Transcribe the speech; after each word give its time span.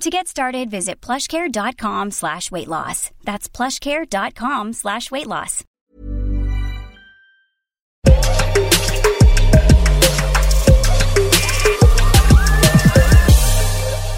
To 0.00 0.10
get 0.10 0.28
started, 0.28 0.70
visit 0.70 1.00
plushcare.com 1.00 2.10
slash 2.10 2.50
weight 2.50 2.68
loss. 2.68 3.10
That's 3.24 3.48
plushcare.com 3.48 4.72
slash 4.72 5.10
weight 5.10 5.26
loss. 5.26 5.64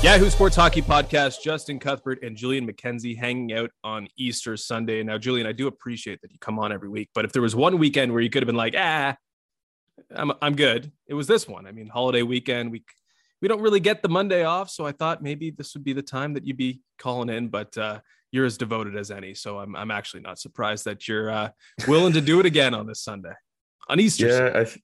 Yahoo 0.03 0.31
Sports 0.31 0.55
Hockey 0.55 0.83
Podcast, 0.83 1.43
Justin 1.43 1.81
Cuthbert 1.81 2.23
and 2.23 2.37
Julian 2.37 2.65
McKenzie 2.71 3.19
hanging 3.19 3.53
out 3.53 3.71
on 3.83 4.07
Easter 4.17 4.57
Sunday. 4.57 5.03
Now, 5.03 5.19
Julian, 5.19 5.49
I 5.49 5.53
do 5.53 5.67
appreciate 5.67 6.21
that 6.23 6.31
you 6.31 6.39
come 6.39 6.61
on 6.61 6.71
every 6.71 6.89
week, 6.89 7.11
but 7.13 7.25
if 7.25 7.33
there 7.33 7.43
was 7.43 7.57
one 7.57 7.79
weekend 7.79 8.13
where 8.13 8.21
you 8.21 8.31
could 8.31 8.43
have 8.43 8.47
been 8.47 8.55
like, 8.55 8.75
ah, 8.79 9.17
I'm, 10.15 10.31
I'm 10.41 10.55
good, 10.55 10.93
it 11.09 11.15
was 11.15 11.27
this 11.27 11.49
one. 11.49 11.67
I 11.67 11.73
mean, 11.73 11.89
holiday 11.89 12.23
weekend, 12.23 12.71
we 12.71 12.85
we 13.43 13.49
don't 13.49 13.61
really 13.61 13.81
get 13.81 14.03
the 14.03 14.09
Monday 14.09 14.45
off, 14.45 14.71
so 14.71 14.87
I 14.87 14.93
thought 14.93 15.23
maybe 15.23 15.51
this 15.51 15.75
would 15.75 15.85
be 15.85 15.93
the 15.93 16.03
time 16.03 16.35
that 16.35 16.47
you'd 16.47 16.57
be 16.57 16.81
calling 16.99 17.29
in, 17.29 17.49
but 17.49 17.77
uh, 17.77 18.01
you're 18.33 18.47
as 18.47 18.57
devoted 18.57 18.97
as 18.97 19.11
any, 19.11 19.35
so 19.35 19.59
I'm 19.59 19.77
I'm 19.77 19.91
actually 19.91 20.23
not 20.23 20.39
surprised 20.39 20.85
that 20.85 21.07
you're 21.07 21.31
uh, 21.31 21.51
willing 21.87 22.13
to 22.15 22.21
do 22.21 22.41
it 22.41 22.47
again 22.47 22.75
on 22.75 22.87
this 22.87 23.03
Sunday, 23.03 23.35
on 23.89 24.01
Easter. 24.01 24.27
Yeah, 24.27 24.37
Sunday. 24.37 24.61
I, 24.61 24.65
th- 24.65 24.83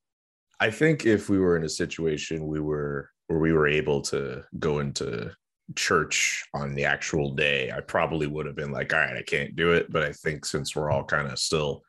I 0.61 0.70
think 0.70 1.06
if 1.06 1.28
we 1.28 1.39
were 1.39 1.56
in 1.56 1.64
a 1.64 1.69
situation 1.69 2.47
we 2.47 2.61
were 2.61 3.11
where 3.27 3.41
we 3.41 3.53
were 3.53 3.67
able 3.67 4.00
to 4.03 4.45
go 4.58 4.80
into 4.80 5.33
church 5.75 6.45
on 6.55 6.75
the 6.75 6.84
actual 6.84 7.34
day, 7.34 7.70
I 7.70 7.80
probably 7.80 8.27
would 8.27 8.47
have 8.47 8.56
been 8.56 8.73
like, 8.73 8.92
all 8.92 9.00
right, 9.00 9.17
I 9.17 9.23
can't 9.23 9.56
do 9.56 9.73
it. 9.73 9.91
But 9.91 10.03
I 10.03 10.12
think 10.12 10.45
since 10.45 10.77
we're 10.77 10.91
all 10.91 11.05
kind 11.05 11.28
of 11.28 11.39
still 11.39 11.83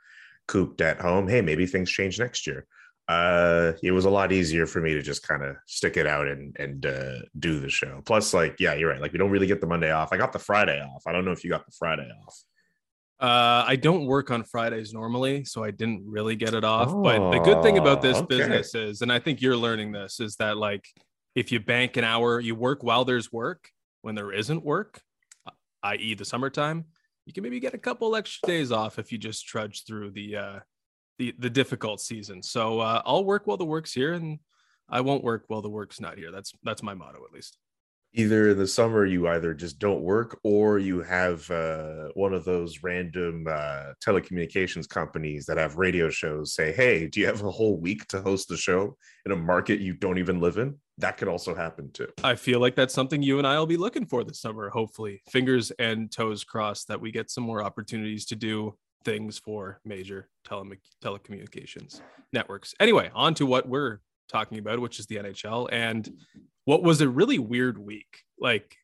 cooped 0.48 0.82
at 0.82 1.02
home, 1.02 1.28
hey, 1.28 1.42
maybe 1.42 1.66
things 1.66 1.92
change 1.92 2.20
next 2.20 2.48
year. 2.48 2.66
Uh, 3.10 3.74
it 3.84 3.92
was 3.92 4.06
a 4.06 4.10
lot 4.10 4.32
easier 4.32 4.66
for 4.66 4.80
me 4.80 4.94
to 4.94 5.02
just 5.02 5.28
kind 5.28 5.44
of 5.44 5.58
stick 5.68 5.98
it 5.98 6.08
out 6.08 6.28
and 6.28 6.56
and 6.58 6.86
uh, 6.86 7.16
do 7.38 7.60
the 7.60 7.70
show. 7.70 8.02
Plus, 8.06 8.34
like, 8.34 8.56
yeah, 8.60 8.74
you're 8.76 8.90
right. 8.90 9.02
Like, 9.02 9.12
we 9.12 9.20
don't 9.20 9.30
really 9.32 9.48
get 9.48 9.60
the 9.60 9.68
Monday 9.68 9.92
off. 9.92 10.14
I 10.14 10.18
got 10.18 10.32
the 10.32 10.40
Friday 10.40 10.80
off. 10.82 11.04
I 11.06 11.12
don't 11.12 11.26
know 11.26 11.32
if 11.32 11.44
you 11.44 11.50
got 11.50 11.66
the 11.66 11.74
Friday 11.78 12.10
off. 12.26 12.38
Uh, 13.20 13.64
I 13.68 13.76
don't 13.78 14.06
work 14.06 14.32
on 14.32 14.44
Fridays 14.44 14.94
normally, 14.94 15.46
so 15.46 15.64
I 15.64 15.72
didn't 15.72 16.04
really 16.06 16.36
get 16.36 16.54
it 16.54 16.64
off. 16.64 16.92
but 17.04 17.32
the 17.32 17.40
good 17.40 17.62
thing 17.64 17.78
about 17.78 18.02
this 18.02 18.18
Oh, 18.18 18.24
okay. 18.24 18.38
business 18.38 18.76
is, 18.76 19.02
and 19.02 19.12
I 19.14 19.20
think 19.20 19.42
you're 19.42 19.56
learning 19.56 19.92
this, 19.94 20.20
is 20.20 20.36
that 20.38 20.58
like 20.58 20.86
if 21.36 21.52
you 21.52 21.60
bank 21.60 21.96
an 21.98 22.04
hour, 22.04 22.40
you 22.40 22.54
work 22.56 22.84
while 22.84 23.06
there's 23.06 23.32
work. 23.32 23.70
When 24.02 24.16
there 24.16 24.34
isn't 24.34 24.66
work, 24.66 25.00
i.e., 25.84 26.14
the 26.16 26.26
summertime, 26.26 26.86
you 27.26 27.32
can 27.32 27.44
maybe 27.44 27.62
get 27.62 27.74
a 27.74 27.78
couple 27.78 28.16
extra 28.18 28.46
days 28.48 28.72
off 28.72 29.00
if 29.00 29.12
you 29.14 29.18
just 29.18 29.48
trudge 29.48 29.86
through 29.86 30.12
the 30.12 30.36
uh, 30.36 30.60
the 31.18 31.34
the 31.40 31.50
difficult 31.50 32.02
season. 32.02 32.42
So 32.42 32.80
uh, 32.80 33.02
I'll 33.06 33.26
work 33.26 33.48
while 33.48 33.58
the 33.58 33.66
work's 33.66 33.94
here, 33.94 34.14
and 34.14 34.40
I 34.90 35.02
won't 35.02 35.24
work 35.24 35.46
while 35.48 35.62
the 35.62 35.70
work's 35.70 36.00
not 36.00 36.18
here. 36.18 36.32
That's 36.32 36.54
that's 36.64 36.84
my 36.84 36.94
motto, 36.94 37.24
at 37.26 37.34
least. 37.34 37.58
Either 38.16 38.50
in 38.50 38.60
the 38.60 38.68
summer 38.68 39.08
you 39.08 39.28
either 39.28 39.56
just 39.56 39.80
don't 39.80 40.04
work 40.04 40.40
or 40.44 40.78
you 40.78 41.02
have 41.02 41.50
uh, 41.50 42.10
one 42.14 42.32
of 42.32 42.46
those 42.46 42.84
random 42.84 43.44
uh, 43.50 43.86
telecommunications 44.06 44.88
companies 44.88 45.48
that 45.48 45.58
have 45.58 45.78
radio 45.78 46.10
shows 46.10 46.54
say, 46.54 46.72
"Hey, 46.72 47.08
do 47.08 47.20
you 47.20 47.26
have 47.26 47.42
a 47.44 47.50
whole 47.50 47.78
week 47.78 48.08
to 48.10 48.22
host 48.22 48.50
the 48.50 48.58
show 48.58 48.96
in 49.26 49.32
a 49.32 49.36
market 49.36 49.80
you 49.80 49.94
don't 49.94 50.20
even 50.20 50.40
live 50.40 50.58
in?" 50.58 50.78
That 51.00 51.18
could 51.18 51.28
also 51.28 51.56
happen 51.56 51.90
too. 51.92 52.10
I 52.24 52.36
feel 52.36 52.60
like 52.60 52.76
that's 52.76 52.94
something 52.94 53.24
you 53.24 53.40
and 53.40 53.48
I 53.48 53.58
will 53.58 53.66
be 53.66 53.78
looking 53.78 54.06
for 54.06 54.24
this 54.24 54.40
summer, 54.40 54.70
hopefully. 54.70 55.24
Fingers 55.32 55.72
and 55.80 56.12
toes 56.12 56.44
crossed 56.44 56.88
that 56.90 57.02
we 57.02 57.12
get 57.12 57.32
some 57.32 57.44
more 57.44 57.64
opportunities 57.64 58.26
to 58.28 58.36
do 58.36 58.78
things 59.04 59.38
for 59.40 59.80
major 59.86 60.30
tele- 60.46 60.78
telecommunications 61.04 62.02
networks. 62.32 62.74
Anyway, 62.80 63.10
on 63.14 63.34
to 63.36 63.46
what 63.46 63.68
we're 63.68 64.00
talking 64.30 64.58
about, 64.58 64.80
which 64.80 65.00
is 65.00 65.06
the 65.08 65.18
NHL. 65.18 65.70
And 65.72 66.10
what 66.66 66.84
was 66.84 67.02
a 67.02 67.10
really 67.10 67.40
weird 67.40 67.78
week. 67.78 68.22
Like, 68.40 68.76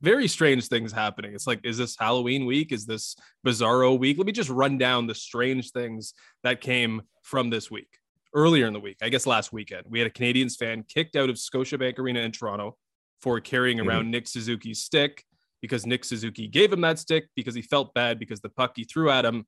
very 0.00 0.28
strange 0.28 0.68
things 0.68 0.92
happening. 0.92 1.34
It's 1.34 1.46
like, 1.46 1.60
is 1.62 1.76
this 1.76 1.96
Halloween 1.98 2.46
week? 2.46 2.72
Is 2.72 2.86
this 2.86 3.16
Bizarro 3.46 3.98
week? 3.98 4.16
Let 4.16 4.26
me 4.26 4.32
just 4.32 4.48
run 4.48 4.78
down 4.78 5.06
the 5.06 5.14
strange 5.14 5.72
things 5.72 6.14
that 6.42 6.60
came 6.62 7.02
from 7.22 7.50
this 7.50 7.70
week. 7.70 7.88
Earlier 8.32 8.66
in 8.66 8.72
the 8.72 8.80
week, 8.80 8.96
I 9.02 9.08
guess 9.10 9.26
last 9.26 9.52
weekend, 9.52 9.84
we 9.90 9.98
had 9.98 10.06
a 10.06 10.10
Canadiens 10.10 10.56
fan 10.56 10.84
kicked 10.88 11.16
out 11.16 11.28
of 11.28 11.36
Scotiabank 11.36 11.98
Arena 11.98 12.20
in 12.20 12.32
Toronto 12.32 12.76
for 13.20 13.40
carrying 13.40 13.78
Mhm. 13.78 13.86
around 13.88 14.10
Nick 14.10 14.26
Suzuki's 14.28 14.80
stick 14.80 15.24
because 15.60 15.86
Nick 15.86 16.04
Suzuki 16.04 16.48
gave 16.48 16.72
him 16.72 16.80
that 16.82 16.98
stick 16.98 17.28
because 17.34 17.54
he 17.54 17.62
felt 17.62 17.94
bad 17.94 18.18
because 18.18 18.40
the 18.40 18.48
puck 18.48 18.72
he 18.76 18.84
threw 18.84 19.10
at 19.10 19.24
him 19.24 19.46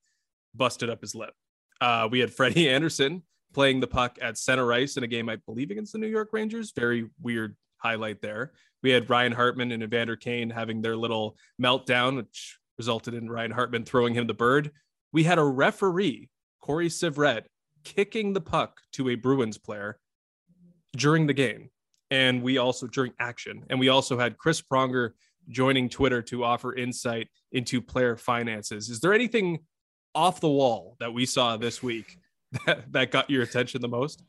busted 0.55 0.91
up 0.91 1.00
his 1.00 1.15
lip. 1.15 1.33
Uh, 1.81 2.09
we 2.11 2.21
had 2.21 2.33
Freddie 2.33 2.69
Anderson 2.71 3.23
playing 3.53 3.81
the 3.81 3.87
puck 3.87 4.19
at 4.21 4.39
center 4.39 4.73
ice 4.73 4.97
in 4.97 5.05
a 5.05 5.06
game, 5.06 5.28
I 5.28 5.37
believe, 5.37 5.71
against 5.71 5.93
the 5.93 5.99
New 5.99 6.09
York 6.09 6.31
Rangers. 6.33 6.73
Very 6.75 7.09
weird 7.21 7.56
highlight 7.78 8.23
there. 8.23 8.53
We 8.83 8.91
had 8.91 9.09
Ryan 9.09 9.33
Hartman 9.33 9.73
and 9.73 9.83
Evander 9.83 10.17
Kane 10.17 10.50
having 10.50 10.83
their 10.83 10.97
little 10.97 11.37
meltdown, 11.61 12.17
which 12.17 12.59
resulted 12.79 13.15
in 13.15 13.31
Ryan 13.31 13.50
Hartman 13.50 13.84
throwing 13.84 14.15
him 14.15 14.27
the 14.27 14.34
bird. 14.34 14.71
We 15.12 15.25
had 15.25 15.39
a 15.39 15.44
referee, 15.44 16.31
Corey 16.61 16.89
Syvret, 16.89 17.44
kicking 17.84 18.33
the 18.33 18.41
puck 18.41 18.81
to 18.93 19.11
a 19.11 19.15
Bruins 19.15 19.59
player 19.59 19.99
during 20.97 21.27
the 21.27 21.34
game. 21.34 21.71
And 22.11 22.43
we 22.43 22.59
also, 22.59 22.87
during 22.87 23.12
action, 23.19 23.65
and 23.71 23.81
we 23.81 23.89
also 23.89 24.19
had 24.19 24.37
Chris 24.37 24.61
Pronger 24.61 25.12
joining 25.49 25.89
Twitter 25.89 26.23
to 26.23 26.45
offer 26.45 26.75
insight 26.75 27.29
into 27.53 27.81
player 27.81 28.17
finances. 28.17 28.89
Is 28.89 29.01
there 29.01 29.13
anything 29.13 29.61
off 30.15 30.41
the 30.41 30.49
wall 30.49 30.97
that 31.01 31.13
we 31.13 31.27
saw 31.27 31.57
this 31.57 31.83
week 31.83 32.19
that, 32.67 32.93
that 32.93 33.11
got 33.11 33.31
your 33.31 33.43
attention 33.43 33.81
the 33.81 33.89
most? 33.89 34.23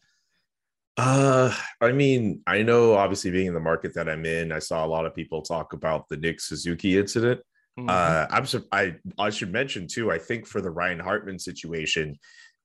Uh, 0.96 1.54
I 1.82 1.92
mean, 1.92 2.42
I 2.46 2.62
know 2.62 2.94
obviously 2.94 3.32
being 3.32 3.48
in 3.48 3.54
the 3.54 3.60
market 3.60 3.94
that 3.96 4.08
I'm 4.08 4.26
in, 4.26 4.52
I 4.52 4.60
saw 4.60 4.86
a 4.86 4.88
lot 4.88 5.06
of 5.06 5.16
people 5.16 5.42
talk 5.42 5.74
about 5.74 6.08
the 6.08 6.18
Nick 6.18 6.40
Suzuki 6.40 6.98
incident. 6.98 7.42
Mm-hmm. 7.80 7.90
Uh, 7.90 8.28
I'm 8.30 8.46
I 8.72 8.96
I 9.18 9.32
should 9.32 9.52
mention 9.52 9.88
too. 9.88 10.12
I 10.12 10.20
think 10.20 10.46
for 10.46 10.62
the 10.62 10.70
Ryan 10.70 11.00
Hartman 11.00 11.40
situation, 11.40 12.20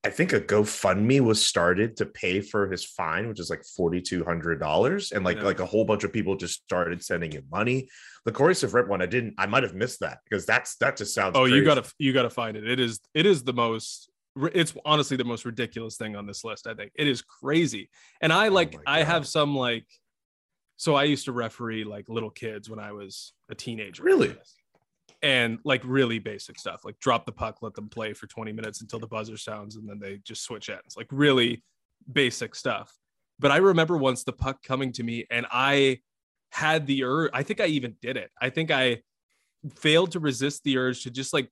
I 0.04 0.10
think 0.10 0.32
a 0.32 0.40
GoFundMe 0.40 1.20
was 1.20 1.44
started 1.44 1.96
to 1.96 2.06
pay 2.06 2.40
for 2.40 2.70
his 2.70 2.84
fine, 2.84 3.28
which 3.28 3.40
is 3.40 3.50
like 3.50 3.64
forty 3.64 4.00
two 4.00 4.24
hundred 4.24 4.60
dollars, 4.60 5.10
and 5.12 5.24
like 5.24 5.38
Yeah. 5.38 5.44
like 5.44 5.60
a 5.60 5.66
whole 5.66 5.84
bunch 5.84 6.04
of 6.04 6.12
people 6.12 6.36
just 6.36 6.62
started 6.62 7.02
sending 7.04 7.32
him 7.32 7.44
money. 7.50 7.88
The 8.24 8.32
Corey 8.32 8.54
Syvret 8.54 8.88
one, 8.88 9.02
I 9.02 9.06
didn't. 9.06 9.34
I 9.38 9.46
might 9.46 9.64
have 9.64 9.74
missed 9.74 10.00
that 10.00 10.18
because 10.24 10.46
that's 10.46 10.76
that 10.76 10.96
just 10.96 11.14
sounds. 11.14 11.36
oh, 11.36 11.46
you 11.46 11.64
gotta 11.64 11.84
you 11.98 12.12
gotta 12.12 12.30
find 12.30 12.56
it. 12.56 12.68
It 12.68 12.78
is 12.78 13.00
it 13.12 13.26
is 13.26 13.42
the 13.42 13.52
most 13.52 14.10
it's 14.54 14.72
honestly 14.84 15.16
the 15.16 15.24
most 15.24 15.44
ridiculous 15.44 15.96
thing 15.96 16.14
on 16.14 16.26
this 16.26 16.44
list. 16.44 16.68
I 16.68 16.74
think 16.74 16.92
it 16.94 17.08
is 17.08 17.22
crazy, 17.22 17.90
and 18.20 18.32
I 18.32 18.48
oh 18.48 18.52
like 18.52 18.74
my 18.74 18.80
I 18.86 19.02
have 19.02 19.26
some 19.26 19.56
like. 19.56 19.86
So 20.76 20.94
I 20.94 21.04
used 21.04 21.24
to 21.24 21.32
referee 21.32 21.82
like 21.82 22.08
little 22.08 22.30
kids 22.30 22.70
when 22.70 22.78
I 22.78 22.92
was 22.92 23.32
a 23.50 23.54
teenager. 23.56 24.04
Really? 24.04 24.36
And 25.22 25.58
like 25.64 25.82
really 25.84 26.18
basic 26.18 26.58
stuff 26.58 26.84
like 26.84 26.98
drop 27.00 27.26
the 27.26 27.32
puck 27.32 27.58
let 27.60 27.74
them 27.74 27.88
play 27.88 28.12
for 28.12 28.26
20 28.26 28.52
minutes 28.52 28.80
until 28.80 29.00
the 29.00 29.06
buzzer 29.06 29.36
sounds 29.36 29.76
and 29.76 29.88
then 29.88 29.98
they 29.98 30.18
just 30.24 30.44
switch 30.44 30.70
ends 30.70 30.96
like 30.96 31.08
really 31.10 31.62
basic 32.12 32.54
stuff. 32.54 32.96
But 33.38 33.50
i 33.50 33.56
remember 33.56 33.96
once 33.96 34.24
the 34.24 34.32
puck 34.32 34.62
coming 34.62 34.92
to 34.92 35.02
me 35.02 35.26
and 35.30 35.46
i 35.50 35.98
had 36.50 36.86
the 36.86 37.04
urge 37.04 37.30
i 37.34 37.42
think 37.42 37.60
i 37.60 37.66
even 37.66 37.96
did 38.00 38.16
it. 38.16 38.30
I 38.40 38.50
think 38.50 38.70
i 38.70 39.02
failed 39.74 40.12
to 40.12 40.20
resist 40.20 40.62
the 40.64 40.78
urge 40.78 41.02
to 41.02 41.10
just 41.10 41.32
like 41.32 41.50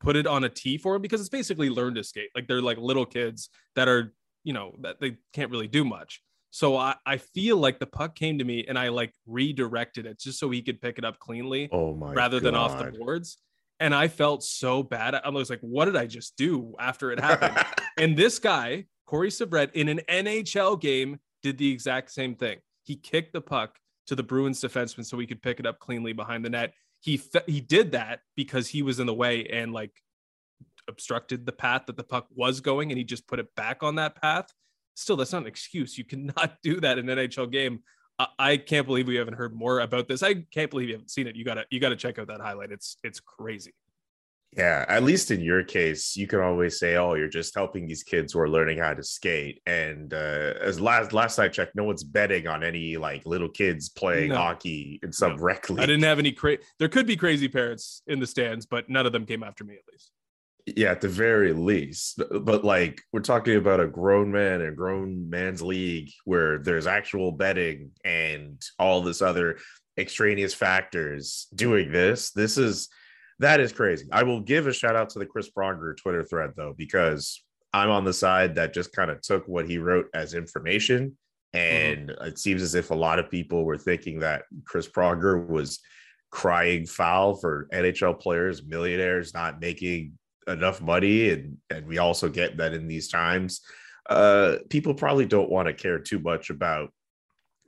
put 0.00 0.16
it 0.16 0.26
on 0.26 0.44
a 0.44 0.48
tee 0.48 0.78
for 0.78 0.94
him 0.94 1.02
because 1.02 1.20
it's 1.20 1.28
basically 1.28 1.68
learn 1.68 1.94
to 1.94 2.04
skate. 2.04 2.30
Like 2.34 2.46
they're 2.46 2.62
like 2.62 2.78
little 2.78 3.06
kids 3.06 3.50
that 3.74 3.88
are 3.88 4.14
you 4.44 4.52
know 4.52 4.76
that 4.80 5.00
they 5.00 5.16
can't 5.32 5.50
really 5.50 5.68
do 5.68 5.84
much 5.84 6.22
so 6.50 6.76
I, 6.76 6.94
I 7.04 7.18
feel 7.18 7.56
like 7.58 7.78
the 7.78 7.86
puck 7.86 8.14
came 8.14 8.38
to 8.38 8.44
me 8.44 8.64
and 8.66 8.78
I 8.78 8.88
like 8.88 9.12
redirected 9.26 10.06
it 10.06 10.18
just 10.18 10.38
so 10.38 10.48
he 10.50 10.62
could 10.62 10.80
pick 10.80 10.98
it 10.98 11.04
up 11.04 11.18
cleanly 11.18 11.68
Oh 11.72 11.94
my! 11.94 12.12
rather 12.14 12.40
than 12.40 12.54
off 12.54 12.78
the 12.78 12.90
boards. 12.98 13.38
and 13.80 13.94
I 13.94 14.08
felt 14.08 14.42
so 14.42 14.82
bad. 14.82 15.14
I 15.14 15.28
was 15.28 15.50
like, 15.50 15.60
what 15.60 15.84
did 15.84 15.96
I 15.96 16.06
just 16.06 16.36
do 16.36 16.74
after 16.78 17.12
it 17.12 17.20
happened? 17.20 17.56
and 17.98 18.16
this 18.16 18.38
guy, 18.38 18.86
Corey 19.06 19.28
Syvret, 19.30 19.72
in 19.72 19.88
an 19.88 20.00
NHL 20.08 20.80
game, 20.80 21.20
did 21.42 21.58
the 21.58 21.70
exact 21.70 22.10
same 22.10 22.34
thing. 22.34 22.58
He 22.84 22.96
kicked 22.96 23.32
the 23.32 23.40
puck 23.40 23.78
to 24.08 24.14
the 24.16 24.22
Bruins 24.22 24.60
defenseman 24.60 25.04
so 25.04 25.18
he 25.18 25.26
could 25.26 25.42
pick 25.42 25.60
it 25.60 25.66
up 25.66 25.78
cleanly 25.78 26.12
behind 26.12 26.44
the 26.44 26.50
net. 26.50 26.72
He 27.00 27.18
fe- 27.18 27.44
he 27.46 27.60
did 27.60 27.92
that 27.92 28.20
because 28.36 28.66
he 28.68 28.82
was 28.82 28.98
in 28.98 29.06
the 29.06 29.14
way 29.14 29.46
and 29.46 29.72
like 29.72 29.92
obstructed 30.88 31.44
the 31.46 31.52
path 31.52 31.82
that 31.86 31.96
the 31.96 32.02
puck 32.04 32.26
was 32.34 32.60
going, 32.60 32.90
and 32.90 32.98
he 32.98 33.04
just 33.04 33.26
put 33.28 33.38
it 33.38 33.54
back 33.54 33.82
on 33.82 33.96
that 33.96 34.20
path. 34.20 34.52
Still, 34.98 35.16
that's 35.16 35.32
not 35.32 35.42
an 35.42 35.48
excuse. 35.48 35.96
You 35.96 36.04
cannot 36.04 36.56
do 36.62 36.80
that 36.80 36.98
in 36.98 37.08
an 37.08 37.18
NHL 37.18 37.50
game. 37.52 37.80
I, 38.18 38.26
I 38.38 38.56
can't 38.56 38.84
believe 38.86 39.06
we 39.06 39.14
haven't 39.14 39.34
heard 39.34 39.54
more 39.54 39.78
about 39.80 40.08
this. 40.08 40.22
I 40.24 40.34
can't 40.52 40.70
believe 40.70 40.88
you 40.88 40.94
haven't 40.94 41.10
seen 41.10 41.26
it. 41.28 41.36
You 41.36 41.44
gotta 41.44 41.64
you 41.70 41.78
gotta 41.78 41.94
check 41.96 42.18
out 42.18 42.26
that 42.26 42.40
highlight. 42.40 42.72
It's 42.72 42.96
it's 43.04 43.20
crazy. 43.20 43.72
Yeah, 44.56 44.84
at 44.88 45.02
least 45.04 45.30
in 45.30 45.40
your 45.42 45.62
case, 45.62 46.16
you 46.16 46.26
can 46.26 46.40
always 46.40 46.80
say, 46.80 46.96
"Oh, 46.96 47.14
you're 47.14 47.28
just 47.28 47.54
helping 47.54 47.86
these 47.86 48.02
kids 48.02 48.32
who 48.32 48.40
are 48.40 48.48
learning 48.48 48.78
how 48.78 48.92
to 48.94 49.04
skate." 49.04 49.60
And 49.66 50.12
uh, 50.12 50.54
as 50.60 50.80
last 50.80 51.12
last 51.12 51.38
I 51.38 51.48
checked, 51.48 51.76
no 51.76 51.84
one's 51.84 52.02
betting 52.02 52.48
on 52.48 52.64
any 52.64 52.96
like 52.96 53.24
little 53.24 53.50
kids 53.50 53.90
playing 53.90 54.30
No. 54.30 54.36
hockey 54.36 54.98
in 55.04 55.12
some 55.12 55.36
No. 55.36 55.42
rec 55.42 55.68
league. 55.70 55.78
I 55.80 55.86
didn't 55.86 56.02
have 56.04 56.18
any 56.18 56.32
cra- 56.32 56.58
There 56.78 56.88
could 56.88 57.06
be 57.06 57.14
crazy 57.16 57.46
parents 57.46 58.02
in 58.08 58.18
the 58.18 58.26
stands, 58.26 58.66
but 58.66 58.88
none 58.88 59.06
of 59.06 59.12
them 59.12 59.26
came 59.26 59.42
after 59.44 59.62
me 59.64 59.74
at 59.74 59.82
least. 59.92 60.10
Yeah, 60.76 60.90
at 60.90 61.00
the 61.00 61.08
very 61.08 61.52
least. 61.52 62.18
But, 62.18 62.34
uh, 62.34 62.38
but, 62.40 62.64
like 62.64 63.02
we're 63.12 63.20
talking 63.20 63.56
about 63.56 63.80
a 63.80 63.86
grown 63.86 64.30
man 64.30 64.60
and 64.60 64.76
grown 64.76 65.28
man's 65.30 65.62
league 65.62 66.10
where 66.24 66.58
there's 66.58 66.86
actual 66.86 67.32
betting 67.32 67.90
and 68.04 68.60
all 68.78 69.00
this 69.00 69.22
other 69.22 69.58
extraneous 69.98 70.54
factors 70.54 71.48
doing 71.54 71.92
this. 71.92 72.30
This 72.30 72.58
is 72.58 72.88
that 73.40 73.60
is 73.60 73.72
crazy. 73.72 74.06
I 74.10 74.24
will 74.24 74.40
give 74.40 74.66
a 74.66 74.72
shout 74.72 74.96
out 74.96 75.10
to 75.10 75.18
the 75.18 75.26
Chris 75.26 75.50
Pronger 75.50 75.96
Twitter 75.96 76.24
thread 76.24 76.52
though, 76.56 76.74
because 76.76 77.42
I'm 77.72 77.90
on 77.90 78.04
the 78.04 78.12
side 78.12 78.54
that 78.56 78.74
just 78.74 78.92
kind 78.92 79.10
of 79.10 79.20
took 79.20 79.46
what 79.46 79.68
he 79.68 79.78
wrote 79.78 80.06
as 80.14 80.34
information. 80.34 81.16
Mm-hmm. 81.54 81.58
And 81.58 82.10
it 82.28 82.38
seems 82.38 82.62
as 82.62 82.74
if 82.74 82.90
a 82.90 82.94
lot 82.94 83.18
of 83.18 83.30
people 83.30 83.64
were 83.64 83.78
thinking 83.78 84.20
that 84.20 84.42
Chris 84.64 84.88
Pronger 84.88 85.46
was 85.46 85.80
crying 86.30 86.86
foul 86.86 87.34
for 87.34 87.68
NHL 87.72 88.20
players, 88.20 88.62
millionaires 88.62 89.32
not 89.34 89.60
making 89.60 90.18
enough 90.48 90.80
money 90.80 91.30
and 91.30 91.56
and 91.70 91.86
we 91.86 91.98
also 91.98 92.28
get 92.28 92.56
that 92.56 92.74
in 92.74 92.88
these 92.88 93.08
times 93.08 93.60
uh 94.10 94.56
people 94.70 94.94
probably 94.94 95.26
don't 95.26 95.50
want 95.50 95.68
to 95.68 95.74
care 95.74 95.98
too 95.98 96.18
much 96.18 96.50
about 96.50 96.90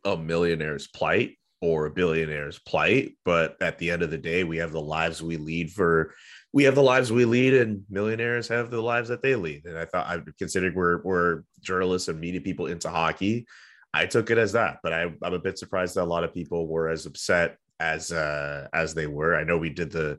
a 0.04 0.16
millionaire's 0.16 0.88
plight 0.88 1.36
or 1.60 1.86
a 1.86 1.90
billionaire's 1.90 2.58
plight 2.58 3.12
but 3.24 3.56
at 3.60 3.78
the 3.78 3.90
end 3.90 4.02
of 4.02 4.10
the 4.10 4.18
day 4.18 4.44
we 4.44 4.56
have 4.56 4.72
the 4.72 4.80
lives 4.80 5.22
we 5.22 5.36
lead 5.36 5.70
for 5.70 6.14
we 6.52 6.64
have 6.64 6.74
the 6.74 6.82
lives 6.82 7.12
we 7.12 7.24
lead 7.24 7.54
and 7.54 7.84
millionaires 7.90 8.48
have 8.48 8.70
the 8.70 8.80
lives 8.80 9.08
that 9.08 9.22
they 9.22 9.34
lead. 9.34 9.64
And 9.66 9.78
i 9.78 9.84
thought 9.84 10.06
i 10.06 10.18
considered 10.38 10.74
we're 10.74 11.02
we're 11.02 11.42
journalists 11.60 12.08
and 12.08 12.18
media 12.18 12.40
people 12.40 12.66
into 12.66 12.88
hockey 12.88 13.46
i 13.92 14.06
took 14.06 14.30
it 14.30 14.38
as 14.38 14.52
that 14.52 14.78
but 14.82 14.94
I, 14.94 15.12
i'm 15.22 15.34
a 15.34 15.38
bit 15.38 15.58
surprised 15.58 15.96
that 15.96 16.04
a 16.04 16.04
lot 16.04 16.24
of 16.24 16.32
people 16.32 16.66
were 16.66 16.88
as 16.88 17.04
upset 17.04 17.58
as 17.80 18.12
uh 18.12 18.68
as 18.72 18.94
they 18.94 19.06
were. 19.06 19.34
I 19.34 19.42
know 19.42 19.58
we 19.58 19.70
did 19.70 19.90
the 19.90 20.18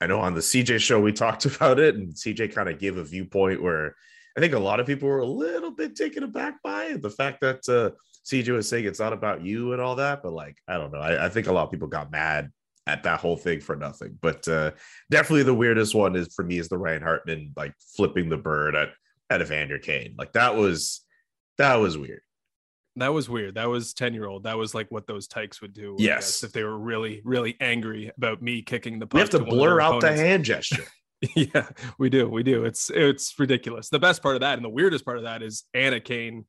I 0.00 0.06
know 0.06 0.20
on 0.20 0.34
the 0.34 0.40
CJ 0.40 0.80
show 0.80 1.00
we 1.00 1.12
talked 1.12 1.44
about 1.56 1.78
it, 1.78 1.94
and 1.94 2.14
CJ 2.14 2.54
kind 2.54 2.68
of 2.68 2.78
gave 2.78 2.96
a 2.96 3.04
viewpoint 3.04 3.62
where 3.62 3.96
I 4.36 4.40
think 4.40 4.54
a 4.54 4.58
lot 4.58 4.80
of 4.80 4.86
people 4.86 5.08
were 5.08 5.20
a 5.20 5.26
little 5.26 5.70
bit 5.70 5.96
taken 5.96 6.22
aback 6.22 6.62
by 6.62 6.84
it. 6.86 7.02
The 7.02 7.10
fact 7.10 7.40
that 7.40 7.68
uh, 7.68 7.96
CJ 8.24 8.54
was 8.54 8.68
saying 8.68 8.84
it's 8.84 9.00
not 9.00 9.12
about 9.12 9.44
you 9.44 9.72
and 9.72 9.82
all 9.82 9.96
that, 9.96 10.22
but 10.22 10.32
like 10.32 10.56
I 10.68 10.74
don't 10.78 10.92
know, 10.92 11.00
I, 11.00 11.26
I 11.26 11.28
think 11.28 11.46
a 11.46 11.52
lot 11.52 11.64
of 11.64 11.70
people 11.70 11.88
got 11.88 12.10
mad 12.10 12.50
at 12.86 13.02
that 13.02 13.20
whole 13.20 13.36
thing 13.36 13.60
for 13.60 13.76
nothing. 13.76 14.18
But 14.20 14.46
uh, 14.48 14.72
definitely 15.10 15.42
the 15.44 15.54
weirdest 15.54 15.94
one 15.94 16.16
is 16.16 16.32
for 16.34 16.44
me 16.44 16.58
is 16.58 16.68
the 16.68 16.78
Ryan 16.78 17.02
Hartman 17.02 17.52
like 17.56 17.74
flipping 17.96 18.28
the 18.28 18.36
bird 18.36 18.74
at 18.74 18.90
at 19.28 19.42
Evander 19.42 19.78
Kane. 19.78 20.14
Like 20.18 20.32
that 20.32 20.56
was 20.56 21.04
that 21.58 21.76
was 21.76 21.98
weird. 21.98 22.22
That 23.00 23.12
was 23.12 23.28
weird. 23.28 23.54
That 23.56 23.68
was 23.68 23.92
10 23.94 24.14
year 24.14 24.26
old. 24.26 24.44
That 24.44 24.56
was 24.56 24.74
like 24.74 24.90
what 24.90 25.06
those 25.06 25.26
tykes 25.26 25.60
would 25.60 25.72
do. 25.72 25.96
Yes. 25.98 26.42
if 26.44 26.52
they 26.52 26.62
were 26.62 26.78
really, 26.78 27.20
really 27.24 27.56
angry 27.60 28.10
about 28.16 28.40
me 28.42 28.62
kicking 28.62 28.98
the 28.98 29.06
puck. 29.06 29.14
We 29.14 29.20
have 29.20 29.30
to 29.30 29.38
of 29.42 29.46
blur 29.46 29.80
out 29.80 30.00
the 30.00 30.12
hand 30.12 30.44
gesture. 30.44 30.84
yeah, 31.36 31.68
we 31.98 32.08
do. 32.08 32.28
We 32.28 32.42
do. 32.42 32.64
It's 32.64 32.90
it's 32.90 33.34
ridiculous. 33.38 33.90
The 33.90 33.98
best 33.98 34.22
part 34.22 34.36
of 34.36 34.40
that 34.40 34.54
and 34.54 34.64
the 34.64 34.70
weirdest 34.70 35.04
part 35.04 35.18
of 35.18 35.24
that 35.24 35.42
is 35.42 35.64
Anna 35.74 36.00
Kane 36.00 36.46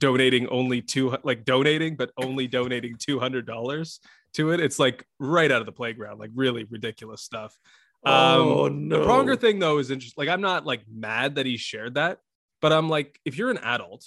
donating 0.00 0.48
only 0.48 0.80
two 0.82 1.16
like 1.22 1.44
donating, 1.44 1.96
but 1.96 2.10
only 2.16 2.46
donating 2.46 2.96
two 2.98 3.18
hundred 3.20 3.46
dollars 3.46 4.00
to 4.34 4.50
it. 4.50 4.60
It's 4.60 4.78
like 4.78 5.04
right 5.20 5.50
out 5.50 5.60
of 5.60 5.66
the 5.66 5.72
playground, 5.72 6.18
like 6.18 6.30
really 6.34 6.64
ridiculous 6.64 7.22
stuff. 7.22 7.56
oh 8.04 8.66
Um, 8.66 8.88
no! 8.88 9.00
The 9.00 9.06
Pronger 9.06 9.40
thing 9.40 9.58
though 9.60 9.78
is 9.78 9.90
interesting. 9.90 10.20
Like 10.24 10.32
I'm 10.32 10.40
not 10.40 10.66
like 10.66 10.82
mad 10.92 11.36
that 11.36 11.46
he 11.46 11.56
shared 11.56 11.94
that, 11.94 12.18
but 12.60 12.72
I'm 12.72 12.88
like, 12.88 13.20
if 13.24 13.38
you're 13.38 13.50
an 13.50 13.58
adult, 13.58 14.04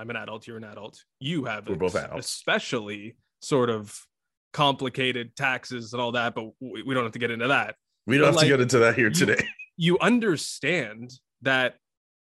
I'm 0.00 0.08
an 0.08 0.16
adult, 0.16 0.46
you're 0.46 0.56
an 0.56 0.64
adult, 0.64 0.98
you 1.20 1.44
have 1.44 1.68
We're 1.68 1.74
both 1.76 1.94
adults. 1.94 2.26
especially 2.26 3.16
sort 3.42 3.68
of 3.68 3.94
complicated 4.54 5.36
taxes 5.36 5.92
and 5.92 6.00
all 6.00 6.12
that, 6.12 6.34
but 6.34 6.46
we, 6.58 6.82
we 6.82 6.94
don't 6.94 7.04
have 7.04 7.12
to 7.12 7.18
get 7.18 7.30
into 7.30 7.48
that 7.48 7.74
we 8.06 8.16
don't 8.16 8.26
have 8.28 8.34
like, 8.36 8.44
to 8.46 8.48
get 8.48 8.60
into 8.62 8.78
that 8.78 8.94
here 8.96 9.08
you- 9.08 9.14
today. 9.14 9.44
you 9.76 9.98
understand 10.00 11.12
that 11.42 11.76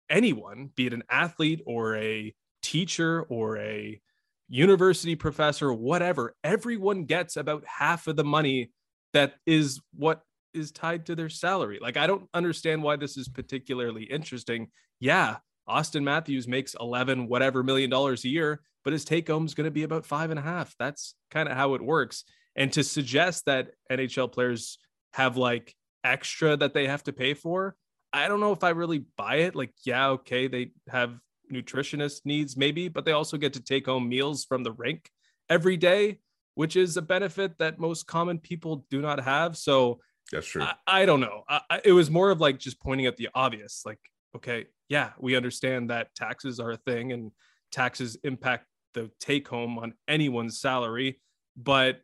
anyone, 0.09 0.71
be 0.77 0.87
it 0.87 0.93
an 0.95 1.03
athlete 1.11 1.61
or 1.67 1.97
a 1.97 2.33
teacher 2.63 3.23
or 3.23 3.59
a 3.59 4.01
university 4.49 5.17
professor, 5.17 5.73
whatever, 5.73 6.35
everyone 6.45 7.05
gets 7.05 7.37
about 7.37 7.65
half 7.67 8.07
of 8.07 8.15
the 8.15 8.25
money 8.25 8.71
that 9.15 9.35
is 9.47 9.81
what 9.97 10.23
is 10.55 10.71
tied 10.71 11.07
to 11.07 11.17
their 11.17 11.29
salary. 11.29 11.79
Like, 11.83 11.97
I 11.97 12.07
don't 12.07 12.29
understand 12.33 12.83
why 12.85 12.95
this 12.97 13.17
is 13.17 13.29
particularly 13.29 14.05
interesting. 14.05 14.69
Yeah, 15.01 15.39
Auston 15.69 16.03
Matthews 16.03 16.47
makes 16.47 16.75
11 16.79 17.29
whatever 17.29 17.63
million 17.63 17.91
dollars 17.91 18.25
a 18.25 18.29
year, 18.29 18.61
but 18.85 18.93
his 18.93 19.05
take 19.05 19.29
home 19.29 19.47
is 19.47 19.55
going 19.55 19.65
to 19.67 19.71
be 19.71 19.83
about 19.83 20.05
five 20.07 20.31
and 20.31 20.39
a 20.39 20.43
half. 20.43 20.75
That's 20.79 21.15
kind 21.31 21.49
of 21.49 21.57
how 21.57 21.75
it 21.75 21.83
works. 21.83 22.25
And 22.57 22.73
to 22.75 22.85
suggest 22.85 23.47
that 23.47 23.71
NHL 23.91 24.31
players 24.33 24.79
have 25.15 25.37
like 25.37 25.75
extra 26.05 26.57
that 26.57 26.75
they 26.75 26.87
have 26.87 27.03
to 27.05 27.13
pay 27.13 27.35
for, 27.35 27.77
I 28.13 28.29
don't 28.29 28.41
know 28.41 28.53
if 28.53 28.63
I 28.63 28.71
really 28.71 29.05
buy 29.17 29.37
it. 29.37 29.57
Like, 29.57 29.73
yeah, 29.85 30.09
okay, 30.11 30.47
they 30.47 30.73
have 30.89 31.19
nutritionist 31.53 32.21
needs 32.25 32.57
maybe, 32.57 32.89
but 32.89 33.05
they 33.05 33.13
also 33.13 33.37
get 33.37 33.55
to 33.55 33.63
take 33.63 33.87
home 33.87 34.09
meals 34.09 34.45
from 34.45 34.63
the 34.63 34.73
rink 34.73 35.11
every 35.49 35.77
day, 35.77 36.21
which 36.55 36.77
is 36.77 36.97
a 36.97 37.03
benefit 37.03 37.59
that 37.59 37.79
most 37.79 38.07
common 38.07 38.39
people 38.39 38.87
do 38.91 39.01
not 39.01 39.23
have. 39.25 39.57
So 39.57 40.01
That's 40.31 40.47
true. 40.47 40.63
I, 40.63 40.75
I 40.87 41.07
don't 41.07 41.21
know. 41.21 41.43
I, 41.49 41.61
I- 41.71 41.81
it 41.85 41.93
was 41.93 42.11
more 42.11 42.31
of 42.31 42.41
like 42.41 42.59
just 42.59 42.81
pointing 42.81 43.07
at 43.07 43.17
the 43.17 43.29
obvious. 43.35 43.83
Like, 43.85 43.99
okay, 44.35 44.67
yeah, 44.89 45.11
we 45.19 45.37
understand 45.37 45.91
that 45.91 46.15
taxes 46.15 46.61
are 46.61 46.73
a 46.73 46.77
thing 46.77 47.13
and 47.13 47.31
taxes 47.73 48.17
impact 48.25 48.67
the 48.95 49.11
take 49.21 49.49
home 49.49 49.79
on 49.79 49.95
anyone's 50.09 50.61
salary. 50.61 51.21
But, 51.57 52.01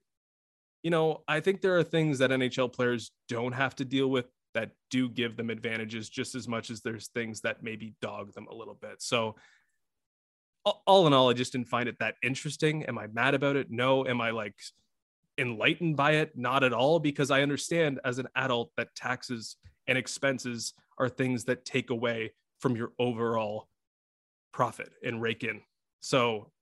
you 0.83 0.90
know, 0.90 1.23
I 1.28 1.40
think 1.40 1.61
there 1.61 1.78
are 1.78 1.83
things 1.83 2.19
that 2.19 2.31
NHL 2.31 2.73
players 2.73 3.11
don't 3.28 3.52
have 3.52 3.76
to 3.76 3.85
deal 3.85 4.09
with 4.09 4.26
that 4.55 4.71
do 4.90 5.09
give 5.09 5.37
them 5.37 5.50
advantages 5.50 6.09
just 6.09 6.35
as 6.35 6.49
much 6.49 6.71
as 6.71 6.81
there's 6.81 7.09
things 7.09 7.40
that 7.43 7.62
maybe 7.62 7.95
dog 8.02 8.33
them 8.33 8.47
a 8.50 8.55
little 8.55 8.75
bit. 8.75 9.00
So, 9.00 9.37
all- 10.87 11.07
in 11.07 11.12
all, 11.12 11.31
I 11.31 11.33
just 11.33 11.52
didn't 11.52 11.69
find 11.69 11.88
it 11.88 11.97
that 12.00 12.16
interesting. 12.23 12.85
Am 12.85 12.99
I 12.99 13.07
mad 13.07 13.35
about 13.35 13.57
it? 13.57 13.71
No. 13.71 14.07
Am 14.07 14.21
I 14.21 14.31
like 14.31 14.55
enlightened 15.38 15.97
by 15.97 16.12
it? 16.12 16.37
Not 16.37 16.64
at 16.64 16.73
all, 16.73 16.99
because 16.99 17.31
I 17.31 17.43
understand 17.43 18.00
as 18.05 18.19
an 18.19 18.28
adult 18.35 18.71
that 18.76 18.95
taxes 18.95 19.57
and 19.87 19.97
expenses 19.97 20.75
are 21.00 21.09
things 21.09 21.45
that 21.47 21.64
take 21.64 21.90
away 21.90 22.33
from 22.61 22.76
your 22.76 22.92
overall 22.99 23.69
profit 24.52 24.92
and 25.02 25.21
rake 25.21 25.42
in. 25.42 25.61
So 26.00 26.52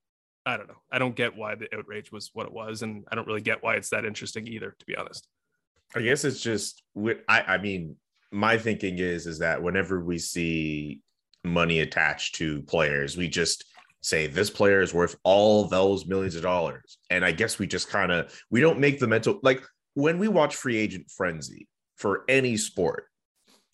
I 0.46 0.56
don't 0.56 0.68
know. 0.68 0.78
I 0.90 0.98
don't 0.98 1.14
get 1.14 1.36
why 1.36 1.56
the 1.56 1.68
outrage 1.76 2.10
was 2.10 2.30
what 2.32 2.46
it 2.46 2.52
was, 2.52 2.82
and 2.82 3.04
I 3.10 3.14
don't 3.14 3.26
really 3.26 3.42
get 3.42 3.62
why 3.62 3.74
it's 3.74 3.90
that 3.90 4.06
interesting 4.06 4.46
either, 4.46 4.74
to 4.78 4.86
be 4.86 4.96
honest. 4.96 5.28
I 5.94 6.00
guess 6.00 6.24
it's 6.24 6.40
just 6.40 6.82
I 7.28 7.42
I 7.42 7.58
mean 7.58 7.96
my 8.30 8.56
thinking 8.56 8.98
is 8.98 9.26
is 9.26 9.38
that 9.40 9.62
whenever 9.62 10.00
we 10.00 10.18
see 10.18 11.00
money 11.44 11.80
attached 11.80 12.36
to 12.36 12.62
players, 12.62 13.16
we 13.16 13.28
just 13.28 13.64
say 14.00 14.26
this 14.26 14.48
player 14.48 14.80
is 14.80 14.94
worth 14.94 15.16
all 15.24 15.64
those 15.64 16.06
millions 16.06 16.36
of 16.36 16.42
dollars. 16.42 16.98
And 17.10 17.24
I 17.24 17.32
guess 17.32 17.58
we 17.58 17.66
just 17.66 17.88
kind 17.88 18.12
of 18.12 18.32
we 18.50 18.60
don't 18.60 18.78
make 18.78 19.00
the 19.00 19.08
mental 19.08 19.40
like 19.42 19.62
when 19.94 20.18
we 20.18 20.28
watch 20.28 20.56
free 20.56 20.76
agent 20.76 21.10
frenzy 21.10 21.66
for 21.96 22.24
any 22.28 22.56
sport 22.56 23.06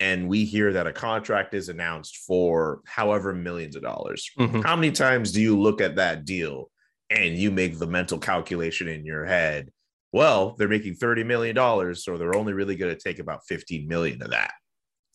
and 0.01 0.29
we 0.29 0.45
hear 0.45 0.73
that 0.73 0.87
a 0.87 0.93
contract 0.93 1.55
is 1.55 1.69
announced 1.69 2.19
for 2.27 2.81
however 2.85 3.33
millions 3.33 3.77
of 3.77 3.83
dollars. 3.83 4.29
Mm-hmm. 4.39 4.61
How 4.61 4.77
many 4.77 4.93
times 4.93 5.33
do 5.33 5.41
you 5.41 5.59
look 5.59 5.81
at 5.81 5.97
that 5.97 6.25
deal 6.25 6.71
and 7.11 7.37
you 7.37 7.51
make 7.51 7.79
the 7.79 7.87
mental 7.87 8.19
calculation 8.19 8.89
in 8.89 9.05
your 9.05 9.25
head? 9.25 9.71
Well, 10.13 10.55
they're 10.59 10.69
making 10.69 10.97
$30 10.97 11.27
million, 11.27 11.95
so 11.95 12.17
they're 12.17 12.37
only 12.37 12.53
really 12.53 12.77
going 12.77 12.95
to 12.95 13.01
take 13.01 13.19
about 13.19 13.47
15 13.49 13.89
million 13.89 14.23
of 14.23 14.31
that. 14.31 14.53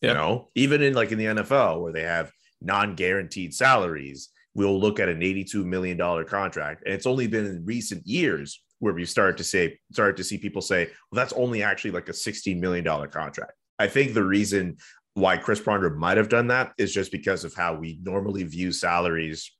Yep. 0.02 0.10
You 0.10 0.14
know, 0.14 0.48
even 0.54 0.82
in 0.82 0.94
like 0.94 1.12
in 1.12 1.18
the 1.18 1.24
NFL 1.26 1.82
where 1.82 1.92
they 1.92 2.02
have 2.02 2.30
non-guaranteed 2.62 3.54
salaries, 3.54 4.30
we'll 4.54 4.78
look 4.80 4.98
at 4.98 5.08
an 5.08 5.20
$82 5.20 5.64
million 5.64 5.98
contract. 6.26 6.82
And 6.84 6.94
it's 6.94 7.06
only 7.06 7.26
been 7.26 7.46
in 7.46 7.64
recent 7.64 8.06
years 8.06 8.62
where 8.78 8.94
we 8.94 9.04
started 9.04 9.36
to 9.36 9.44
say 9.44 9.78
started 9.92 10.16
to 10.16 10.24
see 10.24 10.38
people 10.38 10.62
say, 10.62 10.86
well, 10.86 11.22
that's 11.22 11.34
only 11.34 11.62
actually 11.62 11.92
like 11.92 12.08
a 12.08 12.12
$16 12.12 12.58
million 12.58 12.84
contract. 12.84 13.52
I 13.80 13.88
think 13.88 14.12
the 14.12 14.22
reason 14.22 14.76
why 15.14 15.38
Chris 15.38 15.58
Pronger 15.58 15.96
might 15.96 16.18
have 16.18 16.28
done 16.28 16.48
that 16.48 16.72
is 16.78 16.92
just 16.92 17.10
because 17.10 17.44
of 17.44 17.54
how 17.54 17.74
we 17.74 17.98
normally 18.02 18.44
view 18.44 18.72
salaries 18.72 19.50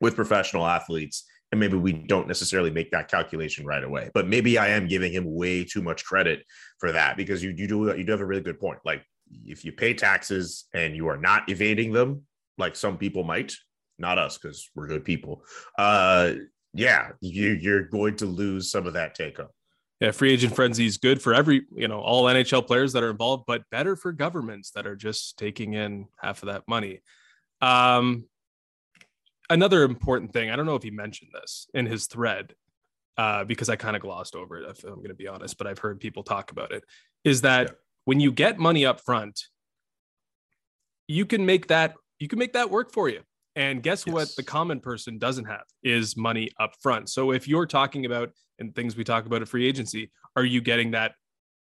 with 0.00 0.14
professional 0.14 0.66
athletes. 0.66 1.24
And 1.50 1.58
maybe 1.58 1.76
we 1.76 1.92
don't 1.92 2.28
necessarily 2.28 2.70
make 2.70 2.90
that 2.90 3.10
calculation 3.10 3.64
right 3.64 3.82
away. 3.82 4.10
But 4.12 4.28
maybe 4.28 4.58
I 4.58 4.68
am 4.68 4.86
giving 4.86 5.12
him 5.12 5.24
way 5.24 5.64
too 5.64 5.82
much 5.82 6.04
credit 6.04 6.44
for 6.78 6.92
that 6.92 7.16
because 7.16 7.42
you, 7.42 7.54
you 7.56 7.66
do 7.66 7.94
you 7.96 8.04
do 8.04 8.12
have 8.12 8.20
a 8.20 8.26
really 8.26 8.42
good 8.42 8.60
point. 8.60 8.80
Like 8.84 9.02
if 9.46 9.64
you 9.64 9.72
pay 9.72 9.94
taxes 9.94 10.66
and 10.74 10.94
you 10.94 11.08
are 11.08 11.16
not 11.16 11.48
evading 11.48 11.92
them, 11.92 12.22
like 12.58 12.76
some 12.76 12.98
people 12.98 13.24
might, 13.24 13.54
not 13.98 14.18
us 14.18 14.36
because 14.36 14.68
we're 14.74 14.88
good 14.88 15.04
people. 15.04 15.44
Uh, 15.78 16.34
yeah, 16.74 17.10
you, 17.20 17.52
you're 17.52 17.84
going 17.84 18.16
to 18.16 18.26
lose 18.26 18.70
some 18.70 18.86
of 18.86 18.94
that 18.94 19.14
take 19.14 19.38
home. 19.38 19.46
Yeah, 20.04 20.10
free 20.10 20.34
agent 20.34 20.54
frenzy 20.54 20.84
is 20.84 20.98
good 20.98 21.22
for 21.22 21.32
every, 21.32 21.62
you 21.74 21.88
know, 21.88 21.98
all 21.98 22.24
NHL 22.24 22.66
players 22.66 22.92
that 22.92 23.02
are 23.02 23.08
involved, 23.08 23.44
but 23.46 23.62
better 23.70 23.96
for 23.96 24.12
governments 24.12 24.70
that 24.72 24.86
are 24.86 24.96
just 24.96 25.38
taking 25.38 25.72
in 25.72 26.08
half 26.18 26.42
of 26.42 26.48
that 26.48 26.64
money. 26.68 27.00
Um, 27.62 28.26
another 29.48 29.82
important 29.82 30.34
thing, 30.34 30.50
I 30.50 30.56
don't 30.56 30.66
know 30.66 30.74
if 30.74 30.82
he 30.82 30.90
mentioned 30.90 31.30
this 31.32 31.68
in 31.72 31.86
his 31.86 32.06
thread, 32.06 32.54
uh, 33.16 33.44
because 33.44 33.70
I 33.70 33.76
kind 33.76 33.96
of 33.96 34.02
glossed 34.02 34.36
over 34.36 34.58
it, 34.58 34.68
if 34.68 34.84
I'm 34.84 34.96
going 34.96 35.08
to 35.08 35.14
be 35.14 35.26
honest, 35.26 35.56
but 35.56 35.66
I've 35.66 35.78
heard 35.78 36.00
people 36.00 36.22
talk 36.22 36.50
about 36.50 36.70
it, 36.70 36.84
is 37.24 37.40
that 37.40 37.68
yeah. 37.68 37.74
when 38.04 38.20
you 38.20 38.30
get 38.30 38.58
money 38.58 38.84
up 38.84 39.00
front, 39.00 39.44
you 41.08 41.24
can 41.24 41.46
make 41.46 41.68
that 41.68 41.94
you 42.18 42.28
can 42.28 42.38
make 42.38 42.52
that 42.52 42.68
work 42.68 42.92
for 42.92 43.08
you. 43.08 43.22
And 43.56 43.82
guess 43.82 44.04
yes. 44.06 44.12
what 44.12 44.36
the 44.36 44.42
common 44.42 44.80
person 44.80 45.16
doesn't 45.16 45.46
have 45.46 45.64
is 45.82 46.14
money 46.14 46.50
up 46.60 46.74
front. 46.82 47.08
So 47.08 47.30
if 47.30 47.48
you're 47.48 47.66
talking 47.66 48.04
about 48.04 48.32
and 48.58 48.74
things 48.74 48.96
we 48.96 49.04
talk 49.04 49.26
about 49.26 49.42
at 49.42 49.48
free 49.48 49.66
agency, 49.66 50.10
are 50.36 50.44
you 50.44 50.60
getting 50.60 50.92
that 50.92 51.12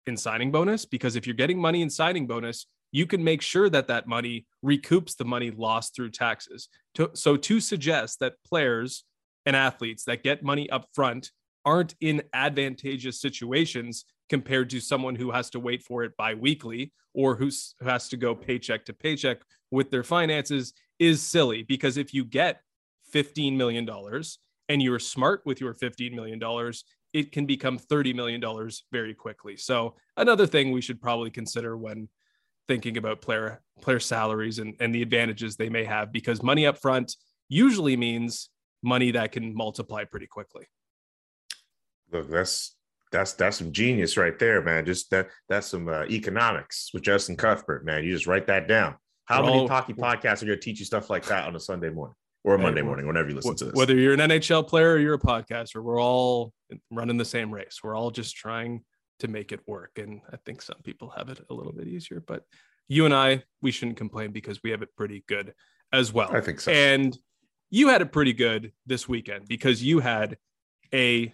in 0.05 0.17
signing 0.17 0.51
bonus? 0.51 0.85
Because 0.85 1.15
if 1.15 1.25
you're 1.25 1.35
getting 1.35 1.59
money 1.59 1.81
in 1.81 1.89
signing 1.89 2.27
bonus, 2.27 2.67
you 2.91 3.05
can 3.05 3.23
make 3.23 3.41
sure 3.41 3.69
that 3.69 3.87
that 3.87 4.07
money 4.07 4.45
recoups 4.63 5.17
the 5.17 5.25
money 5.25 5.51
lost 5.51 5.95
through 5.95 6.11
taxes. 6.11 6.69
So 7.13 7.35
to 7.35 7.59
suggest 7.59 8.19
that 8.19 8.33
players 8.47 9.03
and 9.45 9.55
athletes 9.55 10.05
that 10.05 10.23
get 10.23 10.43
money 10.43 10.69
up 10.69 10.87
front 10.93 11.31
aren't 11.65 11.95
in 11.99 12.21
advantageous 12.33 13.19
situations 13.19 14.05
compared 14.29 14.69
to 14.69 14.79
someone 14.79 15.15
who 15.15 15.31
has 15.31 15.49
to 15.51 15.59
wait 15.59 15.83
for 15.83 16.03
it 16.03 16.15
biweekly 16.17 16.93
or 17.13 17.35
who 17.35 17.49
has 17.83 18.07
to 18.09 18.17
go 18.17 18.35
paycheck 18.35 18.85
to 18.85 18.93
paycheck 18.93 19.41
with 19.71 19.91
their 19.91 20.03
finances 20.03 20.73
is 20.99 21.21
silly 21.21 21.63
because 21.63 21.97
if 21.97 22.13
you 22.13 22.23
get 22.23 22.61
$15 23.13 23.55
million 23.55 23.87
and 24.69 24.81
you're 24.81 24.99
smart 24.99 25.41
with 25.45 25.61
your 25.61 25.73
$15 25.73 26.13
million, 26.13 26.39
it 27.13 27.31
can 27.31 27.45
become 27.45 27.77
$30 27.77 28.15
million 28.15 28.41
very 28.91 29.13
quickly. 29.13 29.57
So 29.57 29.95
another 30.17 30.47
thing 30.47 30.71
we 30.71 30.81
should 30.81 31.01
probably 31.01 31.29
consider 31.29 31.77
when 31.77 32.09
thinking 32.67 32.97
about 32.97 33.21
player 33.21 33.61
player 33.81 33.99
salaries 33.99 34.59
and, 34.59 34.75
and 34.79 34.93
the 34.93 35.01
advantages 35.01 35.55
they 35.55 35.69
may 35.69 35.83
have 35.83 36.11
because 36.11 36.41
money 36.41 36.65
up 36.65 36.77
front 36.79 37.15
usually 37.47 37.95
means 37.95 38.49
money 38.81 39.11
that 39.11 39.31
can 39.31 39.53
multiply 39.55 40.03
pretty 40.03 40.27
quickly. 40.27 40.65
Look, 42.11 42.29
that's 42.29 42.75
that's 43.11 43.33
that's 43.33 43.57
some 43.57 43.71
genius 43.71 44.17
right 44.17 44.37
there, 44.39 44.61
man. 44.61 44.85
Just 44.85 45.11
that 45.11 45.29
that's 45.47 45.67
some 45.67 45.87
uh, 45.87 46.05
economics 46.05 46.89
with 46.93 47.03
Justin 47.03 47.35
Cuthbert, 47.35 47.85
man. 47.85 48.03
You 48.03 48.11
just 48.11 48.27
write 48.27 48.47
that 48.47 48.67
down. 48.67 48.95
How 49.25 49.41
We're 49.41 49.49
many 49.49 49.59
all, 49.61 49.67
hockey 49.67 49.93
podcasts 49.93 50.41
are 50.43 50.47
going 50.47 50.59
to 50.59 50.63
teach 50.63 50.79
you 50.79 50.85
stuff 50.85 51.09
like 51.09 51.25
that 51.25 51.47
on 51.47 51.55
a 51.55 51.59
Sunday 51.59 51.89
morning 51.89 52.15
or 52.45 52.55
a 52.55 52.59
Monday 52.59 52.83
morning, 52.83 53.07
whenever 53.07 53.29
you 53.29 53.35
listen 53.35 53.55
to 53.55 53.65
this? 53.65 53.73
Whether 53.73 53.97
you're 53.97 54.13
an 54.13 54.19
NHL 54.19 54.67
player 54.67 54.93
or 54.93 54.99
you're 54.99 55.15
a 55.15 55.19
podcaster, 55.19 55.83
we're 55.83 55.99
all 55.99 56.53
running 56.91 57.17
the 57.17 57.25
same 57.25 57.51
race. 57.51 57.79
We're 57.83 57.95
all 57.95 58.11
just 58.11 58.35
trying 58.35 58.83
to 59.19 59.27
make 59.27 59.51
it 59.51 59.61
work. 59.65 59.91
And 59.97 60.21
I 60.31 60.37
think 60.45 60.61
some 60.61 60.77
people 60.83 61.11
have 61.17 61.29
it 61.29 61.39
a 61.49 61.53
little 61.53 61.73
bit 61.73 61.87
easier, 61.87 62.23
but 62.25 62.43
you 62.87 63.05
and 63.05 63.15
I, 63.15 63.43
we 63.63 63.71
shouldn't 63.71 63.97
complain 63.97 64.31
because 64.31 64.61
we 64.63 64.69
have 64.69 64.83
it 64.83 64.95
pretty 64.95 65.23
good 65.27 65.55
as 65.91 66.13
well. 66.13 66.29
I 66.35 66.39
think 66.39 66.59
so. 66.59 66.71
And 66.71 67.17
you 67.71 67.87
had 67.87 68.03
it 68.03 68.11
pretty 68.11 68.33
good 68.33 68.73
this 68.85 69.09
weekend 69.09 69.47
because 69.47 69.81
you 69.81 69.99
had 69.99 70.37
a 70.93 71.33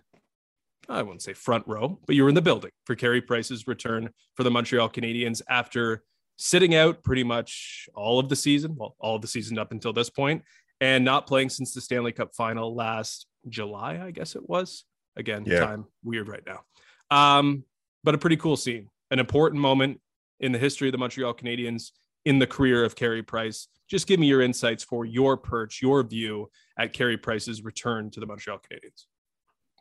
I 0.90 1.04
wouldn't 1.04 1.22
say 1.22 1.34
front 1.34 1.66
row, 1.68 2.00
but 2.08 2.16
you 2.16 2.24
were 2.24 2.30
in 2.30 2.36
the 2.36 2.42
building 2.42 2.72
for 2.86 2.96
Carey 2.96 3.22
Price's 3.22 3.68
return 3.68 4.10
for 4.36 4.44
the 4.44 4.52
Montreal 4.52 4.90
Canadiens 4.90 5.42
after 5.50 6.04
sitting 6.38 6.74
out 6.74 7.04
pretty 7.04 7.24
much 7.24 7.88
all 7.94 8.18
of 8.18 8.28
the 8.28 8.36
season, 8.36 8.76
well, 8.76 8.96
all 9.00 9.16
of 9.16 9.22
the 9.22 9.28
season 9.28 9.60
up 9.60 9.72
until 9.72 9.94
this 9.94 10.10
point, 10.10 10.44
and 10.82 11.06
not 11.06 11.28
playing 11.28 11.50
since 11.50 11.74
the 11.74 11.80
Stanley 11.80 12.12
Cup 12.12 12.34
final 12.34 12.76
last 12.76 13.28
July, 13.48 14.02
I 14.04 14.12
guess 14.12 14.36
it 14.36 14.50
was. 14.50 14.84
Again, 15.16 15.44
yeah. 15.46 15.60
time 15.60 15.86
weird 16.04 16.28
right 16.28 16.44
now. 16.46 16.62
Um, 17.16 17.64
but 18.04 18.16
a 18.16 18.18
pretty 18.18 18.38
cool 18.38 18.58
scene, 18.58 18.90
an 19.12 19.20
important 19.20 19.62
moment 19.62 20.02
in 20.40 20.52
the 20.52 20.58
history 20.58 20.88
of 20.88 20.92
the 20.92 20.98
Montreal 20.98 21.34
Canadiens 21.34 21.92
in 22.26 22.40
the 22.40 22.48
career 22.48 22.84
of 22.84 22.96
Carey 22.96 23.22
Price. 23.22 23.68
Just 23.90 24.08
give 24.08 24.20
me 24.20 24.28
your 24.28 24.42
insights 24.42 24.84
for 24.84 25.06
your 25.06 25.38
perch, 25.38 25.82
your 25.82 26.02
view 26.04 26.50
at 26.80 26.94
Carey 26.94 27.18
Price's 27.18 27.64
return 27.64 28.10
to 28.12 28.20
the 28.20 28.26
Montreal 28.26 28.60
Canadiens. 28.60 29.06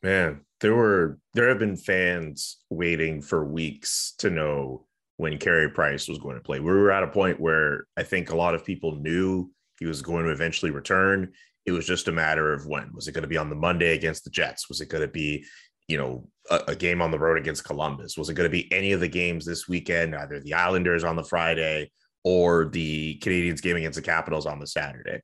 Man, 0.02 0.40
there 0.61 0.75
were 0.75 1.19
there 1.35 1.49
have 1.49 1.59
been 1.59 1.76
fans 1.76 2.59
waiting 2.71 3.23
for 3.23 3.45
weeks 3.45 4.14
to 4.19 4.30
know 4.30 4.87
when 5.16 5.38
Carey 5.38 5.71
Price 5.71 6.09
was 6.09 6.19
going 6.19 6.37
to 6.37 6.42
play. 6.42 6.59
We 6.59 6.73
were 6.73 6.90
at 6.90 7.02
a 7.02 7.09
point 7.09 7.38
where 7.38 7.87
I 7.97 8.02
think 8.02 8.30
a 8.30 8.37
lot 8.37 8.54
of 8.54 8.64
people 8.64 8.97
knew 8.97 9.50
he 9.80 9.87
was 9.87 10.02
going 10.02 10.25
to 10.25 10.30
eventually 10.30 10.70
return. 10.70 11.32
It 11.66 11.72
was 11.72 11.87
just 11.87 12.08
a 12.08 12.12
matter 12.12 12.52
of 12.52 12.66
when. 12.66 12.92
Was 12.94 13.08
it 13.08 13.12
going 13.12 13.22
to 13.22 13.28
be 13.28 13.37
on 13.37 13.50
the 13.50 13.56
Monday 13.56 13.94
against 13.94 14.25
the 14.25 14.30
Jets? 14.30 14.68
Was 14.68 14.80
it 14.80 14.88
going 14.88 15.02
to 15.02 15.08
be, 15.08 15.44
you 15.88 15.96
know, 15.96 16.28
a, 16.50 16.60
a 16.68 16.76
game 16.76 17.02
on 17.02 17.10
the 17.10 17.18
road 17.18 17.38
against 17.38 17.64
Columbus? 17.64 18.16
Was 18.16 18.28
it 18.28 18.34
going 18.34 18.49
to 18.49 18.52
be 18.52 18.72
any 18.72 18.92
of 18.92 19.00
the 19.00 19.08
games 19.08 19.44
this 19.44 19.68
weekend, 19.68 20.14
either 20.14 20.38
the 20.38 20.54
Islanders 20.54 21.02
on 21.02 21.16
the 21.16 21.25
Friday 21.25 21.90
or 22.22 22.66
the 22.66 23.18
Canadiens 23.22 23.62
game 23.62 23.76
against 23.76 23.96
the 23.96 24.02
Capitals 24.02 24.46
on 24.46 24.60
the 24.60 24.66
Saturday? 24.66 25.20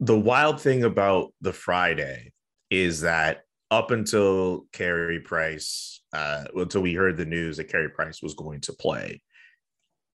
The 0.00 0.18
wild 0.18 0.60
thing 0.60 0.84
about 0.84 1.32
the 1.40 1.52
Friday 1.52 2.32
is 2.70 3.02
that 3.02 3.42
up 3.70 3.90
until 3.90 4.66
Carey 4.72 5.20
Price, 5.20 6.02
uh, 6.12 6.44
until 6.56 6.80
we 6.80 6.94
heard 6.94 7.16
the 7.16 7.24
news 7.24 7.58
that 7.58 7.68
Carey 7.68 7.90
Price 7.90 8.22
was 8.22 8.34
going 8.34 8.60
to 8.62 8.72
play, 8.72 9.22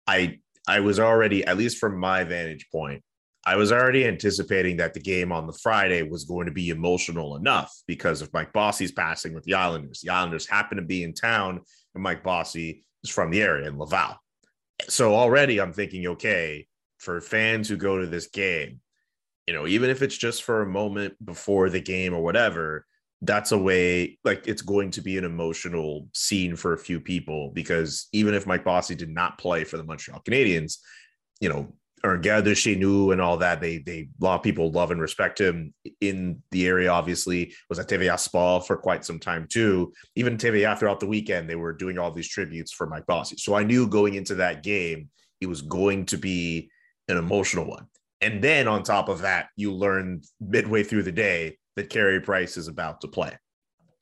I 0.07 0.39
I 0.67 0.79
was 0.79 0.99
already, 0.99 1.45
at 1.45 1.57
least 1.57 1.77
from 1.77 1.97
my 1.97 2.23
vantage 2.23 2.67
point, 2.71 3.03
I 3.45 3.55
was 3.55 3.71
already 3.71 4.07
anticipating 4.07 4.77
that 4.77 4.93
the 4.93 4.99
game 4.99 5.31
on 5.31 5.45
the 5.45 5.53
Friday 5.53 6.01
was 6.01 6.23
going 6.23 6.47
to 6.47 6.51
be 6.51 6.69
emotional 6.69 7.35
enough 7.35 7.71
because 7.87 8.21
of 8.21 8.33
Mike 8.33 8.51
Bossy's 8.51 8.91
passing 8.91 9.35
with 9.35 9.43
the 9.43 9.53
Islanders. 9.53 10.01
The 10.01 10.09
Islanders 10.09 10.47
happen 10.47 10.77
to 10.77 10.83
be 10.83 11.03
in 11.03 11.13
town, 11.13 11.61
and 11.93 12.03
Mike 12.03 12.23
Bossy 12.23 12.85
is 13.03 13.11
from 13.11 13.29
the 13.29 13.43
area 13.43 13.67
in 13.67 13.77
Laval. 13.77 14.17
So 14.87 15.13
already 15.13 15.61
I'm 15.61 15.73
thinking, 15.73 16.07
okay, 16.07 16.67
for 16.97 17.21
fans 17.21 17.69
who 17.69 17.77
go 17.77 17.99
to 17.99 18.07
this 18.07 18.27
game, 18.27 18.81
you 19.45 19.53
know, 19.53 19.67
even 19.67 19.91
if 19.91 20.01
it's 20.01 20.17
just 20.17 20.43
for 20.43 20.63
a 20.63 20.67
moment 20.67 21.13
before 21.23 21.69
the 21.69 21.79
game 21.79 22.15
or 22.15 22.23
whatever, 22.23 22.85
that's 23.21 23.51
a 23.51 23.57
way 23.57 24.17
like 24.23 24.47
it's 24.47 24.61
going 24.61 24.91
to 24.91 25.01
be 25.01 25.17
an 25.17 25.23
emotional 25.23 26.07
scene 26.13 26.55
for 26.55 26.73
a 26.73 26.77
few 26.77 26.99
people 26.99 27.51
because 27.53 28.07
even 28.11 28.33
if 28.33 28.47
Mike 28.47 28.63
Bossy 28.63 28.95
did 28.95 29.09
not 29.09 29.37
play 29.37 29.63
for 29.63 29.77
the 29.77 29.83
Montreal 29.83 30.21
Canadiens, 30.27 30.77
you 31.39 31.49
know, 31.49 31.73
or 32.05 32.17
Garde 32.17 32.47
and 32.47 33.21
all 33.21 33.37
that, 33.37 33.61
they 33.61 33.79
they 33.79 34.07
a 34.21 34.23
lot 34.23 34.35
of 34.35 34.43
people 34.43 34.71
love 34.71 34.91
and 34.91 35.01
respect 35.01 35.39
him 35.39 35.73
in 36.01 36.41
the 36.51 36.67
area. 36.67 36.91
Obviously, 36.91 37.53
was 37.69 37.79
at 37.79 37.89
TVA 37.89 38.19
Sport 38.19 38.67
for 38.67 38.77
quite 38.77 39.03
some 39.05 39.19
time 39.19 39.47
too. 39.49 39.93
Even 40.15 40.37
TVA 40.37 40.77
throughout 40.77 40.99
the 40.99 41.07
weekend, 41.07 41.49
they 41.49 41.55
were 41.55 41.73
doing 41.73 41.97
all 41.97 42.11
these 42.11 42.29
tributes 42.29 42.71
for 42.71 42.87
Mike 42.87 43.05
Bossy. 43.05 43.37
So 43.37 43.55
I 43.55 43.63
knew 43.63 43.87
going 43.87 44.13
into 44.13 44.35
that 44.35 44.63
game, 44.63 45.09
it 45.41 45.47
was 45.47 45.61
going 45.61 46.05
to 46.07 46.17
be 46.17 46.69
an 47.07 47.17
emotional 47.17 47.65
one. 47.65 47.87
And 48.21 48.43
then 48.43 48.67
on 48.67 48.83
top 48.83 49.09
of 49.09 49.21
that, 49.21 49.49
you 49.55 49.73
learn 49.73 50.21
midway 50.39 50.83
through 50.83 51.03
the 51.03 51.11
day 51.11 51.57
that 51.75 51.89
Carey 51.89 52.21
Price 52.21 52.57
is 52.57 52.67
about 52.67 53.01
to 53.01 53.07
play. 53.07 53.37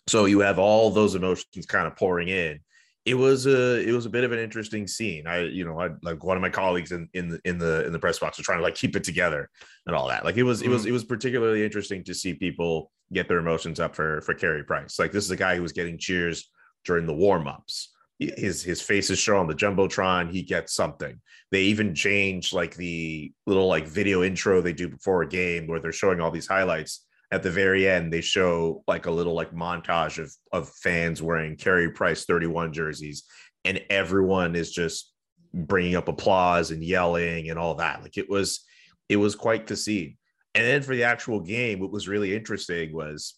So 0.07 0.25
you 0.25 0.39
have 0.41 0.59
all 0.59 0.91
those 0.91 1.15
emotions 1.15 1.65
kind 1.65 1.87
of 1.87 1.95
pouring 1.95 2.27
in. 2.27 2.59
It 3.05 3.15
was 3.15 3.45
a 3.47 3.85
it 3.87 3.91
was 3.91 4.05
a 4.05 4.09
bit 4.09 4.23
of 4.23 4.31
an 4.31 4.39
interesting 4.39 4.87
scene. 4.87 5.27
I 5.27 5.41
you 5.41 5.65
know 5.65 5.79
I 5.79 5.89
like 6.01 6.23
one 6.23 6.37
of 6.37 6.41
my 6.41 6.49
colleagues 6.49 6.91
in 6.91 7.09
in 7.13 7.29
the 7.29 7.41
in 7.43 7.57
the 7.57 7.85
in 7.85 7.91
the 7.91 7.99
press 7.99 8.19
box 8.19 8.37
was 8.37 8.45
trying 8.45 8.59
to 8.59 8.63
like 8.63 8.75
keep 8.75 8.95
it 8.95 9.03
together 9.03 9.49
and 9.85 9.95
all 9.95 10.07
that. 10.07 10.23
Like 10.23 10.37
it 10.37 10.43
was 10.43 10.61
mm-hmm. 10.61 10.69
it 10.69 10.73
was 10.73 10.81
mm-hmm. 10.83 10.89
it 10.89 10.93
was 10.93 11.03
particularly 11.03 11.65
interesting 11.65 12.03
to 12.05 12.13
see 12.13 12.33
people 12.33 12.91
get 13.11 13.27
their 13.27 13.39
emotions 13.39 13.79
up 13.79 13.93
for 13.95 14.21
for 14.21 14.33
Carey 14.33 14.63
Price. 14.63 14.99
Like 14.99 15.11
this 15.11 15.25
is 15.25 15.31
a 15.31 15.35
guy 15.35 15.55
who 15.55 15.61
was 15.61 15.73
getting 15.73 15.97
cheers 15.97 16.49
during 16.85 17.05
the 17.05 17.13
warm 17.13 17.47
ups. 17.47 17.89
His 18.19 18.63
his 18.63 18.81
face 18.81 19.09
is 19.09 19.19
shown 19.19 19.39
on 19.39 19.47
the 19.47 19.55
jumbotron. 19.55 20.31
He 20.31 20.41
gets 20.43 20.73
something. 20.73 21.19
They 21.51 21.63
even 21.63 21.93
change 21.93 22.53
like 22.53 22.75
the 22.75 23.33
little 23.45 23.67
like 23.67 23.85
video 23.87 24.23
intro 24.23 24.61
they 24.61 24.71
do 24.71 24.87
before 24.87 25.23
a 25.23 25.27
game 25.27 25.67
where 25.67 25.81
they're 25.81 25.91
showing 25.91 26.21
all 26.21 26.31
these 26.31 26.47
highlights 26.47 27.05
at 27.33 27.41
the 27.41 27.49
very 27.49 27.89
end 27.89 28.13
they 28.13 28.21
show 28.21 28.83
like 28.87 29.07
a 29.07 29.11
little 29.11 29.33
like 29.33 29.51
montage 29.51 30.19
of 30.19 30.31
of 30.51 30.69
fans 30.69 31.19
wearing 31.19 31.57
Carey 31.57 31.89
Price 31.89 32.25
31 32.25 32.71
jerseys 32.71 33.23
and 33.65 33.81
everyone 33.89 34.55
is 34.55 34.71
just 34.71 35.11
bringing 35.51 35.95
up 35.95 36.07
applause 36.07 36.69
and 36.69 36.83
yelling 36.83 37.49
and 37.49 37.57
all 37.57 37.75
that. 37.75 38.03
Like 38.03 38.17
it 38.17 38.29
was 38.29 38.63
it 39.09 39.17
was 39.17 39.33
quite 39.33 39.65
the 39.65 39.75
scene. 39.75 40.15
And 40.53 40.63
then 40.63 40.83
for 40.83 40.95
the 40.95 41.05
actual 41.05 41.39
game 41.39 41.79
what 41.79 41.91
was 41.91 42.07
really 42.07 42.35
interesting 42.35 42.93
was 42.93 43.33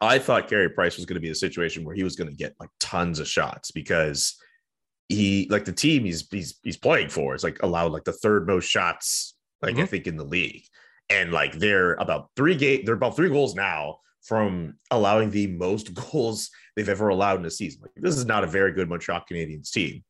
I 0.00 0.18
thought 0.18 0.48
Carey 0.48 0.70
Price 0.70 0.96
was 0.96 1.04
going 1.04 1.16
to 1.16 1.20
be 1.20 1.28
a 1.28 1.34
situation 1.34 1.84
where 1.84 1.94
he 1.94 2.04
was 2.04 2.16
going 2.16 2.30
to 2.30 2.36
get 2.36 2.54
like 2.58 2.70
tons 2.80 3.18
of 3.18 3.28
shots 3.28 3.70
because 3.70 4.34
he 5.10 5.46
like 5.50 5.66
the 5.66 5.72
team 5.72 6.06
he's 6.06 6.26
he's 6.30 6.58
he's 6.62 6.78
playing 6.78 7.10
for 7.10 7.34
is 7.34 7.44
like 7.44 7.62
allowed 7.62 7.92
like 7.92 8.04
the 8.04 8.12
third 8.12 8.46
most 8.46 8.64
shots 8.64 9.34
like 9.62 9.74
mm-hmm. 9.74 9.82
I 9.82 9.86
think 9.86 10.06
in 10.06 10.16
the 10.16 10.24
league, 10.24 10.64
and 11.10 11.32
like 11.32 11.58
they're 11.58 11.94
about 11.94 12.30
three 12.36 12.54
gate 12.54 12.86
they're 12.86 12.94
about 12.94 13.16
three 13.16 13.28
goals 13.28 13.54
now 13.54 13.98
from 14.22 14.74
allowing 14.90 15.30
the 15.30 15.48
most 15.48 15.92
goals 16.12 16.50
they've 16.76 16.88
ever 16.88 17.08
allowed 17.08 17.40
in 17.40 17.46
a 17.46 17.50
season. 17.50 17.82
Like 17.82 17.92
this 17.96 18.16
is 18.16 18.26
not 18.26 18.44
a 18.44 18.48
very 18.48 18.72
good 18.72 18.88
Montreal 18.88 19.24
Canadiens 19.30 19.70
team, 19.70 20.04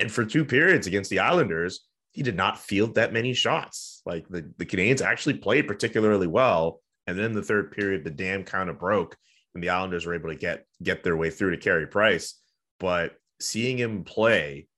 and 0.00 0.10
for 0.10 0.24
two 0.24 0.44
periods 0.44 0.86
against 0.86 1.10
the 1.10 1.18
Islanders, 1.18 1.86
he 2.12 2.22
did 2.22 2.36
not 2.36 2.58
field 2.58 2.94
that 2.94 3.12
many 3.12 3.34
shots. 3.34 4.02
Like 4.06 4.28
the 4.28 4.50
the 4.58 4.66
Canadiens 4.66 5.02
actually 5.02 5.34
played 5.34 5.66
particularly 5.66 6.26
well, 6.26 6.80
and 7.06 7.18
then 7.18 7.32
the 7.32 7.42
third 7.42 7.72
period 7.72 8.04
the 8.04 8.10
dam 8.10 8.44
kind 8.44 8.70
of 8.70 8.78
broke, 8.78 9.16
and 9.54 9.62
the 9.62 9.70
Islanders 9.70 10.06
were 10.06 10.14
able 10.14 10.30
to 10.30 10.36
get 10.36 10.66
get 10.82 11.02
their 11.02 11.16
way 11.16 11.30
through 11.30 11.50
to 11.50 11.56
Carey 11.56 11.86
Price, 11.86 12.40
but 12.78 13.14
seeing 13.40 13.78
him 13.78 14.04
play 14.04 14.68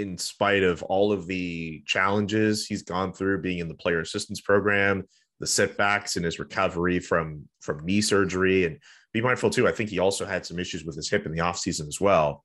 in 0.00 0.18
spite 0.18 0.62
of 0.62 0.82
all 0.84 1.12
of 1.12 1.26
the 1.26 1.82
challenges 1.86 2.66
he's 2.66 2.82
gone 2.82 3.12
through 3.12 3.40
being 3.40 3.58
in 3.58 3.68
the 3.68 3.74
player 3.74 4.00
assistance 4.00 4.40
program 4.40 5.04
the 5.40 5.46
setbacks 5.46 6.16
in 6.16 6.22
his 6.22 6.38
recovery 6.38 6.98
from 6.98 7.48
from 7.60 7.84
knee 7.84 8.00
surgery 8.00 8.66
and 8.66 8.78
be 9.12 9.20
mindful 9.20 9.50
too 9.50 9.68
i 9.68 9.72
think 9.72 9.90
he 9.90 9.98
also 9.98 10.24
had 10.24 10.44
some 10.44 10.58
issues 10.58 10.84
with 10.84 10.96
his 10.96 11.08
hip 11.08 11.26
in 11.26 11.32
the 11.32 11.40
offseason 11.42 11.88
as 11.88 12.00
well. 12.00 12.44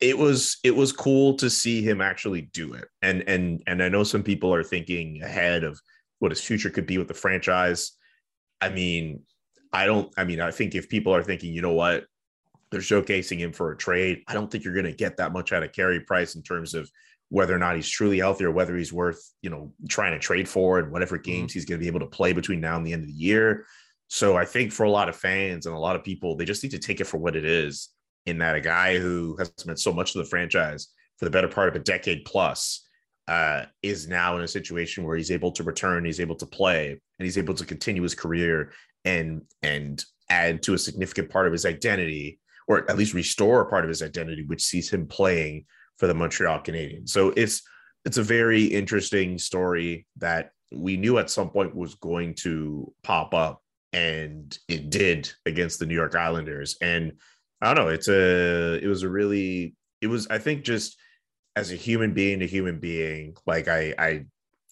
It 0.00 0.18
was 0.18 0.58
it 0.64 0.74
was 0.74 0.90
cool 0.90 1.34
to 1.34 1.48
see 1.48 1.80
him 1.80 2.00
actually 2.00 2.42
do 2.42 2.74
it. 2.74 2.88
And 3.02 3.22
and 3.28 3.62
and 3.68 3.82
i 3.82 3.88
know 3.88 4.02
some 4.02 4.24
people 4.24 4.52
are 4.52 4.64
thinking 4.64 5.22
ahead 5.22 5.62
of 5.62 5.80
what 6.18 6.32
his 6.32 6.42
future 6.42 6.70
could 6.70 6.86
be 6.86 6.98
with 6.98 7.08
the 7.08 7.14
franchise. 7.14 7.92
I 8.60 8.68
mean 8.68 9.22
i 9.72 9.86
don't 9.86 10.12
i 10.16 10.24
mean 10.24 10.40
i 10.40 10.50
think 10.50 10.74
if 10.74 10.88
people 10.88 11.14
are 11.14 11.22
thinking 11.22 11.52
you 11.52 11.62
know 11.62 11.72
what 11.72 12.04
they're 12.72 12.80
showcasing 12.80 13.38
him 13.38 13.52
for 13.52 13.70
a 13.70 13.76
trade. 13.76 14.24
I 14.26 14.32
don't 14.32 14.50
think 14.50 14.64
you're 14.64 14.74
going 14.74 14.86
to 14.86 14.92
get 14.92 15.18
that 15.18 15.32
much 15.32 15.52
out 15.52 15.62
of 15.62 15.72
Carey 15.72 16.00
Price 16.00 16.34
in 16.34 16.42
terms 16.42 16.74
of 16.74 16.90
whether 17.28 17.54
or 17.54 17.58
not 17.58 17.76
he's 17.76 17.88
truly 17.88 18.18
healthy 18.18 18.44
or 18.44 18.50
whether 18.50 18.76
he's 18.76 18.92
worth, 18.92 19.22
you 19.42 19.50
know, 19.50 19.72
trying 19.88 20.12
to 20.12 20.18
trade 20.18 20.48
for 20.48 20.78
and 20.78 20.90
whatever 20.90 21.16
mm-hmm. 21.16 21.30
games 21.30 21.52
he's 21.52 21.66
going 21.66 21.78
to 21.78 21.82
be 21.82 21.86
able 21.86 22.00
to 22.00 22.06
play 22.06 22.32
between 22.32 22.60
now 22.60 22.76
and 22.76 22.86
the 22.86 22.92
end 22.92 23.02
of 23.02 23.08
the 23.08 23.14
year. 23.14 23.66
So 24.08 24.36
I 24.36 24.46
think 24.46 24.72
for 24.72 24.84
a 24.84 24.90
lot 24.90 25.08
of 25.08 25.16
fans 25.16 25.66
and 25.66 25.74
a 25.74 25.78
lot 25.78 25.96
of 25.96 26.02
people, 26.02 26.34
they 26.34 26.44
just 26.44 26.62
need 26.62 26.72
to 26.72 26.78
take 26.78 27.00
it 27.00 27.06
for 27.06 27.18
what 27.18 27.36
it 27.36 27.44
is. 27.44 27.90
In 28.24 28.38
that 28.38 28.54
a 28.54 28.60
guy 28.60 28.98
who 28.98 29.36
has 29.38 29.52
meant 29.66 29.80
so 29.80 29.92
much 29.92 30.12
to 30.12 30.18
the 30.18 30.24
franchise 30.24 30.88
for 31.18 31.24
the 31.24 31.30
better 31.30 31.48
part 31.48 31.68
of 31.68 31.74
a 31.74 31.80
decade 31.80 32.24
plus 32.24 32.86
uh, 33.26 33.64
is 33.82 34.06
now 34.06 34.36
in 34.36 34.42
a 34.42 34.48
situation 34.48 35.04
where 35.04 35.16
he's 35.16 35.32
able 35.32 35.50
to 35.52 35.64
return, 35.64 36.04
he's 36.04 36.20
able 36.20 36.36
to 36.36 36.46
play, 36.46 36.90
and 36.90 37.26
he's 37.26 37.36
able 37.36 37.54
to 37.54 37.64
continue 37.64 38.02
his 38.02 38.14
career 38.14 38.72
and 39.04 39.42
and 39.62 40.04
add 40.30 40.62
to 40.62 40.74
a 40.74 40.78
significant 40.78 41.30
part 41.30 41.46
of 41.46 41.52
his 41.52 41.66
identity 41.66 42.38
or 42.72 42.90
at 42.90 42.96
least 42.96 43.14
restore 43.14 43.60
a 43.60 43.66
part 43.66 43.84
of 43.84 43.88
his 43.88 44.02
identity, 44.02 44.44
which 44.46 44.62
sees 44.62 44.90
him 44.90 45.06
playing 45.06 45.66
for 45.98 46.06
the 46.06 46.14
Montreal 46.14 46.60
Canadiens. 46.60 47.10
So 47.10 47.32
it's 47.36 47.62
it's 48.04 48.16
a 48.16 48.22
very 48.22 48.64
interesting 48.64 49.38
story 49.38 50.06
that 50.16 50.50
we 50.72 50.96
knew 50.96 51.18
at 51.18 51.30
some 51.30 51.50
point 51.50 51.76
was 51.76 51.94
going 51.96 52.34
to 52.34 52.92
pop 53.02 53.34
up, 53.34 53.62
and 53.92 54.56
it 54.68 54.90
did 54.90 55.30
against 55.46 55.78
the 55.78 55.86
New 55.86 55.94
York 55.94 56.14
Islanders. 56.14 56.76
And 56.80 57.12
I 57.60 57.74
don't 57.74 57.84
know, 57.84 57.92
it's 57.92 58.08
a 58.08 58.82
it 58.82 58.88
was 58.88 59.02
a 59.02 59.08
really 59.08 59.76
it 60.00 60.06
was 60.06 60.26
I 60.28 60.38
think 60.38 60.64
just 60.64 60.98
as 61.54 61.70
a 61.70 61.76
human 61.76 62.14
being 62.14 62.40
to 62.40 62.46
human 62.46 62.80
being, 62.80 63.36
like 63.46 63.68
I 63.68 63.94
I 63.98 64.24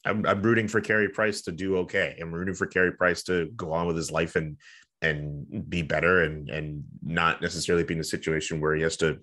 I'm, 0.04 0.25
I'm 0.25 0.42
rooting 0.42 0.69
for 0.69 0.80
Carey 0.80 1.09
Price 1.09 1.42
to 1.42 1.52
do 1.52 1.76
okay. 1.78 2.16
I'm 2.21 2.33
rooting 2.33 2.54
for 2.54 2.66
Carey 2.66 2.92
Price 2.92 3.23
to 3.25 3.50
go 3.57 3.73
on 3.73 3.87
with 3.87 3.97
his 3.97 4.11
life 4.11 4.37
and 4.37 4.57
and 5.02 5.69
be 5.69 5.83
better 5.83 6.23
and 6.23 6.49
and 6.50 6.85
not 7.02 7.40
necessarily 7.40 7.85
be 7.85 7.95
in 7.95 8.00
a 8.00 8.04
situation 8.04 8.61
where 8.61 8.75
he 8.75 8.83
has 8.83 8.97
to 8.99 9.19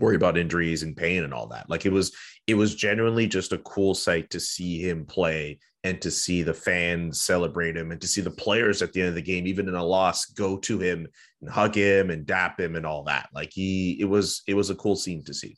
worry 0.00 0.16
about 0.16 0.38
injuries 0.38 0.82
and 0.82 0.96
pain 0.96 1.24
and 1.24 1.34
all 1.34 1.48
that. 1.48 1.68
Like 1.68 1.86
it 1.86 1.92
was 1.92 2.14
it 2.46 2.54
was 2.54 2.74
genuinely 2.74 3.26
just 3.26 3.52
a 3.52 3.58
cool 3.58 3.94
sight 3.94 4.30
to 4.30 4.40
see 4.40 4.80
him 4.80 5.04
play 5.04 5.58
and 5.84 6.00
to 6.02 6.10
see 6.10 6.42
the 6.42 6.54
fans 6.54 7.22
celebrate 7.22 7.76
him 7.76 7.92
and 7.92 8.00
to 8.00 8.06
see 8.06 8.20
the 8.20 8.30
players 8.30 8.82
at 8.82 8.92
the 8.92 9.00
end 9.00 9.10
of 9.10 9.14
the 9.14 9.22
game 9.22 9.46
even 9.46 9.68
in 9.68 9.74
a 9.74 9.84
loss 9.84 10.26
go 10.26 10.56
to 10.58 10.78
him 10.78 11.06
and 11.40 11.50
hug 11.50 11.74
him 11.74 12.10
and 12.10 12.26
dap 12.26 12.58
him 12.58 12.76
and 12.76 12.86
all 12.86 13.04
that. 13.04 13.28
Like 13.34 13.50
he 13.52 13.98
it 14.00 14.06
was 14.06 14.42
it 14.46 14.54
was 14.54 14.70
a 14.70 14.76
cool 14.76 14.96
scene 14.96 15.24
to 15.24 15.34
see. 15.34 15.56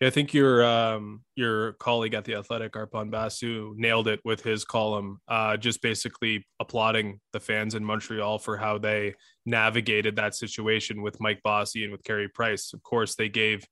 Yeah, 0.00 0.08
I 0.08 0.10
think 0.10 0.32
your 0.32 0.64
um, 0.64 1.22
your 1.34 1.72
colleague 1.74 2.14
at 2.14 2.24
the 2.24 2.36
Athletic, 2.36 2.72
Arpon 2.72 3.10
Basu, 3.10 3.74
nailed 3.76 4.06
it 4.06 4.20
with 4.24 4.42
his 4.42 4.64
column, 4.64 5.20
uh, 5.26 5.56
just 5.56 5.82
basically 5.82 6.46
applauding 6.60 7.18
the 7.32 7.40
fans 7.40 7.74
in 7.74 7.84
Montreal 7.84 8.38
for 8.38 8.56
how 8.56 8.78
they 8.78 9.14
navigated 9.44 10.14
that 10.16 10.36
situation 10.36 11.02
with 11.02 11.20
Mike 11.20 11.40
Bossy 11.42 11.82
and 11.82 11.90
with 11.90 12.04
Carey 12.04 12.28
Price. 12.28 12.72
Of 12.72 12.82
course, 12.84 13.16
they 13.16 13.28
gave 13.28 13.66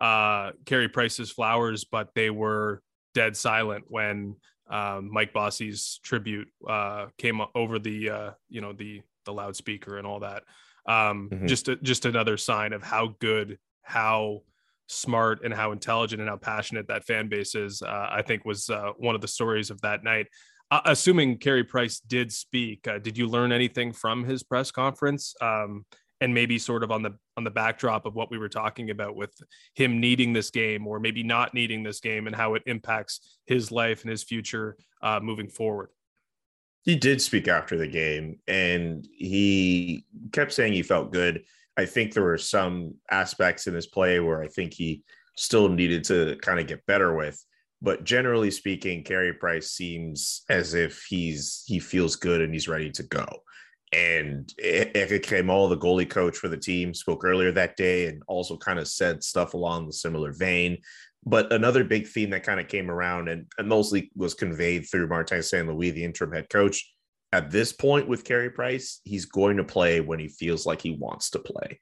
uh, 0.00 0.50
Carey 0.66 0.88
Price's 0.88 1.30
flowers, 1.30 1.84
but 1.84 2.08
they 2.14 2.30
were 2.30 2.82
dead 3.14 3.36
silent 3.36 3.84
when 3.86 4.34
um, 4.68 5.08
Mike 5.12 5.32
Bossy's 5.32 6.00
tribute 6.02 6.48
uh, 6.68 7.06
came 7.18 7.40
over 7.54 7.78
the 7.78 8.10
uh, 8.10 8.30
you 8.48 8.60
know 8.60 8.72
the 8.72 9.02
the 9.26 9.32
loudspeaker 9.32 9.96
and 9.96 10.06
all 10.08 10.20
that. 10.20 10.42
Um, 10.86 11.28
mm-hmm. 11.30 11.46
Just 11.46 11.68
a, 11.68 11.76
just 11.76 12.04
another 12.04 12.36
sign 12.36 12.72
of 12.72 12.82
how 12.82 13.14
good 13.20 13.58
how 13.82 14.42
smart 14.88 15.40
and 15.44 15.54
how 15.54 15.72
intelligent 15.72 16.20
and 16.20 16.28
how 16.28 16.36
passionate 16.36 16.88
that 16.88 17.04
fan 17.04 17.28
base 17.28 17.54
is, 17.54 17.82
uh, 17.82 18.08
I 18.10 18.22
think 18.22 18.44
was 18.44 18.68
uh, 18.68 18.92
one 18.96 19.14
of 19.14 19.20
the 19.20 19.28
stories 19.28 19.70
of 19.70 19.80
that 19.82 20.02
night. 20.02 20.26
Uh, 20.70 20.80
assuming 20.86 21.38
Carey 21.38 21.64
Price 21.64 22.00
did 22.00 22.32
speak, 22.32 22.86
uh, 22.88 22.98
did 22.98 23.16
you 23.16 23.26
learn 23.26 23.52
anything 23.52 23.92
from 23.92 24.24
his 24.24 24.42
press 24.42 24.70
conference? 24.70 25.34
Um, 25.40 25.84
and 26.20 26.34
maybe 26.34 26.58
sort 26.58 26.82
of 26.82 26.90
on 26.90 27.02
the 27.02 27.16
on 27.36 27.44
the 27.44 27.50
backdrop 27.50 28.04
of 28.04 28.14
what 28.16 28.30
we 28.30 28.38
were 28.38 28.48
talking 28.48 28.90
about 28.90 29.14
with 29.14 29.32
him 29.74 30.00
needing 30.00 30.32
this 30.32 30.50
game 30.50 30.86
or 30.86 30.98
maybe 30.98 31.22
not 31.22 31.54
needing 31.54 31.84
this 31.84 32.00
game 32.00 32.26
and 32.26 32.34
how 32.34 32.54
it 32.54 32.62
impacts 32.66 33.38
his 33.46 33.70
life 33.70 34.02
and 34.02 34.10
his 34.10 34.24
future 34.24 34.76
uh, 35.00 35.20
moving 35.22 35.48
forward. 35.48 35.90
He 36.82 36.96
did 36.96 37.20
speak 37.22 37.48
after 37.48 37.76
the 37.76 37.86
game, 37.86 38.40
and 38.48 39.06
he 39.16 40.06
kept 40.32 40.52
saying 40.52 40.72
he 40.72 40.82
felt 40.82 41.12
good 41.12 41.44
I 41.78 41.86
think 41.86 42.12
there 42.12 42.24
were 42.24 42.38
some 42.38 42.94
aspects 43.08 43.68
in 43.68 43.74
his 43.74 43.86
play 43.86 44.18
where 44.18 44.42
I 44.42 44.48
think 44.48 44.74
he 44.74 45.02
still 45.36 45.68
needed 45.68 46.02
to 46.04 46.36
kind 46.42 46.58
of 46.58 46.66
get 46.66 46.84
better 46.86 47.14
with. 47.14 47.42
But 47.80 48.02
generally 48.02 48.50
speaking, 48.50 49.04
Carey 49.04 49.32
Price 49.32 49.70
seems 49.70 50.42
as 50.50 50.74
if 50.74 51.04
he's 51.08 51.62
he 51.66 51.78
feels 51.78 52.16
good 52.16 52.40
and 52.40 52.52
he's 52.52 52.66
ready 52.66 52.90
to 52.90 53.04
go. 53.04 53.24
And 53.92 54.52
Eric 54.58 55.30
Raymond, 55.30 55.70
the 55.70 55.78
goalie 55.78 56.10
coach 56.10 56.36
for 56.36 56.48
the 56.48 56.56
team, 56.56 56.92
spoke 56.92 57.24
earlier 57.24 57.52
that 57.52 57.76
day 57.76 58.08
and 58.08 58.22
also 58.26 58.56
kind 58.56 58.80
of 58.80 58.88
said 58.88 59.22
stuff 59.22 59.54
along 59.54 59.86
the 59.86 59.92
similar 59.92 60.32
vein. 60.32 60.78
But 61.24 61.52
another 61.52 61.84
big 61.84 62.08
theme 62.08 62.30
that 62.30 62.42
kind 62.42 62.58
of 62.58 62.66
came 62.66 62.90
around 62.90 63.28
and, 63.28 63.46
and 63.56 63.68
mostly 63.68 64.10
was 64.16 64.34
conveyed 64.34 64.88
through 64.90 65.08
Martin 65.08 65.42
St. 65.42 65.68
Louis, 65.68 65.92
the 65.92 66.04
interim 66.04 66.32
head 66.32 66.50
coach, 66.50 66.92
at 67.32 67.50
this 67.50 67.72
point 67.72 68.08
with 68.08 68.24
Carey 68.24 68.50
Price, 68.50 69.00
he's 69.04 69.26
going 69.26 69.58
to 69.58 69.64
play 69.64 70.00
when 70.00 70.18
he 70.18 70.28
feels 70.28 70.66
like 70.66 70.80
he 70.80 70.92
wants 70.92 71.30
to 71.30 71.38
play. 71.38 71.80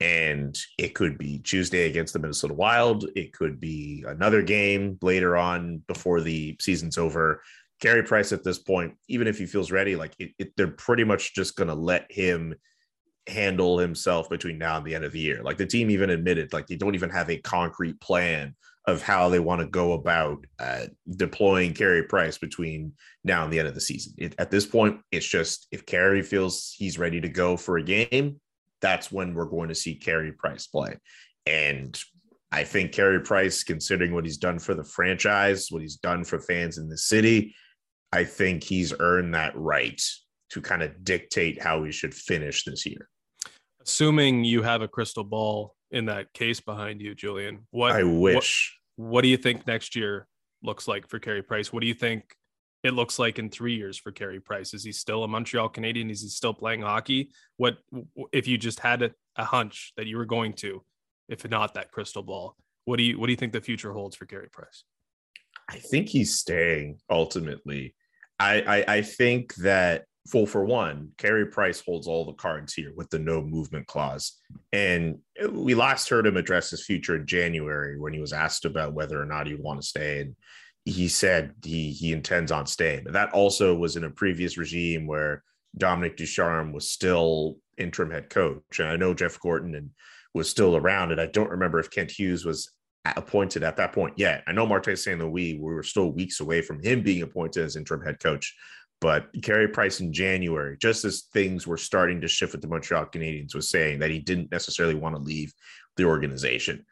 And 0.00 0.56
it 0.78 0.94
could 0.94 1.16
be 1.18 1.38
Tuesday 1.38 1.88
against 1.88 2.12
the 2.12 2.18
Minnesota 2.18 2.54
Wild. 2.54 3.06
It 3.14 3.32
could 3.32 3.60
be 3.60 4.04
another 4.06 4.42
game 4.42 4.98
later 5.00 5.36
on 5.36 5.82
before 5.86 6.20
the 6.20 6.56
season's 6.60 6.98
over. 6.98 7.42
Carey 7.80 8.02
Price 8.02 8.32
at 8.32 8.44
this 8.44 8.58
point, 8.58 8.94
even 9.08 9.26
if 9.26 9.38
he 9.38 9.46
feels 9.46 9.70
ready, 9.70 9.96
like 9.96 10.14
it, 10.18 10.32
it, 10.38 10.52
they're 10.56 10.68
pretty 10.68 11.04
much 11.04 11.34
just 11.34 11.56
going 11.56 11.68
to 11.68 11.74
let 11.74 12.10
him 12.10 12.54
handle 13.26 13.78
himself 13.78 14.30
between 14.30 14.58
now 14.58 14.76
and 14.76 14.86
the 14.86 14.94
end 14.94 15.04
of 15.04 15.12
the 15.12 15.18
year. 15.18 15.42
Like 15.42 15.56
the 15.58 15.66
team 15.66 15.90
even 15.90 16.10
admitted, 16.10 16.52
like 16.52 16.66
they 16.66 16.76
don't 16.76 16.94
even 16.94 17.10
have 17.10 17.28
a 17.30 17.38
concrete 17.38 18.00
plan 18.00 18.54
of 18.86 19.02
how 19.02 19.28
they 19.28 19.40
want 19.40 19.60
to 19.60 19.66
go 19.66 19.92
about 19.94 20.46
uh, 20.60 20.86
deploying 21.16 21.74
Carey 21.74 22.04
Price 22.04 22.38
between 22.38 22.92
now 23.24 23.42
and 23.42 23.52
the 23.52 23.58
end 23.58 23.68
of 23.68 23.74
the 23.74 23.80
season. 23.80 24.14
It, 24.16 24.34
at 24.38 24.50
this 24.50 24.64
point, 24.64 25.00
it's 25.10 25.26
just 25.26 25.66
if 25.72 25.86
Carey 25.86 26.22
feels 26.22 26.72
he's 26.76 26.98
ready 26.98 27.20
to 27.20 27.28
go 27.28 27.56
for 27.56 27.78
a 27.78 27.82
game, 27.82 28.40
that's 28.80 29.10
when 29.10 29.34
we're 29.34 29.46
going 29.46 29.68
to 29.68 29.74
see 29.74 29.96
Carey 29.96 30.32
Price 30.32 30.66
play. 30.68 30.96
And 31.46 31.98
I 32.52 32.64
think 32.64 32.92
Carey 32.92 33.20
Price, 33.20 33.64
considering 33.64 34.14
what 34.14 34.24
he's 34.24 34.38
done 34.38 34.58
for 34.58 34.74
the 34.74 34.84
franchise, 34.84 35.68
what 35.70 35.82
he's 35.82 35.96
done 35.96 36.24
for 36.24 36.38
fans 36.38 36.78
in 36.78 36.88
the 36.88 36.98
city, 36.98 37.54
I 38.12 38.24
think 38.24 38.62
he's 38.62 38.94
earned 38.98 39.34
that 39.34 39.56
right 39.56 40.00
to 40.50 40.60
kind 40.60 40.82
of 40.82 41.04
dictate 41.04 41.60
how 41.60 41.80
we 41.80 41.90
should 41.90 42.14
finish 42.14 42.64
this 42.64 42.86
year. 42.86 43.08
Assuming 43.82 44.44
you 44.44 44.62
have 44.62 44.80
a 44.80 44.88
crystal 44.88 45.24
ball 45.24 45.75
in 45.90 46.06
that 46.06 46.32
case 46.32 46.60
behind 46.60 47.00
you, 47.00 47.14
Julian. 47.14 47.66
What 47.70 47.92
I 47.92 48.02
wish. 48.02 48.78
What, 48.96 49.08
what 49.14 49.22
do 49.22 49.28
you 49.28 49.36
think 49.36 49.66
next 49.66 49.96
year 49.96 50.26
looks 50.62 50.88
like 50.88 51.08
for 51.08 51.18
Carey 51.18 51.42
Price? 51.42 51.72
What 51.72 51.80
do 51.80 51.86
you 51.86 51.94
think 51.94 52.24
it 52.82 52.92
looks 52.92 53.18
like 53.18 53.38
in 53.38 53.50
three 53.50 53.74
years 53.74 53.98
for 53.98 54.12
Carey 54.12 54.40
Price? 54.40 54.74
Is 54.74 54.84
he 54.84 54.92
still 54.92 55.24
a 55.24 55.28
Montreal 55.28 55.68
Canadian? 55.68 56.10
Is 56.10 56.22
he 56.22 56.28
still 56.28 56.54
playing 56.54 56.82
hockey? 56.82 57.30
What 57.56 57.78
if 58.32 58.46
you 58.46 58.58
just 58.58 58.80
had 58.80 59.02
a, 59.02 59.10
a 59.36 59.44
hunch 59.44 59.92
that 59.96 60.06
you 60.06 60.16
were 60.16 60.24
going 60.24 60.54
to, 60.54 60.82
if 61.28 61.48
not 61.48 61.74
that 61.74 61.90
crystal 61.90 62.22
ball? 62.22 62.56
What 62.84 62.96
do 62.98 63.02
you 63.02 63.18
what 63.18 63.26
do 63.26 63.32
you 63.32 63.36
think 63.36 63.52
the 63.52 63.60
future 63.60 63.92
holds 63.92 64.16
for 64.16 64.26
Carey 64.26 64.48
Price? 64.50 64.84
I 65.68 65.78
think 65.78 66.08
he's 66.08 66.38
staying 66.38 67.00
ultimately. 67.10 67.94
I, 68.38 68.60
I, 68.60 68.96
I 68.96 69.02
think 69.02 69.54
that 69.56 70.04
full 70.26 70.46
for 70.46 70.64
one, 70.64 71.10
Carey 71.18 71.46
Price 71.46 71.80
holds 71.80 72.06
all 72.06 72.24
the 72.24 72.32
cards 72.32 72.74
here 72.74 72.92
with 72.96 73.10
the 73.10 73.18
no 73.18 73.40
movement 73.40 73.86
clause. 73.86 74.40
And 74.72 75.18
we 75.50 75.74
last 75.74 76.08
heard 76.08 76.26
him 76.26 76.36
address 76.36 76.70
his 76.70 76.84
future 76.84 77.16
in 77.16 77.26
January 77.26 77.98
when 77.98 78.12
he 78.12 78.20
was 78.20 78.32
asked 78.32 78.64
about 78.64 78.94
whether 78.94 79.20
or 79.20 79.26
not 79.26 79.46
he'd 79.46 79.60
want 79.60 79.80
to 79.80 79.86
stay. 79.86 80.20
And 80.20 80.36
he 80.84 81.08
said 81.08 81.52
he 81.64 81.90
he 81.90 82.12
intends 82.12 82.52
on 82.52 82.66
staying. 82.66 83.04
But 83.04 83.14
that 83.14 83.32
also 83.32 83.74
was 83.74 83.96
in 83.96 84.04
a 84.04 84.10
previous 84.10 84.56
regime 84.56 85.06
where 85.06 85.42
Dominique 85.76 86.16
Ducharme 86.16 86.72
was 86.72 86.90
still 86.90 87.58
interim 87.76 88.10
head 88.10 88.30
coach. 88.30 88.78
And 88.78 88.88
I 88.88 88.96
know 88.96 89.14
Jeff 89.14 89.38
Gorton 89.40 89.74
and 89.74 89.90
was 90.34 90.48
still 90.48 90.76
around. 90.76 91.12
And 91.12 91.20
I 91.20 91.26
don't 91.26 91.50
remember 91.50 91.80
if 91.80 91.90
Kent 91.90 92.10
Hughes 92.10 92.44
was 92.44 92.70
appointed 93.16 93.62
at 93.62 93.76
that 93.76 93.92
point 93.92 94.14
yet. 94.16 94.42
I 94.46 94.52
know 94.52 94.66
Martin 94.66 94.96
St. 94.96 95.20
Louis, 95.20 95.54
we 95.54 95.58
were 95.58 95.82
still 95.82 96.10
weeks 96.10 96.40
away 96.40 96.62
from 96.62 96.82
him 96.82 97.02
being 97.02 97.22
appointed 97.22 97.64
as 97.64 97.76
interim 97.76 98.02
head 98.02 98.20
coach. 98.20 98.54
But 99.00 99.28
Carey 99.42 99.68
Price 99.68 100.00
in 100.00 100.12
January, 100.12 100.76
just 100.80 101.04
as 101.04 101.28
things 101.32 101.66
were 101.66 101.76
starting 101.76 102.20
to 102.22 102.28
shift 102.28 102.52
with 102.52 102.62
the 102.62 102.68
Montreal 102.68 103.06
Canadiens, 103.06 103.54
was 103.54 103.68
saying 103.68 103.98
that 103.98 104.10
he 104.10 104.20
didn't 104.20 104.50
necessarily 104.50 104.94
want 104.94 105.14
to 105.14 105.22
leave 105.22 105.52
the 105.96 106.04
organization. 106.04 106.84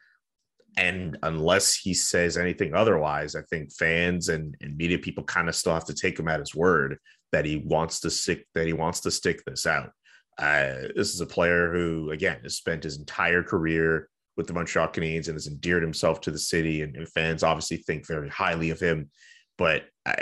And 0.77 1.17
unless 1.23 1.75
he 1.75 1.93
says 1.93 2.37
anything 2.37 2.73
otherwise, 2.73 3.35
I 3.35 3.41
think 3.43 3.71
fans 3.73 4.29
and, 4.29 4.55
and 4.61 4.77
media 4.77 4.99
people 4.99 5.23
kind 5.23 5.49
of 5.49 5.55
still 5.55 5.73
have 5.73 5.85
to 5.85 5.93
take 5.93 6.19
him 6.19 6.27
at 6.27 6.39
his 6.39 6.53
word 6.53 6.97
that 7.31 7.45
he 7.45 7.57
wants 7.57 8.01
to 8.01 8.09
stick 8.09 8.45
that 8.53 8.67
he 8.67 8.73
wants 8.73 8.99
to 9.01 9.11
stick 9.11 9.43
this 9.45 9.65
out. 9.65 9.91
Uh, 10.37 10.89
this 10.95 11.13
is 11.13 11.21
a 11.21 11.25
player 11.25 11.71
who, 11.71 12.11
again, 12.11 12.39
has 12.43 12.57
spent 12.57 12.83
his 12.83 12.97
entire 12.97 13.41
career 13.41 14.09
with 14.37 14.47
the 14.47 14.53
Montreal 14.53 14.89
Canadiens 14.89 15.27
and 15.27 15.35
has 15.35 15.47
endeared 15.47 15.81
himself 15.81 16.19
to 16.21 16.31
the 16.31 16.37
city, 16.37 16.81
and, 16.81 16.95
and 16.95 17.07
fans 17.09 17.41
obviously 17.41 17.77
think 17.77 18.05
very 18.05 18.29
highly 18.29 18.69
of 18.69 18.79
him. 18.79 19.09
But 19.57 19.83
uh, 20.05 20.13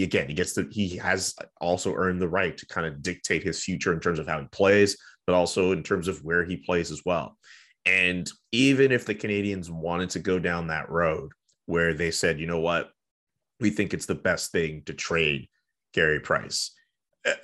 again, 0.00 0.28
he 0.28 0.34
gets 0.34 0.52
the 0.52 0.68
he 0.70 0.96
has 0.96 1.34
also 1.60 1.94
earned 1.94 2.20
the 2.20 2.28
right 2.28 2.56
to 2.56 2.66
kind 2.66 2.86
of 2.86 3.02
dictate 3.02 3.42
his 3.42 3.62
future 3.62 3.92
in 3.92 4.00
terms 4.00 4.18
of 4.18 4.28
how 4.28 4.40
he 4.40 4.46
plays, 4.52 4.96
but 5.26 5.34
also 5.34 5.72
in 5.72 5.82
terms 5.82 6.08
of 6.08 6.24
where 6.24 6.44
he 6.44 6.56
plays 6.56 6.90
as 6.90 7.02
well. 7.04 7.36
And 7.84 8.30
even 8.52 8.92
if 8.92 9.06
the 9.06 9.14
Canadiens 9.14 9.70
wanted 9.70 10.10
to 10.10 10.18
go 10.18 10.38
down 10.38 10.68
that 10.68 10.90
road 10.90 11.32
where 11.66 11.94
they 11.94 12.10
said, 12.10 12.38
you 12.38 12.46
know 12.46 12.60
what, 12.60 12.90
we 13.60 13.70
think 13.70 13.92
it's 13.92 14.06
the 14.06 14.14
best 14.14 14.52
thing 14.52 14.82
to 14.86 14.94
trade 14.94 15.48
Carey 15.94 16.20
Price. 16.20 16.72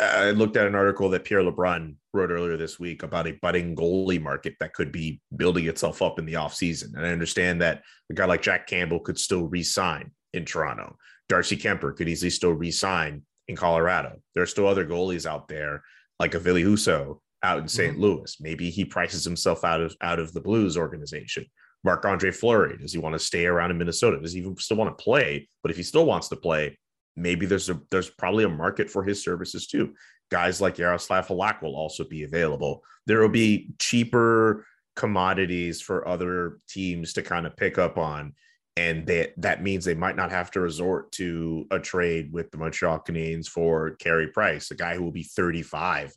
I 0.00 0.30
looked 0.30 0.56
at 0.56 0.66
an 0.66 0.74
article 0.74 1.10
that 1.10 1.24
Pierre 1.24 1.42
LeBrun 1.42 1.96
wrote 2.12 2.30
earlier 2.30 2.56
this 2.56 2.78
week 2.78 3.02
about 3.02 3.26
a 3.26 3.38
budding 3.42 3.74
goalie 3.74 4.22
market 4.22 4.54
that 4.60 4.72
could 4.72 4.92
be 4.92 5.20
building 5.36 5.66
itself 5.66 6.00
up 6.00 6.18
in 6.18 6.24
the 6.24 6.34
offseason. 6.34 6.94
And 6.94 7.04
I 7.04 7.10
understand 7.10 7.60
that 7.60 7.82
a 8.10 8.14
guy 8.14 8.24
like 8.24 8.40
Jack 8.40 8.66
Campbell 8.66 9.00
could 9.00 9.18
still 9.18 9.48
re-sign 9.48 10.12
in 10.32 10.44
Toronto. 10.44 10.96
Darcy 11.28 11.56
Kuemper 11.56 11.96
could 11.96 12.08
easily 12.08 12.30
still 12.30 12.52
re-sign 12.52 13.22
in 13.48 13.56
Colorado. 13.56 14.18
There 14.34 14.42
are 14.42 14.46
still 14.46 14.66
other 14.66 14.86
goalies 14.86 15.26
out 15.26 15.48
there, 15.48 15.82
like 16.18 16.34
a 16.34 16.40
Husso 16.40 17.20
out 17.42 17.58
in 17.58 17.68
saint 17.68 17.94
mm-hmm. 17.94 18.02
Louis. 18.02 18.36
Maybe 18.40 18.70
he 18.70 18.84
prices 18.84 19.24
himself 19.24 19.64
out 19.64 19.80
of 19.80 19.94
out 20.00 20.18
of 20.18 20.32
the 20.32 20.40
Blues 20.40 20.76
organization. 20.76 21.46
Marc 21.84 22.04
Andre 22.06 22.30
Fleury, 22.30 22.78
does 22.78 22.92
he 22.92 22.98
want 22.98 23.12
to 23.12 23.18
stay 23.18 23.44
around 23.44 23.70
in 23.70 23.78
Minnesota? 23.78 24.18
Does 24.18 24.32
he 24.32 24.40
even 24.40 24.56
still 24.56 24.78
want 24.78 24.96
to 24.96 25.02
play? 25.02 25.48
But 25.62 25.70
if 25.70 25.76
he 25.76 25.82
still 25.82 26.06
wants 26.06 26.28
to 26.28 26.36
play, 26.36 26.78
maybe 27.14 27.44
there's 27.44 27.68
a 27.68 27.80
there's 27.90 28.10
probably 28.10 28.44
a 28.44 28.48
market 28.48 28.90
for 28.90 29.04
his 29.04 29.22
services 29.22 29.66
too. 29.66 29.94
Guys 30.30 30.60
like 30.60 30.76
Jaroslav 30.76 31.26
Halak 31.26 31.62
will 31.62 31.76
also 31.76 32.04
be 32.04 32.24
available. 32.24 32.82
There 33.06 33.20
will 33.20 33.28
be 33.28 33.70
cheaper 33.78 34.64
commodities 34.96 35.82
for 35.82 36.08
other 36.08 36.58
teams 36.68 37.12
to 37.14 37.22
kind 37.22 37.46
of 37.46 37.56
pick 37.56 37.78
up 37.78 37.98
on. 37.98 38.34
And 38.76 39.06
that 39.06 39.34
that 39.36 39.62
means 39.62 39.84
they 39.84 39.94
might 39.94 40.16
not 40.16 40.32
have 40.32 40.50
to 40.52 40.60
resort 40.60 41.12
to 41.12 41.66
a 41.70 41.78
trade 41.78 42.32
with 42.32 42.50
the 42.50 42.56
Montreal 42.56 43.00
Canadiens 43.00 43.46
for 43.46 43.92
Carey 43.92 44.28
Price, 44.28 44.70
a 44.70 44.74
guy 44.74 44.96
who 44.96 45.04
will 45.04 45.12
be 45.12 45.22
35 45.22 46.12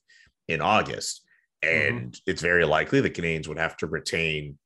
in 0.48 0.62
August. 0.62 1.22
Mm-hmm. 1.64 1.88
And 1.88 2.12
mm-hmm. 2.12 2.32
it's 2.32 2.42
very 2.42 2.66
likely 2.66 3.02
the 3.02 3.10
Canadiens 3.10 3.48
would 3.48 3.60
have 3.60 3.78
to 3.78 3.88
retain, 3.88 4.58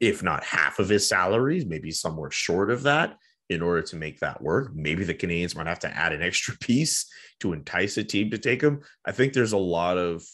if 0.00 0.22
not 0.22 0.44
half 0.44 0.78
of 0.78 0.88
his 0.88 1.08
salaries, 1.08 1.64
maybe 1.64 1.90
somewhere 1.90 2.30
short 2.30 2.70
of 2.70 2.82
that 2.82 3.16
in 3.50 3.62
order 3.62 3.82
to 3.82 3.96
make 3.96 4.20
that 4.20 4.42
work. 4.42 4.74
Maybe 4.74 5.04
the 5.04 5.14
Canadiens 5.14 5.56
might 5.56 5.66
have 5.66 5.80
to 5.80 5.96
add 5.96 6.12
an 6.12 6.22
extra 6.22 6.56
piece 6.60 7.06
to 7.40 7.52
entice 7.52 7.96
a 7.96 8.04
team 8.04 8.30
to 8.30 8.38
take 8.38 8.62
him. 8.62 8.82
I 9.04 9.12
think 9.12 9.32
there's 9.32 9.52
a 9.52 9.58
lot 9.58 9.98
of 9.98 10.24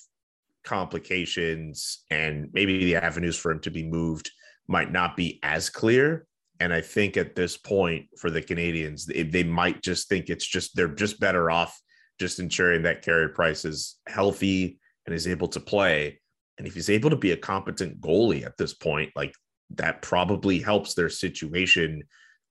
complications, 0.64 2.04
and 2.10 2.48
maybe 2.52 2.84
the 2.84 2.96
avenues 2.96 3.36
for 3.36 3.50
him 3.50 3.60
to 3.60 3.70
be 3.70 3.84
moved 3.84 4.30
might 4.68 4.92
not 4.92 5.16
be 5.16 5.40
as 5.42 5.70
clear. 5.70 6.26
And 6.60 6.72
I 6.72 6.82
think 6.82 7.16
at 7.16 7.34
this 7.34 7.56
point 7.56 8.06
for 8.18 8.30
the 8.30 8.42
Canadiens, 8.42 9.06
they, 9.06 9.22
they 9.22 9.44
might 9.44 9.82
just 9.82 10.08
think 10.08 10.28
it's 10.28 10.46
just 10.46 10.76
they're 10.76 10.88
just 10.88 11.18
better 11.18 11.50
off 11.50 11.78
just 12.18 12.38
ensuring 12.38 12.82
that 12.82 13.02
Carey 13.02 13.30
Price 13.30 13.64
is 13.64 13.98
healthy 14.06 14.78
and 15.06 15.14
is 15.14 15.26
able 15.26 15.48
to 15.48 15.60
play. 15.60 16.20
And 16.58 16.66
if 16.66 16.74
he's 16.74 16.90
able 16.90 17.08
to 17.08 17.16
be 17.16 17.32
a 17.32 17.36
competent 17.36 18.00
goalie 18.02 18.44
at 18.44 18.58
this 18.58 18.74
point, 18.74 19.10
like 19.16 19.34
that 19.70 20.02
probably 20.02 20.58
helps 20.58 20.92
their 20.92 21.08
situation 21.08 22.02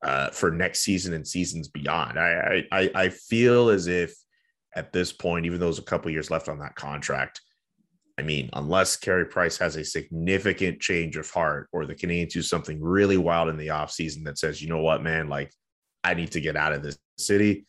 uh, 0.01 0.29
for 0.31 0.49
next 0.49 0.79
season 0.79 1.13
and 1.13 1.27
seasons 1.27 1.67
beyond. 1.67 2.17
I, 2.17 2.63
I 2.71 2.91
I 2.95 3.09
feel 3.09 3.69
as 3.69 3.87
if 3.87 4.15
at 4.75 4.91
this 4.91 5.11
point, 5.11 5.45
even 5.45 5.59
though 5.59 5.67
there's 5.67 5.79
a 5.79 5.83
couple 5.83 6.09
years 6.11 6.31
left 6.31 6.49
on 6.49 6.59
that 6.59 6.75
contract, 6.75 7.41
I 8.19 8.21
mean, 8.21 8.49
unless 8.51 8.97
Carey 8.97 9.25
Price 9.25 9.57
has 9.59 9.77
a 9.77 9.85
significant 9.85 10.81
change 10.81 11.15
of 11.15 11.29
heart 11.29 11.69
or 11.71 11.85
the 11.85 11.95
Canadiens 11.95 12.33
do 12.33 12.41
something 12.41 12.83
really 12.83 13.15
wild 13.15 13.47
in 13.47 13.55
the 13.55 13.67
offseason 13.67 14.25
that 14.25 14.37
says, 14.37 14.61
you 14.61 14.67
know 14.67 14.81
what, 14.81 15.01
man, 15.01 15.29
like 15.29 15.53
I 16.03 16.15
need 16.15 16.31
to 16.31 16.41
get 16.41 16.57
out 16.57 16.73
of 16.73 16.83
this 16.83 16.97
city. 17.17 17.65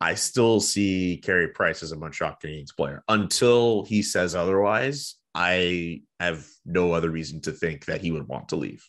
I 0.00 0.14
still 0.16 0.58
see 0.58 1.20
Carey 1.22 1.46
Price 1.46 1.84
as 1.84 1.92
a 1.92 1.96
Montreal 1.96 2.34
Canadiens 2.42 2.74
player 2.76 3.04
until 3.06 3.84
he 3.84 4.02
says 4.02 4.34
otherwise. 4.34 5.14
I 5.36 6.02
have 6.18 6.44
no 6.66 6.90
other 6.90 7.10
reason 7.10 7.40
to 7.42 7.52
think 7.52 7.84
that 7.84 8.00
he 8.00 8.10
would 8.10 8.26
want 8.26 8.48
to 8.48 8.56
leave. 8.56 8.84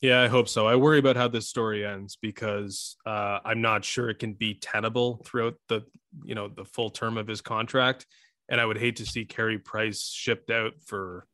Yeah, 0.00 0.22
I 0.22 0.26
hope 0.26 0.48
so. 0.48 0.66
I 0.66 0.74
worry 0.74 0.98
about 0.98 1.14
how 1.14 1.28
this 1.28 1.48
story 1.48 1.86
ends 1.86 2.18
because 2.20 2.96
uh, 3.06 3.38
I'm 3.44 3.62
not 3.62 3.84
sure 3.84 4.10
it 4.10 4.18
can 4.18 4.32
be 4.32 4.54
tenable 4.54 5.22
throughout 5.24 5.54
the 5.68 5.84
you 6.24 6.34
know 6.34 6.48
the 6.48 6.64
full 6.64 6.90
term 6.90 7.16
of 7.16 7.28
his 7.28 7.40
contract, 7.40 8.06
and 8.48 8.60
I 8.60 8.66
would 8.66 8.78
hate 8.78 8.96
to 8.96 9.06
see 9.06 9.24
Carey 9.24 9.58
Price 9.58 10.10
shipped 10.10 10.50
out 10.50 10.74
for 10.84 11.26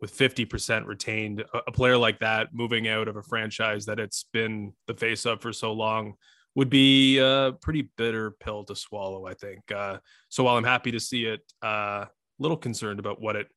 with 0.00 0.16
50% 0.16 0.86
retained. 0.86 1.40
A, 1.52 1.58
a 1.66 1.72
player 1.72 1.98
like 1.98 2.20
that 2.20 2.48
moving 2.52 2.88
out 2.88 3.08
of 3.08 3.16
a 3.16 3.22
franchise 3.22 3.86
that 3.86 3.98
it's 3.98 4.26
been 4.32 4.72
the 4.86 4.94
face 4.94 5.26
of 5.26 5.40
for 5.40 5.52
so 5.52 5.72
long 5.72 6.14
would 6.54 6.70
be 6.70 7.18
a 7.18 7.52
pretty 7.60 7.90
bitter 7.96 8.32
pill 8.32 8.64
to 8.64 8.74
swallow. 8.74 9.26
I 9.26 9.34
think. 9.34 9.70
Uh, 9.70 9.98
so 10.28 10.44
while 10.44 10.56
I'm 10.56 10.64
happy 10.64 10.92
to 10.92 11.00
see 11.00 11.24
it, 11.24 11.40
a 11.62 11.66
uh, 11.66 12.06
little 12.38 12.56
concerned 12.56 12.98
about 12.98 13.20
what 13.20 13.36
it 13.36 13.48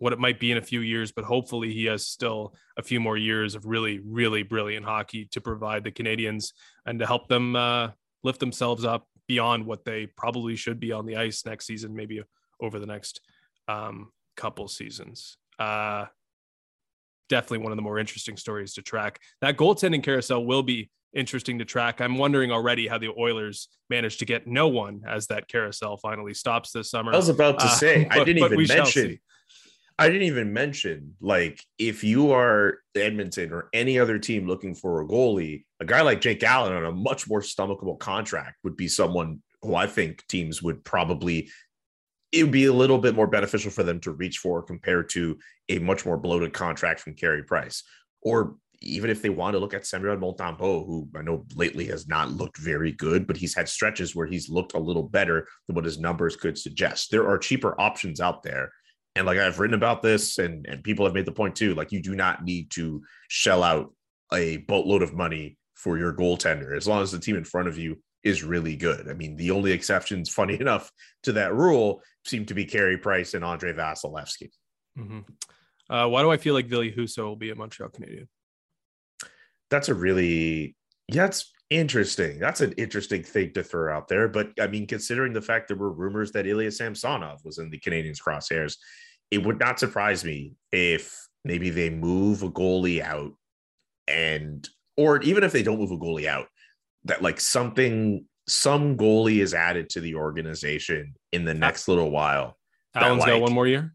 what 0.00 0.14
it 0.14 0.18
might 0.18 0.40
be 0.40 0.50
in 0.50 0.56
a 0.56 0.62
few 0.62 0.80
years, 0.80 1.12
but 1.12 1.24
hopefully 1.24 1.74
he 1.74 1.84
has 1.84 2.06
still 2.06 2.54
a 2.78 2.82
few 2.82 2.98
more 2.98 3.18
years 3.18 3.54
of 3.54 3.66
really, 3.66 4.00
really 4.02 4.42
brilliant 4.42 4.84
hockey 4.84 5.26
to 5.26 5.42
provide 5.42 5.84
the 5.84 5.92
Canadiens 5.92 6.54
and 6.86 6.98
to 6.98 7.06
help 7.06 7.28
them 7.28 7.54
uh, 7.54 7.90
lift 8.24 8.40
themselves 8.40 8.82
up 8.82 9.06
beyond 9.28 9.66
what 9.66 9.84
they 9.84 10.06
probably 10.06 10.56
should 10.56 10.80
be 10.80 10.90
on 10.90 11.04
the 11.04 11.16
ice 11.16 11.44
next 11.44 11.66
season, 11.66 11.94
maybe 11.94 12.22
over 12.60 12.78
the 12.78 12.86
next 12.86 13.20
um, 13.68 14.10
couple 14.36 14.68
seasons. 14.68 15.36
Uh, 15.58 16.06
definitely 17.28 17.58
one 17.58 17.72
of 17.72 17.76
the 17.76 17.82
more 17.82 17.98
interesting 17.98 18.36
stories 18.36 18.74
to 18.74 18.82
track. 18.82 19.20
That 19.40 19.56
goaltending 19.56 20.02
carousel 20.02 20.44
will 20.44 20.62
be 20.62 20.90
interesting 21.14 21.58
to 21.58 21.64
track. 21.64 22.00
I'm 22.00 22.18
wondering 22.18 22.50
already 22.52 22.86
how 22.86 22.98
the 22.98 23.12
Oilers 23.18 23.68
managed 23.88 24.20
to 24.20 24.24
get 24.24 24.46
no 24.46 24.68
one 24.68 25.02
as 25.08 25.26
that 25.28 25.48
carousel 25.48 25.96
finally 25.96 26.34
stops 26.34 26.72
this 26.72 26.90
summer. 26.90 27.12
I 27.12 27.16
was 27.16 27.28
about 27.28 27.58
to 27.60 27.66
uh, 27.66 27.68
say, 27.68 28.04
uh, 28.04 28.08
but, 28.10 28.20
I 28.20 28.24
didn't 28.24 28.44
even 28.44 28.66
mention 28.66 29.18
I 30.00 30.08
didn't 30.08 30.28
even 30.28 30.54
mention 30.54 31.14
like 31.20 31.62
if 31.78 32.02
you 32.02 32.32
are 32.32 32.78
Edmonton 32.94 33.52
or 33.52 33.68
any 33.74 33.98
other 33.98 34.18
team 34.18 34.46
looking 34.46 34.74
for 34.74 35.02
a 35.02 35.06
goalie, 35.06 35.64
a 35.78 35.84
guy 35.84 36.00
like 36.00 36.22
Jake 36.22 36.42
Allen 36.42 36.72
on 36.72 36.86
a 36.86 36.90
much 36.90 37.28
more 37.28 37.42
stomachable 37.42 37.98
contract 37.98 38.56
would 38.64 38.78
be 38.78 38.88
someone 38.88 39.42
who 39.60 39.74
I 39.74 39.86
think 39.86 40.26
teams 40.26 40.62
would 40.62 40.84
probably 40.84 41.50
it 42.32 42.42
would 42.44 42.52
be 42.52 42.66
a 42.66 42.72
little 42.72 42.98
bit 42.98 43.14
more 43.14 43.26
beneficial 43.26 43.70
for 43.70 43.82
them 43.82 44.00
to 44.00 44.12
reach 44.12 44.38
for 44.38 44.62
compared 44.62 45.08
to 45.10 45.38
a 45.68 45.78
much 45.78 46.06
more 46.06 46.16
bloated 46.16 46.52
contract 46.52 47.00
from 47.00 47.14
Carey 47.14 47.42
Price. 47.42 47.82
Or 48.22 48.56
even 48.82 49.10
if 49.10 49.20
they 49.20 49.30
want 49.30 49.54
to 49.54 49.58
look 49.58 49.74
at 49.74 49.86
Samuel 49.86 50.16
Montembeault, 50.16 50.86
who 50.86 51.08
I 51.14 51.22
know 51.22 51.44
lately 51.54 51.86
has 51.86 52.08
not 52.08 52.30
looked 52.30 52.58
very 52.58 52.92
good, 52.92 53.26
but 53.26 53.36
he's 53.36 53.54
had 53.54 53.68
stretches 53.68 54.14
where 54.14 54.26
he's 54.26 54.48
looked 54.48 54.74
a 54.74 54.78
little 54.78 55.02
better 55.02 55.46
than 55.66 55.74
what 55.74 55.84
his 55.84 55.98
numbers 55.98 56.36
could 56.36 56.56
suggest. 56.56 57.10
There 57.10 57.28
are 57.28 57.36
cheaper 57.36 57.78
options 57.80 58.20
out 58.20 58.42
there 58.42 58.70
and 59.16 59.26
like 59.26 59.38
I've 59.38 59.58
written 59.58 59.74
about 59.74 60.02
this 60.02 60.38
and, 60.38 60.66
and 60.66 60.84
people 60.84 61.04
have 61.04 61.14
made 61.14 61.26
the 61.26 61.32
point 61.32 61.56
too, 61.56 61.74
like 61.74 61.92
you 61.92 62.00
do 62.00 62.14
not 62.14 62.44
need 62.44 62.70
to 62.72 63.02
shell 63.28 63.62
out 63.62 63.92
a 64.32 64.58
boatload 64.58 65.02
of 65.02 65.14
money 65.14 65.58
for 65.74 65.98
your 65.98 66.12
goaltender 66.12 66.76
as 66.76 66.86
long 66.86 67.02
as 67.02 67.10
the 67.10 67.18
team 67.18 67.36
in 67.36 67.44
front 67.44 67.68
of 67.68 67.78
you 67.78 67.96
is 68.22 68.44
really 68.44 68.76
good. 68.76 69.08
I 69.08 69.14
mean, 69.14 69.36
the 69.36 69.50
only 69.50 69.72
exceptions, 69.72 70.28
funny 70.32 70.60
enough, 70.60 70.90
to 71.24 71.32
that 71.32 71.54
rule 71.54 72.02
seem 72.24 72.46
to 72.46 72.54
be 72.54 72.64
Carey 72.64 72.98
Price 72.98 73.34
and 73.34 73.44
Andrei 73.44 73.72
Vasilevskiy. 73.72 74.50
Mm-hmm. 74.98 75.20
Uh, 75.92 76.08
why 76.08 76.22
do 76.22 76.30
I 76.30 76.36
feel 76.36 76.54
like 76.54 76.66
Ville 76.66 76.82
Husso 76.82 77.24
will 77.24 77.36
be 77.36 77.50
a 77.50 77.54
Montreal 77.54 77.90
Canadian? 77.90 78.28
That's 79.70 79.88
a 79.88 79.94
really, 79.94 80.76
yeah, 81.08 81.26
it's 81.26 81.50
Interesting. 81.70 82.40
That's 82.40 82.60
an 82.60 82.72
interesting 82.72 83.22
thing 83.22 83.52
to 83.52 83.62
throw 83.62 83.96
out 83.96 84.08
there. 84.08 84.26
But 84.26 84.50
I 84.60 84.66
mean, 84.66 84.88
considering 84.88 85.32
the 85.32 85.40
fact 85.40 85.68
there 85.68 85.76
were 85.76 85.92
rumors 85.92 86.32
that 86.32 86.46
Ilya 86.46 86.72
Samsonov 86.72 87.44
was 87.44 87.58
in 87.58 87.70
the 87.70 87.78
Canadiens 87.78 88.20
crosshairs, 88.20 88.74
it 89.30 89.46
would 89.46 89.60
not 89.60 89.78
surprise 89.78 90.24
me 90.24 90.54
if 90.72 91.16
maybe 91.44 91.70
they 91.70 91.88
move 91.88 92.42
a 92.42 92.50
goalie 92.50 93.00
out 93.00 93.32
and 94.08 94.68
or 94.96 95.22
even 95.22 95.44
if 95.44 95.52
they 95.52 95.62
don't 95.62 95.78
move 95.78 95.92
a 95.92 95.96
goalie 95.96 96.26
out, 96.26 96.48
that 97.04 97.22
like 97.22 97.40
something 97.40 98.24
some 98.46 98.96
goalie 98.96 99.40
is 99.40 99.54
added 99.54 99.88
to 99.90 100.00
the 100.00 100.14
organization 100.16 101.14
in 101.32 101.44
the 101.44 101.54
next 101.54 101.88
little 101.88 102.10
while. 102.10 102.56
Allen's 102.94 103.20
like, 103.20 103.28
got 103.28 103.40
one 103.40 103.52
more 103.52 103.66
year. 103.66 103.94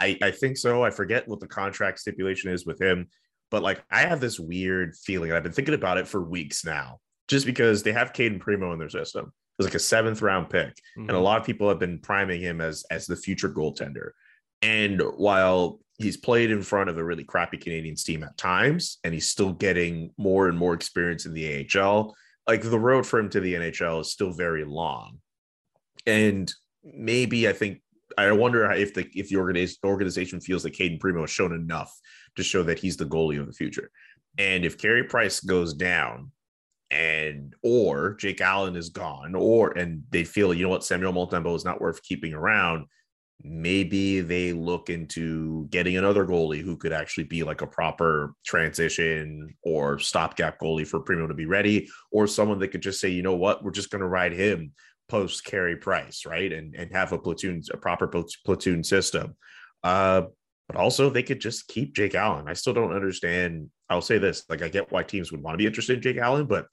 I, 0.00 0.18
I 0.22 0.30
think 0.30 0.56
so. 0.56 0.84
I 0.84 0.90
forget 0.90 1.26
what 1.26 1.40
the 1.40 1.46
contract 1.46 1.98
stipulation 1.98 2.50
is 2.50 2.66
with 2.66 2.80
him, 2.80 3.08
but 3.50 3.62
like 3.62 3.82
I 3.90 4.02
have 4.02 4.20
this 4.20 4.38
weird 4.38 4.94
feeling. 4.94 5.32
I've 5.32 5.42
been 5.42 5.52
thinking 5.52 5.74
about 5.74 5.98
it 5.98 6.06
for 6.06 6.22
weeks 6.22 6.64
now, 6.64 7.00
just 7.28 7.46
because 7.46 7.82
they 7.82 7.92
have 7.92 8.12
Cayden 8.12 8.38
Primeau 8.38 8.72
in 8.72 8.78
their 8.78 8.88
system. 8.88 9.26
It 9.26 9.62
was 9.62 9.66
like 9.66 9.74
a 9.74 9.80
seventh 9.80 10.20
round 10.20 10.50
pick, 10.50 10.68
mm-hmm. 10.68 11.02
and 11.02 11.10
a 11.10 11.14
mm-hmm. 11.14 11.22
lot 11.22 11.40
of 11.40 11.46
people 11.46 11.68
have 11.68 11.78
been 11.78 11.98
priming 11.98 12.40
him 12.40 12.60
as 12.60 12.84
as 12.90 13.06
the 13.06 13.16
future 13.16 13.48
goaltender. 13.48 14.10
And 14.62 15.02
while 15.16 15.80
he's 15.98 16.16
played 16.16 16.50
in 16.50 16.62
front 16.62 16.90
of 16.90 16.98
a 16.98 17.04
really 17.04 17.24
crappy 17.24 17.56
Canadiens 17.56 18.04
team 18.04 18.22
at 18.22 18.36
times, 18.36 18.98
and 19.04 19.14
he's 19.14 19.30
still 19.30 19.52
getting 19.52 20.10
more 20.18 20.48
and 20.48 20.58
more 20.58 20.74
experience 20.74 21.26
in 21.26 21.32
the 21.32 21.66
AHL, 21.74 22.14
like 22.46 22.62
the 22.62 22.78
road 22.78 23.06
for 23.06 23.18
him 23.18 23.28
to 23.30 23.40
the 23.40 23.54
NHL 23.54 24.00
is 24.00 24.12
still 24.12 24.32
very 24.32 24.64
long. 24.64 25.18
And 26.06 26.52
maybe 26.84 27.48
I 27.48 27.52
think 27.52 27.80
I 28.16 28.30
wonder 28.32 28.70
if 28.72 28.94
the 28.94 29.08
if 29.14 29.28
the 29.28 29.36
organization 29.84 30.40
feels 30.40 30.62
that 30.62 30.70
Cayden 30.70 30.98
Primeau 30.98 31.22
has 31.22 31.30
shown 31.30 31.52
enough 31.52 31.92
to 32.36 32.42
show 32.42 32.62
that 32.62 32.78
he's 32.78 32.96
the 32.96 33.04
goalie 33.04 33.40
of 33.40 33.46
the 33.46 33.52
future. 33.52 33.90
And 34.38 34.64
if 34.64 34.78
Carey 34.78 35.04
Price 35.04 35.40
goes 35.40 35.74
down, 35.74 36.30
and 36.90 37.54
or 37.62 38.14
Jake 38.14 38.40
Allen 38.40 38.76
is 38.76 38.90
gone, 38.90 39.34
or 39.34 39.72
and 39.72 40.04
they 40.10 40.24
feel 40.24 40.54
you 40.54 40.64
know 40.64 40.68
what 40.68 40.84
Samuel 40.84 41.12
Montembeault 41.12 41.56
is 41.56 41.64
not 41.64 41.80
worth 41.80 42.02
keeping 42.02 42.32
around, 42.32 42.86
maybe 43.42 44.20
they 44.20 44.52
look 44.52 44.88
into 44.88 45.66
getting 45.70 45.96
another 45.96 46.26
goalie 46.26 46.62
who 46.62 46.76
could 46.76 46.92
actually 46.92 47.24
be 47.24 47.42
like 47.42 47.60
a 47.60 47.66
proper 47.66 48.34
transition 48.44 49.54
or 49.62 49.98
stopgap 49.98 50.58
goalie 50.60 50.86
for 50.86 51.00
Primeau 51.00 51.26
to 51.26 51.34
be 51.34 51.46
ready, 51.46 51.88
or 52.10 52.26
someone 52.26 52.58
that 52.60 52.68
could 52.68 52.82
just 52.82 53.00
say, 53.00 53.08
you 53.08 53.22
know 53.22 53.36
what, 53.36 53.62
we're 53.62 53.70
just 53.70 53.90
going 53.90 54.00
to 54.00 54.08
ride 54.08 54.32
him 54.32 54.72
post 55.08 55.44
Carey 55.44 55.76
Price, 55.76 56.24
right? 56.26 56.52
And 56.52 56.74
and 56.74 56.92
have 56.92 57.12
a 57.12 57.18
platoon, 57.18 57.62
a 57.72 57.76
proper 57.76 58.10
platoon 58.44 58.82
system. 58.82 59.36
Uh, 59.82 60.22
but 60.66 60.76
also 60.76 61.10
they 61.10 61.22
could 61.22 61.40
just 61.40 61.68
keep 61.68 61.94
Jake 61.94 62.14
Allen. 62.14 62.48
I 62.48 62.54
still 62.54 62.72
don't 62.72 62.92
understand. 62.92 63.70
I'll 63.88 64.00
say 64.00 64.18
this: 64.18 64.44
like 64.48 64.62
I 64.62 64.68
get 64.68 64.90
why 64.90 65.02
teams 65.02 65.30
would 65.30 65.42
want 65.42 65.54
to 65.54 65.58
be 65.58 65.66
interested 65.66 65.96
in 65.96 66.02
Jake 66.02 66.18
Allen, 66.18 66.46
but 66.46 66.66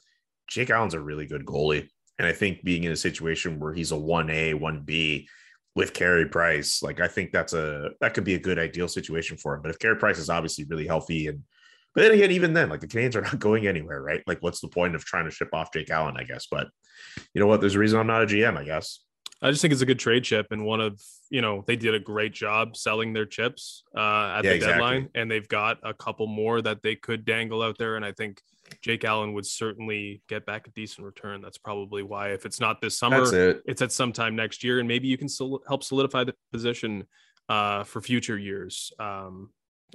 Jake 0.48 0.70
Allen's 0.70 0.96
a 0.96 1.00
really 1.00 1.28
good 1.28 1.46
goalie, 1.46 1.88
and 2.18 2.28
I 2.28 2.32
think 2.32 2.64
being 2.64 2.86
in 2.86 2.92
a 2.92 2.98
situation 2.98 3.60
where 3.60 3.74
he's 3.74 3.92
a 3.92 3.98
one 3.98 4.30
A, 4.30 4.54
one 4.54 4.82
B 4.84 5.28
with 5.76 5.94
Carey 5.94 6.28
Price, 6.28 6.84
like 6.84 7.00
I 7.00 7.08
think 7.08 7.32
that's 7.32 7.54
a 7.54 7.90
that 8.02 8.14
could 8.14 8.24
be 8.24 8.36
a 8.36 8.40
good 8.40 8.60
ideal 8.60 8.88
situation 8.88 9.38
for 9.38 9.56
him. 9.56 9.62
But 9.62 9.72
if 9.72 9.80
Carey 9.80 9.98
Price 9.98 10.20
is 10.20 10.30
obviously 10.30 10.66
really 10.66 10.88
healthy 10.88 11.28
and 11.28 11.44
but 11.94 12.02
then 12.02 12.12
again, 12.12 12.32
even 12.32 12.54
then, 12.54 12.70
like 12.70 12.80
the 12.80 12.88
Canadiens 12.88 13.16
are 13.16 13.22
not 13.22 13.40
going 13.40 13.68
anywhere, 13.68 14.02
right? 14.02 14.24
Like, 14.26 14.42
what's 14.42 14.60
the 14.60 14.68
point 14.68 14.96
of 14.96 15.06
trying 15.06 15.26
to 15.26 15.32
ship 15.32 15.50
off 15.54 15.72
Jake 15.72 15.90
Allen? 15.90 16.16
I 16.18 16.24
guess, 16.24 16.48
but 16.50 16.68
you 17.34 17.42
know 17.42 17.48
what? 17.48 17.62
There's 17.62 17.76
a 17.76 17.80
reason 17.80 18.00
I'm 18.00 18.08
not 18.08 18.24
a 18.24 18.26
GM. 18.26 18.58
I 18.58 18.64
guess. 18.64 19.00
I 19.42 19.52
just 19.52 19.62
think 19.62 19.74
it's 19.74 19.82
a 19.82 19.86
good 19.86 20.00
trade 20.00 20.24
chip, 20.24 20.48
and 20.52 20.66
one 20.66 20.80
of 20.80 21.00
you 21.30 21.42
know 21.42 21.64
they 21.68 21.76
did 21.76 21.94
a 21.94 22.00
great 22.00 22.34
job 22.34 22.76
selling 22.76 23.14
their 23.14 23.26
chips 23.26 23.84
uh, 23.96 24.00
at 24.38 24.44
yeah, 24.44 24.50
the 24.50 24.56
exactly. 24.56 24.74
deadline, 24.74 25.10
and 25.16 25.30
they've 25.30 25.48
got 25.48 25.78
a 25.84 25.94
couple 25.94 26.28
more 26.28 26.62
that 26.62 26.82
they 26.82 26.96
could 26.96 27.26
dangle 27.26 27.62
out 27.62 27.78
there, 27.78 27.96
and 27.96 28.06
I 28.06 28.14
think 28.14 28.42
Jake 28.82 29.04
Allen 29.06 29.34
would 29.34 29.46
certainly 29.46 30.22
get 30.28 30.46
back 30.46 30.68
a 30.68 30.72
decent 30.72 31.06
return. 31.06 31.42
That's 31.42 31.58
probably 31.58 32.04
why, 32.04 32.30
if 32.30 32.46
it's 32.46 32.60
not 32.60 32.82
this 32.82 32.98
summer, 32.98 33.24
it. 33.34 33.62
it's 33.66 33.82
at 33.82 33.92
some 33.92 34.12
time 34.12 34.36
next 34.36 34.64
year, 34.64 34.80
and 34.80 34.88
maybe 34.88 35.08
you 35.08 35.18
can 35.18 35.30
sol- 35.30 35.64
help 35.68 35.84
solidify 35.84 36.24
the 36.24 36.36
position 36.52 37.06
uh, 37.50 37.84
for 37.84 38.02
future 38.02 38.38
years. 38.38 38.92
Um, 39.00 39.50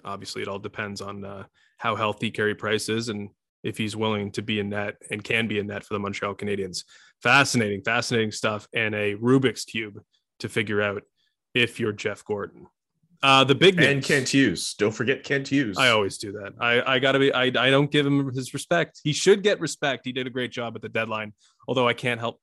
obviously, 0.04 0.42
it 0.42 0.48
all 0.48 0.58
depends 0.58 1.00
on 1.00 1.24
uh, 1.24 1.44
how 1.78 1.96
healthy 1.96 2.30
Carey 2.30 2.54
Price 2.54 2.88
is 2.88 3.08
and 3.08 3.30
if 3.64 3.76
he's 3.76 3.96
willing 3.96 4.30
to 4.32 4.42
be 4.42 4.60
in 4.60 4.68
net 4.68 4.96
and 5.10 5.22
can 5.22 5.48
be 5.48 5.58
in 5.58 5.66
net 5.66 5.84
for 5.84 5.94
the 5.94 6.00
Montreal 6.00 6.34
Canadiens. 6.34 6.84
Fascinating, 7.22 7.82
fascinating 7.82 8.30
stuff, 8.30 8.68
and 8.74 8.94
a 8.94 9.16
Rubik's 9.16 9.64
cube 9.64 10.00
to 10.40 10.48
figure 10.48 10.80
out 10.80 11.02
if 11.54 11.80
you're 11.80 11.92
Jeff 11.92 12.24
Gorton. 12.24 12.66
Uh, 13.22 13.42
the 13.44 13.54
big 13.54 13.80
and 13.80 14.02
Kent 14.02 14.28
Hughes. 14.28 14.74
Don't 14.78 14.92
forget 14.92 15.24
Kent 15.24 15.48
Hughes. 15.48 15.76
I 15.76 15.88
always 15.88 16.18
do 16.18 16.32
that. 16.32 16.52
I, 16.60 16.94
I 16.94 16.98
gotta 16.98 17.18
be. 17.18 17.32
I, 17.32 17.44
I 17.44 17.70
don't 17.70 17.90
give 17.90 18.06
him 18.06 18.32
his 18.32 18.54
respect. 18.54 19.00
He 19.02 19.12
should 19.12 19.42
get 19.42 19.60
respect. 19.60 20.04
He 20.04 20.12
did 20.12 20.26
a 20.26 20.30
great 20.30 20.52
job 20.52 20.76
at 20.76 20.82
the 20.82 20.88
deadline. 20.88 21.32
Although 21.66 21.88
I 21.88 21.94
can't 21.94 22.20
help 22.20 22.40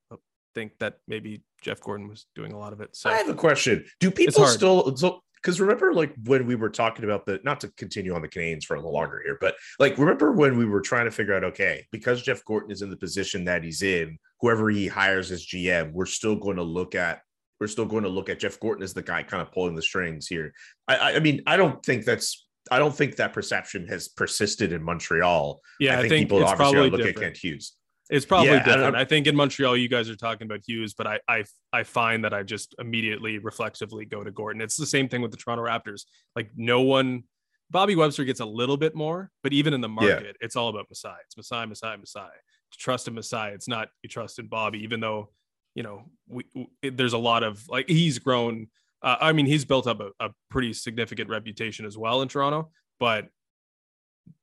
think 0.53 0.73
that 0.79 0.95
maybe 1.07 1.43
Jeff 1.61 1.79
Gorton 1.81 2.07
was 2.07 2.25
doing 2.35 2.51
a 2.51 2.57
lot 2.57 2.73
of 2.73 2.81
it. 2.81 2.95
So 2.95 3.09
I 3.09 3.17
have 3.17 3.29
a 3.29 3.33
question. 3.35 3.85
Do 3.99 4.11
people 4.11 4.45
still? 4.47 4.95
So 4.97 5.21
because 5.45 5.61
remember 5.61 5.93
like 5.93 6.13
when 6.23 6.47
we 6.47 6.55
were 6.55 6.69
talking 6.69 7.05
about 7.05 7.25
the 7.25 7.39
not 7.43 7.59
to 7.59 7.67
continue 7.77 8.15
on 8.15 8.21
the 8.21 8.27
Canadiens 8.27 8.63
for 8.63 8.75
a 8.75 8.79
little 8.79 8.93
longer 8.93 9.21
here, 9.23 9.37
but 9.39 9.55
like 9.79 9.97
remember 9.97 10.31
when 10.31 10.57
we 10.57 10.65
were 10.65 10.81
trying 10.81 11.05
to 11.05 11.11
figure 11.11 11.35
out 11.35 11.43
okay, 11.43 11.85
because 11.91 12.23
Jeff 12.23 12.43
Gorton 12.45 12.71
is 12.71 12.81
in 12.81 12.89
the 12.89 12.97
position 12.97 13.45
that 13.45 13.63
he's 13.63 13.81
in, 13.81 14.17
whoever 14.41 14.69
he 14.69 14.87
hires 14.87 15.31
as 15.31 15.45
GM, 15.45 15.91
we're 15.91 16.05
still 16.05 16.35
going 16.35 16.57
to 16.57 16.63
look 16.63 16.95
at 16.95 17.21
we're 17.59 17.67
still 17.67 17.85
going 17.85 18.03
to 18.03 18.09
look 18.09 18.29
at 18.29 18.39
Jeff 18.39 18.59
Gorton 18.59 18.83
as 18.83 18.93
the 18.93 19.01
guy 19.01 19.23
kind 19.23 19.41
of 19.41 19.51
pulling 19.51 19.75
the 19.75 19.81
strings 19.81 20.27
here. 20.27 20.53
I, 20.87 21.15
I 21.15 21.19
mean, 21.19 21.41
I 21.47 21.57
don't 21.57 21.83
think 21.85 22.05
that's 22.05 22.45
I 22.71 22.79
don't 22.79 22.95
think 22.95 23.17
that 23.17 23.33
perception 23.33 23.87
has 23.87 24.07
persisted 24.07 24.71
in 24.71 24.83
Montreal. 24.83 25.61
Yeah, 25.79 25.93
I 25.93 26.01
think, 26.01 26.05
I 26.05 26.09
think 26.09 26.29
people 26.29 26.45
obviously 26.45 26.89
look 26.89 26.99
different. 26.99 27.17
at 27.17 27.23
Kent 27.23 27.37
Hughes. 27.37 27.73
It's 28.09 28.25
probably 28.25 28.49
yeah, 28.49 28.63
different. 28.63 28.95
I, 28.95 29.01
I, 29.01 29.05
think 29.05 29.25
in 29.25 29.35
Montreal, 29.35 29.75
you 29.77 29.89
guys 29.89 30.09
are 30.09 30.15
talking 30.15 30.45
about 30.45 30.61
Hughes, 30.65 30.93
but 30.93 31.07
I, 31.07 31.19
I 31.27 31.43
I 31.73 31.83
find 31.83 32.23
that 32.23 32.33
I 32.33 32.43
just 32.43 32.75
immediately 32.77 33.39
reflexively 33.39 34.05
go 34.05 34.23
to 34.23 34.31
Gorton. 34.31 34.61
It's 34.61 34.77
the 34.77 34.85
same 34.85 35.09
thing 35.09 35.21
with 35.21 35.31
the 35.31 35.37
Toronto 35.37 35.63
Raptors. 35.63 36.03
Like 36.35 36.51
no 36.55 36.81
one, 36.81 37.23
Bobby 37.71 37.95
Webster 37.95 38.23
gets 38.23 38.41
a 38.41 38.45
little 38.45 38.77
bit 38.77 38.95
more, 38.95 39.31
but 39.41 39.53
even 39.53 39.73
in 39.73 39.81
the 39.81 39.89
market, 39.89 40.23
yeah. 40.23 40.45
it's 40.45 40.55
all 40.55 40.69
about 40.69 40.85
Masai. 40.89 41.15
It's 41.25 41.35
Masai, 41.35 41.65
Masai, 41.65 41.97
Masai. 41.97 42.29
To 42.71 42.77
trust 42.77 43.07
in 43.07 43.15
Masai, 43.15 43.51
it's 43.53 43.67
not 43.67 43.87
you 44.03 44.09
trust 44.09 44.37
in 44.37 44.47
Bobby, 44.47 44.83
even 44.83 44.99
though 44.99 45.31
you 45.75 45.83
know 45.83 46.03
we, 46.27 46.45
we 46.55 46.89
there's 46.89 47.13
a 47.13 47.17
lot 47.17 47.43
of 47.43 47.67
like 47.69 47.87
he's 47.87 48.17
grown. 48.17 48.67
Uh, 49.01 49.17
I 49.21 49.33
mean, 49.33 49.45
he's 49.45 49.65
built 49.65 49.85
up 49.85 49.99
a, 49.99 50.09
a 50.19 50.31
pretty 50.49 50.73
significant 50.73 51.29
reputation 51.29 51.85
as 51.85 51.97
well 51.97 52.23
in 52.23 52.27
Toronto, 52.27 52.71
but 52.99 53.27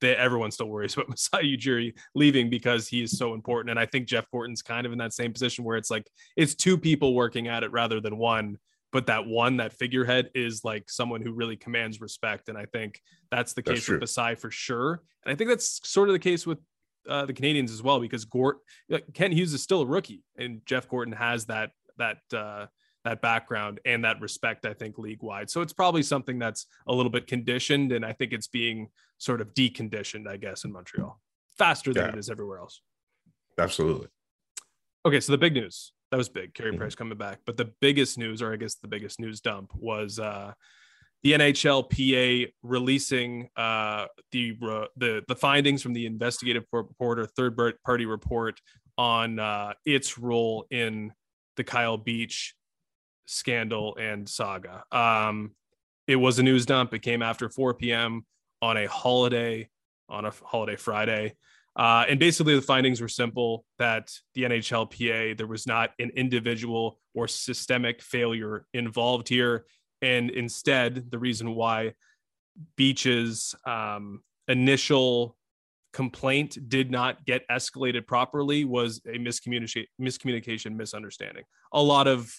that 0.00 0.18
everyone 0.18 0.50
still 0.50 0.68
worries 0.68 0.94
about 0.96 1.08
Masai 1.08 1.56
Ujiri 1.56 1.94
leaving 2.14 2.50
because 2.50 2.88
he 2.88 3.02
is 3.02 3.16
so 3.16 3.34
important. 3.34 3.70
And 3.70 3.80
I 3.80 3.86
think 3.86 4.06
Jeff 4.06 4.30
Gorton's 4.30 4.62
kind 4.62 4.86
of 4.86 4.92
in 4.92 4.98
that 4.98 5.12
same 5.12 5.32
position 5.32 5.64
where 5.64 5.76
it's 5.76 5.90
like 5.90 6.08
it's 6.36 6.54
two 6.54 6.78
people 6.78 7.14
working 7.14 7.48
at 7.48 7.64
it 7.64 7.72
rather 7.72 8.00
than 8.00 8.16
one. 8.16 8.58
But 8.92 9.06
that 9.06 9.26
one, 9.26 9.56
that 9.56 9.72
figurehead, 9.72 10.30
is 10.34 10.64
like 10.64 10.90
someone 10.90 11.22
who 11.22 11.32
really 11.32 11.56
commands 11.56 12.02
respect. 12.02 12.50
And 12.50 12.58
I 12.58 12.66
think 12.66 13.00
that's 13.30 13.54
the 13.54 13.62
case 13.62 13.86
that's 13.86 13.88
with 13.88 14.00
Masai 14.00 14.34
for 14.34 14.50
sure. 14.50 15.02
And 15.24 15.32
I 15.32 15.34
think 15.34 15.48
that's 15.48 15.80
sort 15.88 16.10
of 16.10 16.12
the 16.12 16.18
case 16.18 16.46
with 16.46 16.58
uh, 17.08 17.26
the 17.26 17.32
Canadiens 17.32 17.70
as 17.70 17.82
well, 17.82 18.00
because 18.00 18.24
Gort 18.24 18.58
Kent 19.14 19.34
Hughes 19.34 19.52
is 19.52 19.62
still 19.62 19.82
a 19.82 19.86
rookie, 19.86 20.22
and 20.36 20.60
Jeff 20.66 20.88
Gorton 20.88 21.14
has 21.14 21.46
that 21.46 21.70
that 21.98 22.18
uh, 22.34 22.66
that 23.04 23.20
background 23.20 23.80
and 23.84 24.04
that 24.04 24.20
respect, 24.20 24.64
I 24.66 24.74
think, 24.74 24.98
league 24.98 25.22
wide. 25.22 25.50
So 25.50 25.60
it's 25.60 25.72
probably 25.72 26.02
something 26.02 26.38
that's 26.38 26.66
a 26.86 26.92
little 26.92 27.10
bit 27.10 27.26
conditioned. 27.26 27.92
And 27.92 28.04
I 28.04 28.12
think 28.12 28.32
it's 28.32 28.46
being 28.46 28.88
sort 29.18 29.40
of 29.40 29.52
deconditioned, 29.54 30.28
I 30.28 30.36
guess, 30.36 30.64
in 30.64 30.72
Montreal 30.72 31.20
faster 31.58 31.92
than 31.92 32.04
yeah. 32.04 32.12
it 32.12 32.18
is 32.18 32.30
everywhere 32.30 32.58
else. 32.58 32.80
Absolutely. 33.58 34.08
Okay. 35.04 35.20
So 35.20 35.32
the 35.32 35.38
big 35.38 35.54
news 35.54 35.92
that 36.10 36.16
was 36.16 36.28
big, 36.28 36.54
Carey 36.54 36.70
mm-hmm. 36.70 36.78
Price 36.78 36.94
coming 36.94 37.18
back. 37.18 37.40
But 37.46 37.56
the 37.56 37.72
biggest 37.80 38.18
news, 38.18 38.42
or 38.42 38.52
I 38.52 38.56
guess 38.56 38.74
the 38.74 38.86
biggest 38.86 39.18
news 39.18 39.40
dump, 39.40 39.72
was 39.74 40.18
uh, 40.18 40.52
the 41.22 41.32
NHLPA 41.32 42.52
releasing 42.62 43.48
uh, 43.56 44.06
the, 44.32 44.56
uh, 44.62 44.86
the 44.96 45.22
the 45.28 45.36
findings 45.36 45.82
from 45.82 45.92
the 45.92 46.06
investigative 46.06 46.64
reporter 46.72 47.26
third 47.26 47.56
party 47.84 48.06
report 48.06 48.60
on 48.98 49.38
uh, 49.38 49.72
its 49.86 50.18
role 50.18 50.66
in 50.70 51.12
the 51.56 51.64
Kyle 51.64 51.96
Beach 51.96 52.54
scandal 53.26 53.96
and 53.96 54.28
saga. 54.28 54.84
Um, 54.90 55.52
it 56.06 56.16
was 56.16 56.38
a 56.38 56.42
news 56.42 56.66
dump. 56.66 56.92
It 56.92 57.00
came 57.00 57.22
after 57.22 57.48
4 57.48 57.74
p.m. 57.74 58.26
on 58.60 58.76
a 58.76 58.86
holiday, 58.86 59.68
on 60.08 60.24
a 60.24 60.32
holiday 60.44 60.76
Friday. 60.76 61.34
Uh, 61.74 62.04
and 62.08 62.18
basically, 62.18 62.54
the 62.54 62.62
findings 62.62 63.00
were 63.00 63.08
simple 63.08 63.64
that 63.78 64.10
the 64.34 64.42
NHLPA, 64.42 65.38
there 65.38 65.46
was 65.46 65.66
not 65.66 65.90
an 65.98 66.10
individual 66.10 66.98
or 67.14 67.26
systemic 67.28 68.02
failure 68.02 68.66
involved 68.74 69.28
here. 69.28 69.64
And 70.02 70.30
instead, 70.30 71.10
the 71.10 71.18
reason 71.18 71.54
why 71.54 71.94
Beach's 72.76 73.54
um, 73.64 74.22
initial 74.48 75.36
complaint 75.92 76.58
did 76.68 76.90
not 76.90 77.24
get 77.24 77.48
escalated 77.48 78.06
properly 78.06 78.64
was 78.64 79.00
a 79.06 79.18
miscommunication, 79.18 79.86
miscommunication, 80.00 80.74
misunderstanding. 80.74 81.44
A 81.72 81.82
lot 81.82 82.08
of 82.08 82.34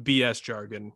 BS 0.00 0.42
jargon. 0.42 0.92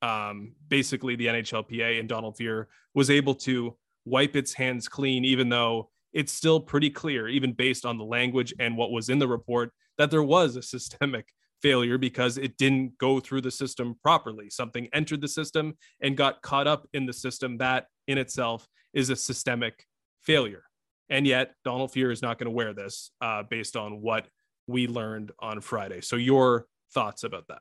Um, 0.00 0.54
basically, 0.68 1.16
the 1.16 1.26
NHLPA 1.26 1.98
and 1.98 2.08
Donald 2.08 2.36
Fehr 2.38 2.66
was 2.94 3.10
able 3.10 3.34
to 3.34 3.76
wipe 4.04 4.36
its 4.36 4.54
hands 4.54 4.88
clean, 4.88 5.24
even 5.24 5.48
though 5.48 5.90
it's 6.12 6.32
still 6.32 6.60
pretty 6.60 6.90
clear, 6.90 7.28
even 7.28 7.52
based 7.52 7.84
on 7.84 7.98
the 7.98 8.04
language 8.04 8.54
and 8.58 8.76
what 8.76 8.92
was 8.92 9.08
in 9.08 9.18
the 9.18 9.28
report, 9.28 9.72
that 9.98 10.10
there 10.10 10.22
was 10.22 10.56
a 10.56 10.62
systemic 10.62 11.26
failure 11.62 11.98
because 11.98 12.38
it 12.38 12.56
didn't 12.56 12.96
go 12.98 13.20
through 13.20 13.40
the 13.40 13.50
system 13.50 13.96
properly. 14.02 14.50
Something 14.50 14.88
entered 14.92 15.20
the 15.20 15.28
system 15.28 15.76
and 16.00 16.16
got 16.16 16.42
caught 16.42 16.66
up 16.66 16.86
in 16.92 17.06
the 17.06 17.12
system. 17.12 17.58
That 17.58 17.86
in 18.06 18.18
itself 18.18 18.66
is 18.94 19.10
a 19.10 19.16
systemic 19.16 19.84
failure. 20.22 20.64
And 21.10 21.26
yet, 21.26 21.54
Donald 21.64 21.90
Fehr 21.90 22.12
is 22.12 22.22
not 22.22 22.38
going 22.38 22.46
to 22.46 22.50
wear 22.50 22.74
this 22.74 23.10
uh, 23.20 23.42
based 23.48 23.76
on 23.76 24.02
what 24.02 24.26
we 24.66 24.86
learned 24.86 25.32
on 25.38 25.60
Friday. 25.60 26.02
So, 26.02 26.16
your 26.16 26.66
thoughts 26.92 27.24
about 27.24 27.48
that? 27.48 27.60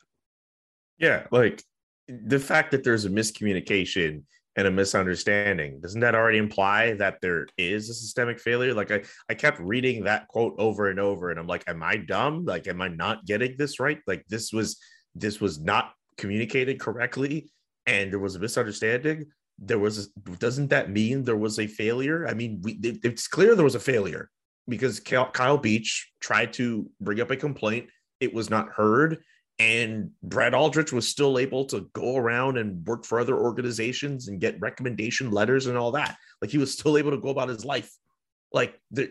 Yeah, 0.97 1.27
like 1.31 1.63
the 2.07 2.39
fact 2.39 2.71
that 2.71 2.83
there's 2.83 3.05
a 3.05 3.09
miscommunication 3.09 4.23
and 4.57 4.65
a 4.65 4.71
misunderstanding. 4.71 5.79
Doesn't 5.79 6.01
that 6.01 6.15
already 6.15 6.39
imply 6.39 6.93
that 6.93 7.21
there 7.21 7.45
is 7.57 7.89
a 7.89 7.93
systemic 7.93 8.39
failure? 8.39 8.73
Like 8.73 8.91
i 8.91 9.03
i 9.29 9.35
kept 9.35 9.59
reading 9.59 10.03
that 10.03 10.27
quote 10.27 10.55
over 10.57 10.89
and 10.89 10.99
over 10.99 11.29
and 11.29 11.39
i'm 11.39 11.47
like 11.47 11.63
am 11.67 11.83
i 11.83 11.95
dumb? 11.95 12.43
Like 12.43 12.67
am 12.67 12.81
i 12.81 12.87
not 12.87 13.25
getting 13.25 13.55
this 13.57 13.79
right? 13.79 13.99
Like 14.07 14.25
this 14.27 14.51
was 14.51 14.77
this 15.15 15.39
was 15.39 15.59
not 15.59 15.93
communicated 16.17 16.79
correctly 16.79 17.49
and 17.85 18.11
there 18.11 18.19
was 18.19 18.35
a 18.35 18.39
misunderstanding. 18.39 19.27
There 19.59 19.79
was 19.79 20.07
a, 20.07 20.29
doesn't 20.37 20.69
that 20.69 20.91
mean 20.91 21.23
there 21.23 21.37
was 21.37 21.59
a 21.59 21.67
failure? 21.67 22.27
I 22.27 22.33
mean 22.33 22.59
we, 22.63 22.73
it, 22.83 22.99
it's 23.03 23.27
clear 23.27 23.55
there 23.55 23.63
was 23.63 23.75
a 23.75 23.79
failure 23.79 24.29
because 24.67 24.99
kyle 24.99 25.57
beach 25.57 26.11
tried 26.19 26.51
to 26.53 26.89
bring 26.99 27.21
up 27.21 27.31
a 27.31 27.37
complaint. 27.37 27.89
It 28.19 28.33
was 28.33 28.49
not 28.49 28.69
heard 28.69 29.19
and 29.59 30.11
Brad 30.21 30.53
Aldrich 30.53 30.91
was 30.91 31.07
still 31.07 31.39
able 31.39 31.65
to 31.65 31.89
go 31.93 32.15
around 32.15 32.57
and 32.57 32.85
work 32.85 33.05
for 33.05 33.19
other 33.19 33.35
organizations 33.35 34.27
and 34.27 34.39
get 34.39 34.59
recommendation 34.59 35.31
letters 35.31 35.65
and 35.65 35.77
all 35.77 35.91
that. 35.93 36.17
Like 36.41 36.51
he 36.51 36.59
was 36.59 36.73
still 36.73 36.97
able 36.97 37.11
to 37.11 37.17
go 37.17 37.29
about 37.29 37.49
his 37.49 37.65
life. 37.65 37.91
Like 38.53 38.79
the, 38.91 39.09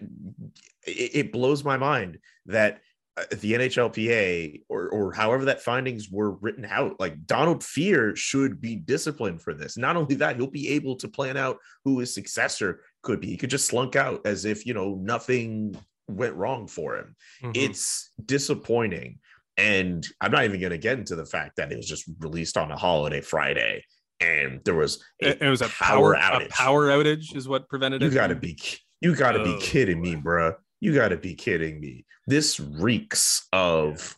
it, 0.87 1.33
blows 1.33 1.65
my 1.65 1.77
mind 1.77 2.19
that 2.47 2.81
uh, 3.19 3.25
the 3.41 3.53
NHLPA 3.53 4.63
or 4.69 4.89
or 4.89 5.13
however 5.13 5.47
that 5.47 5.63
findings 5.63 6.09
were 6.11 6.33
written 6.37 6.65
out, 6.65 6.99
like 6.99 7.27
Donald 7.27 7.61
Fehr 7.61 8.17
should 8.17 8.61
be 8.61 8.77
disciplined 8.77 9.43
for 9.43 9.53
this. 9.53 9.77
Not 9.77 9.97
only 9.97 10.15
that, 10.15 10.37
he'll 10.37 10.47
be 10.47 10.69
able 10.71 10.97
to 10.97 11.09
plan 11.09 11.37
out 11.37 11.59
who 11.85 11.99
his 11.99 12.15
successor 12.15 12.81
could 13.03 13.21
be. 13.21 13.27
He 13.27 13.37
could 13.37 13.51
just 13.51 13.67
slunk 13.67 13.95
out 13.95 14.25
as 14.25 14.47
if 14.47 14.65
you 14.65 14.73
know 14.73 14.95
nothing 15.03 15.77
went 16.09 16.35
wrong 16.35 16.67
for 16.67 16.97
him. 16.97 17.17
Mm-hmm. 17.43 17.53
It's 17.55 18.13
disappointing 18.25 19.19
and 19.57 20.07
I'm 20.21 20.31
not 20.31 20.45
even 20.45 20.61
going 20.61 20.73
to 20.73 20.79
get 20.79 20.99
into 20.99 21.17
the 21.17 21.27
fact 21.27 21.57
that 21.57 21.73
it 21.73 21.77
was 21.77 21.89
just 21.89 22.05
released 22.21 22.57
on 22.57 22.71
a 22.71 22.77
holiday 22.77 23.21
Friday, 23.21 23.85
and 24.21 24.61
there 24.65 24.75
was 24.75 25.03
it 25.19 25.43
was 25.43 25.63
a 25.63 25.69
power, 25.69 26.15
power 26.15 26.41
outage. 26.41 26.47
A 26.47 26.51
power 26.51 26.89
outage 26.89 27.35
is 27.35 27.49
what 27.49 27.69
prevented 27.69 28.01
you 28.03 28.09
it. 28.09 28.11
You 28.11 28.17
got 28.17 28.27
to 28.29 28.35
be 28.35 28.59
you 29.01 29.15
got 29.15 29.33
to 29.33 29.41
oh, 29.41 29.45
be 29.45 29.61
kidding 29.61 30.01
me, 30.01 30.15
bro. 30.15 30.55
You 30.81 30.95
got 30.95 31.09
to 31.09 31.17
be 31.17 31.35
kidding 31.35 31.81
me. 31.81 32.05
This 32.27 32.61
reeks 32.61 33.47
of 33.53 34.17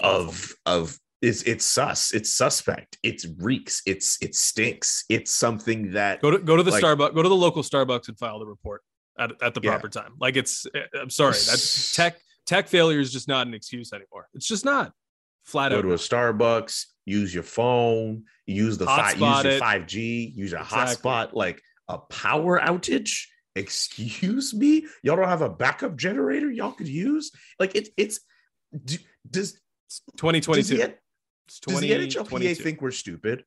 yeah. 0.00 0.08
of 0.08 0.54
of 0.64 0.98
it's 1.20 1.42
it's 1.42 1.64
sus. 1.64 2.12
It's 2.12 2.32
suspect. 2.32 2.98
It's 3.02 3.26
reeks. 3.38 3.82
It's 3.86 4.18
it 4.22 4.34
stinks. 4.34 5.04
It's 5.08 5.32
something 5.32 5.92
that 5.92 6.22
go 6.22 6.30
to 6.30 6.38
go 6.38 6.56
to 6.56 6.62
the 6.62 6.70
like, 6.70 6.82
Starbucks. 6.82 7.14
Go 7.14 7.22
to 7.22 7.28
the 7.28 7.36
local 7.36 7.62
Starbucks 7.62 8.08
and 8.08 8.18
file 8.18 8.38
the 8.38 8.46
report 8.46 8.82
at, 9.18 9.32
at 9.42 9.54
the 9.54 9.60
proper 9.60 9.90
yeah. 9.92 10.02
time. 10.02 10.12
Like 10.20 10.36
it's. 10.36 10.66
Eh, 10.74 10.80
I'm 11.00 11.10
sorry. 11.10 11.32
That's 11.32 11.94
tech 11.96 12.18
tech 12.48 12.66
failure 12.66 12.98
is 12.98 13.12
just 13.12 13.28
not 13.28 13.46
an 13.46 13.54
excuse 13.54 13.92
anymore. 13.92 14.26
It's 14.32 14.48
just 14.48 14.64
not 14.64 14.92
flat 15.44 15.70
Go 15.70 15.78
out. 15.78 15.82
Go 15.82 15.88
to 15.88 15.94
a 15.94 15.98
Starbucks, 15.98 16.86
use 17.04 17.32
your 17.32 17.42
phone, 17.42 18.24
use 18.46 18.78
the 18.78 18.86
five, 18.86 19.20
use 19.20 19.44
your 19.44 19.58
five 19.58 19.86
G, 19.86 20.32
use 20.34 20.54
a 20.54 20.60
exactly. 20.60 21.10
hotspot. 21.10 21.34
Like 21.34 21.62
a 21.88 21.98
power 21.98 22.58
outage. 22.58 23.26
Excuse 23.56 24.54
me, 24.54 24.86
y'all 25.02 25.16
don't 25.16 25.26
have 25.26 25.42
a 25.42 25.48
backup 25.48 25.96
generator 25.96 26.48
y'all 26.48 26.70
could 26.70 26.86
use. 26.86 27.32
Like 27.58 27.74
it, 27.74 27.88
it's 27.96 28.20
do, 28.84 28.98
does 29.28 29.54
2022. 30.16 30.76
Does 30.76 30.78
the, 30.78 30.94
does 31.66 31.80
the 31.80 31.90
NHLPA 31.90 32.56
think 32.56 32.80
we're 32.80 32.92
stupid? 32.92 33.42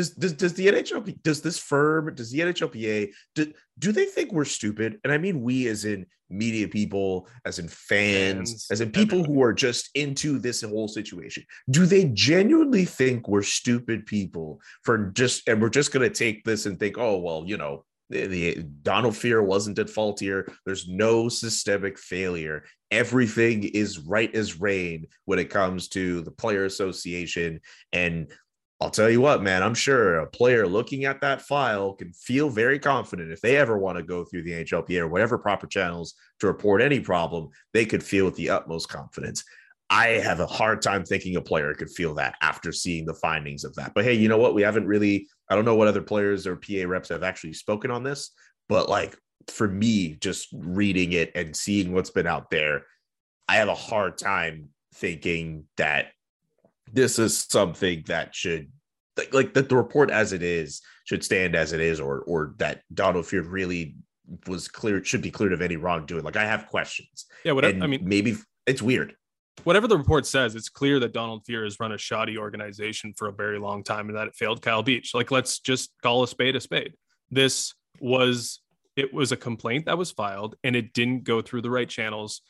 Does 0.00 0.12
does 0.12 0.32
does 0.32 0.54
the 0.54 0.66
NHL 0.66 1.22
does 1.22 1.42
this 1.42 1.58
firm 1.58 2.14
does 2.14 2.30
the 2.30 2.38
NHLPA 2.38 3.12
do, 3.34 3.52
do 3.78 3.92
they 3.92 4.06
think 4.06 4.32
we're 4.32 4.46
stupid? 4.46 4.98
And 5.04 5.12
I 5.12 5.18
mean 5.18 5.42
we 5.42 5.68
as 5.68 5.84
in 5.84 6.06
media 6.30 6.66
people, 6.68 7.28
as 7.44 7.58
in 7.58 7.68
fans, 7.68 8.50
fans 8.50 8.66
as 8.70 8.80
in 8.80 8.90
people 8.92 9.18
everybody. 9.18 9.34
who 9.34 9.42
are 9.42 9.52
just 9.52 9.90
into 9.94 10.38
this 10.38 10.62
whole 10.62 10.88
situation. 10.88 11.44
Do 11.68 11.84
they 11.84 12.06
genuinely 12.06 12.86
think 12.86 13.28
we're 13.28 13.42
stupid 13.42 14.06
people 14.06 14.62
for 14.84 15.10
just 15.10 15.46
and 15.46 15.60
we're 15.60 15.68
just 15.68 15.92
going 15.92 16.08
to 16.08 16.14
take 16.14 16.44
this 16.44 16.64
and 16.64 16.78
think, 16.78 16.96
oh 16.96 17.18
well, 17.18 17.44
you 17.46 17.58
know, 17.58 17.84
the, 18.08 18.26
the 18.26 18.54
Donald 18.80 19.12
Fehr 19.12 19.44
wasn't 19.44 19.78
at 19.78 19.90
fault 19.90 20.18
here. 20.18 20.50
There's 20.64 20.88
no 20.88 21.28
systemic 21.28 21.98
failure. 21.98 22.64
Everything 22.90 23.64
is 23.64 23.98
right 23.98 24.34
as 24.34 24.58
rain 24.58 25.08
when 25.26 25.38
it 25.38 25.50
comes 25.50 25.88
to 25.88 26.22
the 26.22 26.30
player 26.30 26.64
association 26.64 27.60
and 27.92 28.32
I'll 28.82 28.90
tell 28.90 29.10
you 29.10 29.20
what, 29.20 29.42
man, 29.42 29.62
I'm 29.62 29.74
sure 29.74 30.20
a 30.20 30.26
player 30.26 30.66
looking 30.66 31.04
at 31.04 31.20
that 31.20 31.42
file 31.42 31.92
can 31.92 32.14
feel 32.14 32.48
very 32.48 32.78
confident 32.78 33.30
if 33.30 33.42
they 33.42 33.58
ever 33.58 33.78
want 33.78 33.98
to 33.98 34.02
go 34.02 34.24
through 34.24 34.42
the 34.44 34.52
NHLPA 34.52 35.00
or 35.00 35.08
whatever 35.08 35.36
proper 35.36 35.66
channels 35.66 36.14
to 36.38 36.46
report 36.46 36.80
any 36.80 36.98
problem, 36.98 37.50
they 37.74 37.84
could 37.84 38.02
feel 38.02 38.24
with 38.24 38.36
the 38.36 38.48
utmost 38.48 38.88
confidence. 38.88 39.44
I 39.90 40.06
have 40.06 40.40
a 40.40 40.46
hard 40.46 40.80
time 40.80 41.04
thinking 41.04 41.36
a 41.36 41.42
player 41.42 41.74
could 41.74 41.90
feel 41.90 42.14
that 42.14 42.36
after 42.40 42.72
seeing 42.72 43.04
the 43.04 43.12
findings 43.12 43.64
of 43.64 43.74
that. 43.74 43.92
But 43.92 44.04
hey, 44.04 44.14
you 44.14 44.28
know 44.28 44.38
what? 44.38 44.54
We 44.54 44.62
haven't 44.62 44.86
really, 44.86 45.28
I 45.50 45.56
don't 45.56 45.66
know 45.66 45.74
what 45.74 45.88
other 45.88 46.00
players 46.00 46.46
or 46.46 46.56
PA 46.56 46.86
reps 46.86 47.10
have 47.10 47.22
actually 47.22 47.54
spoken 47.54 47.90
on 47.90 48.02
this, 48.02 48.30
but 48.68 48.88
like 48.88 49.14
for 49.48 49.68
me, 49.68 50.14
just 50.14 50.48
reading 50.54 51.12
it 51.12 51.32
and 51.34 51.54
seeing 51.54 51.92
what's 51.92 52.10
been 52.10 52.26
out 52.26 52.48
there, 52.50 52.86
I 53.46 53.56
have 53.56 53.68
a 53.68 53.74
hard 53.74 54.16
time 54.16 54.68
thinking 54.94 55.64
that 55.76 56.12
this 56.92 57.18
is 57.18 57.38
something 57.38 58.04
that 58.06 58.34
should 58.34 58.70
like, 59.16 59.34
like 59.34 59.54
the, 59.54 59.62
the 59.62 59.76
report 59.76 60.10
as 60.10 60.32
it 60.32 60.42
is 60.42 60.80
should 61.04 61.24
stand 61.24 61.54
as 61.54 61.72
it 61.72 61.80
is, 61.80 62.00
or 62.00 62.20
or 62.20 62.54
that 62.58 62.82
Donald 62.92 63.24
Fehr 63.24 63.44
really 63.48 63.96
was 64.46 64.68
clear 64.68 65.04
should 65.04 65.22
be 65.22 65.30
cleared 65.30 65.52
of 65.52 65.62
any 65.62 65.76
wrongdoing. 65.76 66.24
Like 66.24 66.36
I 66.36 66.44
have 66.44 66.66
questions. 66.66 67.26
Yeah, 67.44 67.52
whatever. 67.52 67.82
I 67.82 67.86
mean, 67.86 68.02
maybe 68.06 68.36
it's 68.66 68.82
weird. 68.82 69.14
Whatever 69.64 69.86
the 69.86 69.98
report 69.98 70.24
says, 70.26 70.54
it's 70.54 70.70
clear 70.70 70.98
that 71.00 71.12
Donald 71.12 71.44
Fehr 71.44 71.64
has 71.64 71.78
run 71.78 71.92
a 71.92 71.98
shoddy 71.98 72.38
organization 72.38 73.12
for 73.16 73.28
a 73.28 73.32
very 73.32 73.58
long 73.58 73.84
time 73.84 74.08
and 74.08 74.16
that 74.16 74.28
it 74.28 74.34
failed 74.34 74.62
Kyle 74.62 74.82
Beach. 74.82 75.12
Like, 75.12 75.30
let's 75.30 75.58
just 75.58 75.90
call 76.02 76.22
a 76.22 76.28
spade 76.28 76.56
a 76.56 76.60
spade. 76.60 76.94
This 77.30 77.74
was 78.00 78.60
it 78.96 79.12
was 79.12 79.32
a 79.32 79.36
complaint 79.36 79.86
that 79.86 79.98
was 79.98 80.10
filed 80.10 80.56
and 80.64 80.74
it 80.74 80.92
didn't 80.92 81.24
go 81.24 81.40
through 81.40 81.62
the 81.62 81.70
right 81.70 81.88
channels 81.88 82.42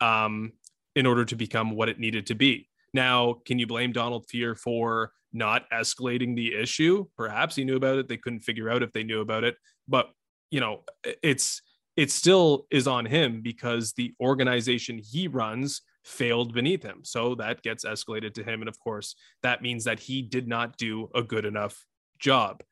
um, 0.00 0.52
in 0.94 1.06
order 1.06 1.24
to 1.24 1.36
become 1.36 1.70
what 1.70 1.88
it 1.88 1.98
needed 1.98 2.26
to 2.26 2.34
be. 2.34 2.68
Now, 2.96 3.34
can 3.44 3.58
you 3.58 3.66
blame 3.66 3.92
Donald 3.92 4.26
Fehr 4.26 4.56
for 4.56 5.12
not 5.30 5.68
escalating 5.70 6.34
the 6.34 6.54
issue? 6.54 7.04
Perhaps 7.14 7.54
he 7.54 7.62
knew 7.62 7.76
about 7.76 7.98
it. 7.98 8.08
They 8.08 8.16
couldn't 8.16 8.40
figure 8.40 8.70
out 8.70 8.82
if 8.82 8.90
they 8.92 9.04
knew 9.04 9.20
about 9.20 9.44
it. 9.44 9.56
But, 9.86 10.08
you 10.50 10.60
know, 10.60 10.80
it's 11.22 11.60
it 11.94 12.10
still 12.10 12.66
is 12.70 12.86
on 12.86 13.04
him 13.04 13.42
because 13.42 13.92
the 13.92 14.14
organization 14.18 14.98
he 14.98 15.28
runs 15.28 15.82
failed 16.04 16.54
beneath 16.54 16.82
him. 16.82 17.00
So 17.02 17.34
that 17.34 17.60
gets 17.60 17.84
escalated 17.84 18.32
to 18.34 18.42
him. 18.42 18.62
And 18.62 18.68
of 18.68 18.80
course, 18.80 19.14
that 19.42 19.60
means 19.60 19.84
that 19.84 20.00
he 20.00 20.22
did 20.22 20.48
not 20.48 20.78
do 20.78 21.10
a 21.14 21.22
good 21.22 21.44
enough 21.44 21.84
job. 22.18 22.62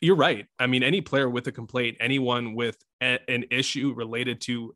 You're 0.00 0.16
right. 0.16 0.46
I 0.58 0.66
mean, 0.66 0.82
any 0.82 1.02
player 1.02 1.28
with 1.28 1.46
a 1.46 1.52
complaint, 1.52 1.98
anyone 2.00 2.54
with 2.54 2.78
a, 3.02 3.18
an 3.28 3.44
issue 3.50 3.92
related 3.94 4.40
to 4.42 4.74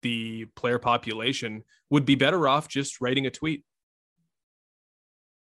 the 0.00 0.46
player 0.56 0.78
population 0.78 1.64
would 1.90 2.06
be 2.06 2.14
better 2.14 2.48
off 2.48 2.68
just 2.68 3.02
writing 3.02 3.26
a 3.26 3.30
tweet 3.30 3.64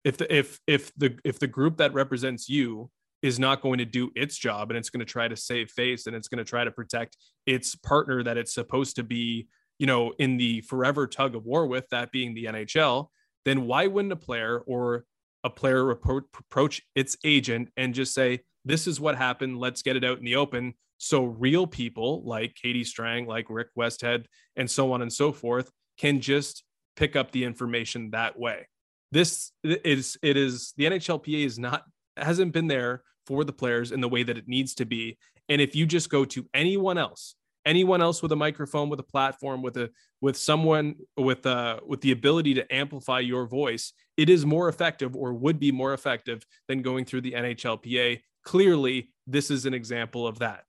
if 0.04 0.16
the 0.16 0.34
if 0.34 0.60
if 0.66 0.92
the 0.96 1.18
if 1.24 1.38
the 1.38 1.46
group 1.46 1.76
that 1.78 1.92
represents 1.94 2.48
you 2.48 2.90
is 3.22 3.38
not 3.38 3.60
going 3.60 3.78
to 3.78 3.84
do 3.84 4.10
its 4.16 4.38
job 4.38 4.70
and 4.70 4.78
it's 4.78 4.88
going 4.88 5.04
to 5.04 5.12
try 5.12 5.28
to 5.28 5.36
save 5.36 5.70
face 5.70 6.06
and 6.06 6.16
it's 6.16 6.28
going 6.28 6.38
to 6.38 6.44
try 6.44 6.64
to 6.64 6.70
protect 6.70 7.16
its 7.46 7.74
partner 7.74 8.22
that 8.22 8.38
it's 8.38 8.54
supposed 8.54 8.96
to 8.96 9.02
be 9.02 9.46
you 9.78 9.86
know 9.86 10.12
in 10.18 10.36
the 10.36 10.60
forever 10.62 11.06
tug 11.06 11.34
of 11.34 11.44
war 11.44 11.66
with 11.66 11.86
that 11.90 12.10
being 12.12 12.34
the 12.34 12.44
NHL 12.44 13.08
then 13.44 13.66
why 13.66 13.86
wouldn't 13.86 14.12
a 14.12 14.16
player 14.16 14.62
or 14.66 15.04
a 15.44 15.50
player 15.50 15.90
approach 15.90 16.82
its 16.94 17.16
agent 17.24 17.70
and 17.76 17.94
just 17.94 18.12
say 18.12 18.40
this 18.64 18.86
is 18.86 19.00
what 19.00 19.16
happened. 19.16 19.58
Let's 19.58 19.82
get 19.82 19.96
it 19.96 20.04
out 20.04 20.18
in 20.18 20.24
the 20.24 20.36
open. 20.36 20.74
So 20.98 21.24
real 21.24 21.66
people 21.66 22.22
like 22.24 22.54
Katie 22.54 22.84
Strang 22.84 23.26
like 23.26 23.46
Rick 23.48 23.68
Westhead 23.78 24.26
and 24.56 24.70
so 24.70 24.92
on 24.92 25.02
and 25.02 25.12
so 25.12 25.32
forth 25.32 25.70
can 25.98 26.20
just 26.20 26.62
pick 26.96 27.16
up 27.16 27.30
the 27.30 27.44
information 27.44 28.10
that 28.10 28.38
way 28.38 28.66
this 29.12 29.52
is 29.62 30.18
it 30.22 30.36
is 30.36 30.72
the 30.76 30.84
NHLPA 30.84 31.44
is 31.44 31.58
not 31.58 31.84
hasn't 32.16 32.52
been 32.52 32.66
there 32.66 33.02
for 33.26 33.44
the 33.44 33.52
players 33.52 33.92
in 33.92 34.00
the 34.00 34.08
way 34.08 34.22
that 34.22 34.38
it 34.38 34.48
needs 34.48 34.74
to 34.74 34.84
be. 34.84 35.18
And 35.48 35.60
if 35.60 35.74
you 35.74 35.86
just 35.86 36.10
go 36.10 36.24
to 36.26 36.46
anyone 36.54 36.98
else, 36.98 37.34
anyone 37.64 38.00
else 38.00 38.22
with 38.22 38.32
a 38.32 38.36
microphone, 38.36 38.88
with 38.88 39.00
a 39.00 39.04
platform, 39.04 39.62
with 39.62 39.76
a 39.76 39.90
with 40.20 40.36
someone 40.36 40.94
with 41.16 41.44
uh 41.46 41.80
with 41.86 42.00
the 42.00 42.12
ability 42.12 42.54
to 42.54 42.74
amplify 42.74 43.20
your 43.20 43.46
voice, 43.46 43.92
it 44.16 44.28
is 44.28 44.46
more 44.46 44.68
effective 44.68 45.16
or 45.16 45.32
would 45.32 45.58
be 45.58 45.72
more 45.72 45.92
effective 45.92 46.44
than 46.68 46.82
going 46.82 47.04
through 47.04 47.22
the 47.22 47.32
NHLPA. 47.32 48.20
Clearly, 48.44 49.12
this 49.26 49.50
is 49.50 49.66
an 49.66 49.74
example 49.74 50.26
of 50.26 50.38
that. 50.38 50.64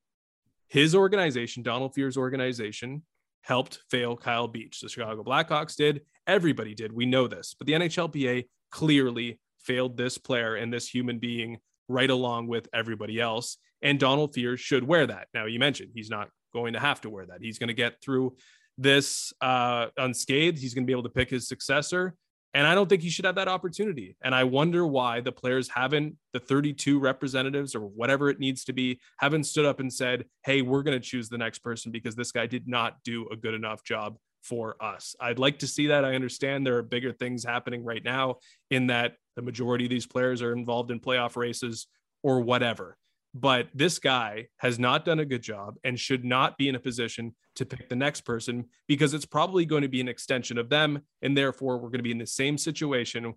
his 0.68 0.96
organization, 0.96 1.64
Donald 1.64 1.94
Fehr's 1.94 2.18
organization, 2.18 3.04
helped 3.42 3.80
fail 3.90 4.16
Kyle 4.16 4.48
Beach. 4.48 4.80
The 4.80 4.90
Chicago 4.90 5.24
Blackhawks 5.24 5.76
did. 5.76 6.02
Everybody 6.28 6.74
did. 6.76 6.92
We 6.92 7.06
know 7.06 7.28
this. 7.28 7.56
But 7.58 7.68
the 7.68 7.74
NHLPA 7.74 8.46
clearly 8.72 9.40
failed 9.60 9.98
this 9.98 10.18
player 10.18 10.56
and 10.56 10.72
this 10.72 10.88
human 10.88 11.20
being 11.20 11.58
right 11.88 12.10
along 12.10 12.48
with 12.48 12.68
everybody 12.74 13.20
else. 13.20 13.58
And 13.82 14.00
Donald 14.00 14.34
Fehr 14.34 14.58
should 14.58 14.84
wear 14.84 15.08
that. 15.08 15.28
Now, 15.34 15.46
you 15.46 15.60
mentioned 15.60 15.92
he's 15.94 16.10
not 16.10 16.30
going 16.54 16.74
to 16.74 16.80
have 16.80 17.02
to 17.02 17.10
wear 17.10 17.26
that. 17.28 17.40
He's 17.42 17.60
going 17.60 17.70
to 17.70 17.74
get 17.74 18.02
through 18.02 18.36
this 18.78 19.34
uh, 19.42 19.88
unscathed. 19.98 20.60
He's 20.60 20.74
going 20.74 20.84
to 20.84 20.88
be 20.88 20.94
able 20.94 21.04
to 21.04 21.10
pick 21.10 21.30
his 21.30 21.48
successor. 21.48 22.16
And 22.54 22.68
I 22.68 22.76
don't 22.76 22.90
think 22.90 23.02
he 23.02 23.10
should 23.10 23.26
have 23.26 23.36
that 23.36 23.48
opportunity. 23.48 24.18
And 24.22 24.36
I 24.36 24.44
wonder 24.44 24.86
why 24.86 25.22
the 25.22 25.32
players 25.32 25.70
haven't, 25.70 26.16
the 26.34 26.40
32 26.40 27.00
representatives 27.00 27.76
or 27.76 27.82
whatever 27.82 28.30
it 28.30 28.40
needs 28.40 28.66
to 28.66 28.74
be, 28.74 29.00
haven't 29.20 29.46
stood 29.46 29.66
up 29.66 29.80
and 29.80 29.92
said, 29.92 30.26
hey, 30.44 30.62
we're 30.62 30.84
going 30.84 31.00
to 31.00 31.06
choose 31.06 31.30
the 31.30 31.38
next 31.38 31.60
person 31.60 31.92
because 31.92 32.16
this 32.16 32.32
guy 32.32 32.48
did 32.48 32.68
not 32.68 32.98
do 33.04 33.28
a 33.30 33.38
good 33.38 33.54
enough 33.54 33.84
job 33.84 34.18
for 34.44 34.76
us. 34.84 35.16
I'd 35.20 35.40
like 35.40 35.60
to 35.60 35.68
see 35.68 35.88
that. 35.88 36.04
I 36.04 36.16
understand 36.16 36.66
there 36.66 36.78
are 36.78 36.84
bigger 36.84 37.14
things 37.14 37.46
happening 37.46 37.86
right 37.86 38.04
now 38.04 38.38
in 38.70 38.88
that 38.88 39.14
the 39.36 39.42
majority 39.42 39.86
of 39.86 39.92
these 39.92 40.08
players 40.08 40.42
are 40.42 40.54
involved 40.54 40.92
in 40.92 41.00
playoff 41.00 41.38
races 41.38 41.88
or 42.24 42.42
whatever. 42.42 42.98
But 43.34 43.70
this 43.74 43.98
guy 43.98 44.48
has 44.58 44.78
not 44.78 45.06
done 45.06 45.20
a 45.20 45.26
good 45.26 45.42
job 45.42 45.76
and 45.84 45.98
should 45.98 46.26
not 46.26 46.58
be 46.58 46.68
in 46.68 46.76
a 46.76 46.80
position 46.80 47.34
to 47.56 47.66
pick 47.66 47.88
the 47.88 47.96
next 47.96 48.22
person 48.22 48.66
because 48.88 49.14
it's 49.14 49.26
probably 49.26 49.66
going 49.66 49.84
to 49.84 49.88
be 49.88 50.02
an 50.02 50.10
extension 50.10 50.58
of 50.58 50.70
them. 50.70 51.02
And 51.22 51.38
therefore, 51.38 51.78
we're 51.78 51.90
going 51.90 52.00
to 52.00 52.04
be 52.04 52.12
in 52.12 52.18
the 52.18 52.28
same 52.28 52.58
situation 52.58 53.34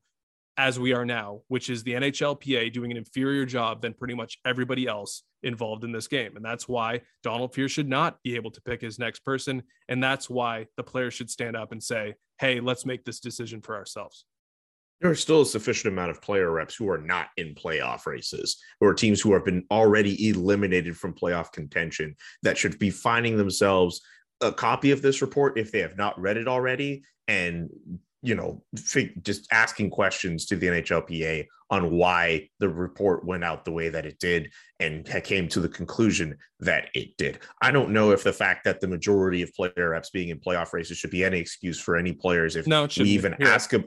as 0.57 0.79
we 0.79 0.93
are 0.93 1.05
now, 1.05 1.41
which 1.49 1.69
is 1.69 1.83
the 1.83 1.93
NHLPA 1.93 2.73
doing 2.73 2.91
an 2.91 2.97
inferior 2.97 3.45
job 3.45 3.83
than 3.83 3.93
pretty 3.93 4.15
much 4.15 4.39
everybody 4.45 4.87
else 4.87 5.23
involved 5.43 5.85
in 5.85 5.93
this 5.93 6.07
game. 6.07 6.37
And 6.37 6.45
that's 6.45 6.69
why 6.69 7.03
Donald 7.23 7.53
Fehr 7.53 7.69
should 7.69 7.89
not 7.89 8.23
be 8.23 8.37
able 8.37 8.51
to 8.53 8.61
pick 8.63 8.81
his 8.81 8.99
next 8.99 9.21
person. 9.21 9.63
And 9.89 10.03
that's 10.03 10.31
why 10.31 10.67
the 10.77 10.85
players 10.85 11.15
should 11.15 11.31
stand 11.31 11.57
up 11.57 11.73
and 11.73 11.83
say, 11.83 12.15
hey, 12.39 12.61
let's 12.61 12.87
make 12.87 13.05
this 13.05 13.21
decision 13.21 13.63
for 13.63 13.77
ourselves. 13.77 14.25
There 15.05 15.11
are 15.11 15.15
still 15.15 15.43
a 15.43 15.47
sufficient 15.47 15.93
amount 15.93 16.13
of 16.13 16.23
player 16.23 16.51
reps 16.51 16.75
who 16.75 16.89
are 16.89 16.97
not 16.97 17.27
in 17.37 17.55
playoff 17.55 18.07
races, 18.07 18.57
are 18.81 18.95
teams 18.95 19.21
who 19.21 19.35
have 19.35 19.45
been 19.45 19.67
already 19.71 20.31
eliminated 20.31 20.97
from 20.97 21.13
playoff 21.13 21.53
contention 21.53 22.17
that 22.43 22.57
should 22.57 22.79
be 22.79 22.89
finding 22.89 23.37
themselves 23.37 24.01
a 24.41 24.51
copy 24.51 24.93
of 24.93 25.03
this 25.03 25.21
report 25.21 25.59
if 25.59 25.71
they 25.71 25.81
have 25.81 25.99
not 25.99 26.19
read 26.19 26.39
it 26.39 26.49
already 26.49 27.03
and 27.29 27.69
you 28.25 28.35
know, 28.35 28.65
just 29.23 29.47
asking 29.53 29.91
questions 29.91 30.47
to 30.47 30.57
the 30.57 30.67
NHLPA 30.67 31.47
on 31.69 31.91
why 31.91 32.49
the 32.59 32.69
report 32.71 33.27
went 33.27 33.45
out 33.45 33.67
the 33.67 33.71
way 33.71 33.91
that 33.91 34.07
it 34.07 34.19
did 34.19 34.51
and 34.81 35.07
came 35.25 35.47
to 35.49 35.61
the 35.61 35.69
conclusion 35.69 36.35
that 36.61 36.89
it 36.95 37.15
did. 37.19 37.41
I 37.61 37.71
don't 37.71 37.91
know 37.91 38.13
if 38.13 38.25
the 38.25 38.33
fact 38.33 38.65
that 38.65 38.81
the 38.81 38.89
majority 38.89 39.43
of 39.43 39.53
player 39.53 39.91
reps 39.91 40.09
being 40.09 40.31
in 40.31 40.41
playoff 40.41 40.73
races 40.73 40.97
should 40.97 41.11
be 41.11 41.23
any 41.23 41.39
excuse 41.39 41.79
for 41.79 41.97
any 41.97 42.13
players 42.13 42.57
if 42.57 42.67
no, 42.67 42.89
we 42.97 43.11
even 43.11 43.37
yeah. 43.39 43.49
ask 43.49 43.69
them. 43.69 43.85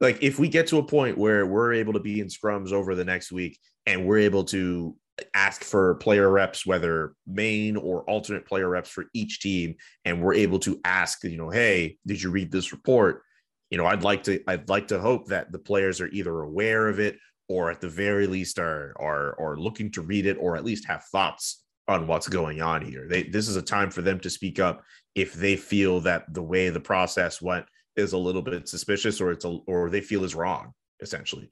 Like, 0.00 0.22
if 0.22 0.38
we 0.38 0.48
get 0.48 0.66
to 0.68 0.78
a 0.78 0.82
point 0.82 1.18
where 1.18 1.46
we're 1.46 1.74
able 1.74 1.92
to 1.92 2.00
be 2.00 2.20
in 2.20 2.28
scrums 2.28 2.72
over 2.72 2.94
the 2.94 3.04
next 3.04 3.32
week 3.32 3.58
and 3.86 4.06
we're 4.06 4.18
able 4.18 4.44
to 4.44 4.96
ask 5.34 5.62
for 5.62 5.96
player 5.96 6.30
reps, 6.30 6.64
whether 6.64 7.14
main 7.26 7.76
or 7.76 8.02
alternate 8.04 8.46
player 8.46 8.68
reps 8.68 8.88
for 8.88 9.04
each 9.12 9.40
team, 9.40 9.74
and 10.04 10.22
we're 10.22 10.34
able 10.34 10.58
to 10.60 10.80
ask, 10.84 11.22
you 11.24 11.36
know, 11.36 11.50
hey, 11.50 11.98
did 12.06 12.22
you 12.22 12.30
read 12.30 12.50
this 12.50 12.72
report? 12.72 13.22
you 13.70 13.78
know, 13.78 13.86
I'd 13.86 14.02
like 14.02 14.24
to 14.24 14.42
I'd 14.48 14.68
like 14.68 14.88
to 14.88 14.98
hope 15.00 15.28
that 15.28 15.52
the 15.52 15.58
players 15.58 16.00
are 16.00 16.08
either 16.08 16.40
aware 16.40 16.88
of 16.88 16.98
it 16.98 17.16
or 17.48 17.70
at 17.70 17.80
the 17.80 17.88
very 17.88 18.26
least 18.26 18.58
are 18.58 18.92
are 18.98 19.40
are 19.40 19.56
looking 19.56 19.90
to 19.92 20.02
read 20.02 20.26
it 20.26 20.36
or 20.40 20.56
at 20.56 20.64
least 20.64 20.86
have 20.88 21.04
thoughts 21.04 21.64
on 21.88 22.06
what's 22.06 22.28
going 22.28 22.60
on 22.60 22.82
here. 22.82 23.06
They 23.08 23.22
this 23.22 23.48
is 23.48 23.56
a 23.56 23.62
time 23.62 23.90
for 23.90 24.02
them 24.02 24.18
to 24.20 24.30
speak 24.30 24.58
up 24.58 24.82
if 25.14 25.32
they 25.32 25.56
feel 25.56 26.00
that 26.00 26.32
the 26.34 26.42
way 26.42 26.68
the 26.68 26.80
process 26.80 27.40
went 27.40 27.66
is 27.96 28.12
a 28.12 28.18
little 28.18 28.42
bit 28.42 28.68
suspicious 28.68 29.20
or 29.20 29.32
it's 29.32 29.44
a 29.44 29.58
or 29.66 29.90
they 29.90 30.00
feel 30.00 30.24
is 30.24 30.34
wrong 30.34 30.72
essentially. 31.00 31.48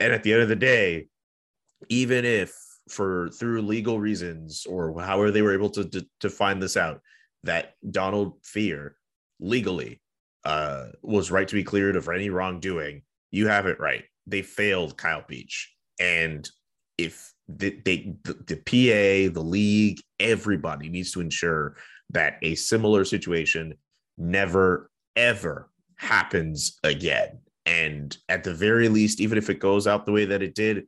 And 0.00 0.12
at 0.12 0.22
the 0.22 0.32
end 0.32 0.42
of 0.42 0.48
the 0.48 0.56
day, 0.56 1.06
even 1.88 2.24
if 2.24 2.54
for 2.88 3.28
through 3.30 3.62
legal 3.62 4.00
reasons 4.00 4.66
or 4.68 5.00
however 5.00 5.30
they 5.30 5.42
were 5.42 5.54
able 5.54 5.70
to 5.70 5.84
to, 5.84 6.06
to 6.20 6.30
find 6.30 6.62
this 6.62 6.76
out 6.76 7.00
that 7.44 7.74
Donald 7.90 8.40
Fehr 8.42 8.92
legally 9.40 10.00
uh, 10.44 10.86
was 11.02 11.30
right 11.30 11.46
to 11.46 11.54
be 11.54 11.64
cleared 11.64 11.96
of 11.96 12.08
any 12.08 12.30
wrongdoing, 12.30 13.02
you 13.30 13.48
have 13.48 13.66
it 13.66 13.80
right. 13.80 14.04
They 14.26 14.42
failed 14.42 14.96
Kyle 14.96 15.24
Beach. 15.26 15.72
And 16.00 16.48
if 16.98 17.32
the, 17.48 17.80
they, 17.84 18.14
the, 18.24 18.34
the 18.46 18.56
PA, 18.56 19.32
the 19.32 19.44
league, 19.44 20.00
everybody 20.20 20.88
needs 20.88 21.12
to 21.12 21.20
ensure 21.20 21.76
that 22.10 22.38
a 22.42 22.54
similar 22.54 23.04
situation 23.04 23.74
never, 24.18 24.90
ever 25.16 25.70
happens 26.02 26.78
again. 26.82 27.38
And 27.64 28.16
at 28.28 28.42
the 28.42 28.52
very 28.52 28.88
least, 28.88 29.20
even 29.20 29.38
if 29.38 29.48
it 29.48 29.60
goes 29.60 29.86
out 29.86 30.04
the 30.04 30.12
way 30.12 30.24
that 30.24 30.42
it 30.42 30.54
did, 30.54 30.84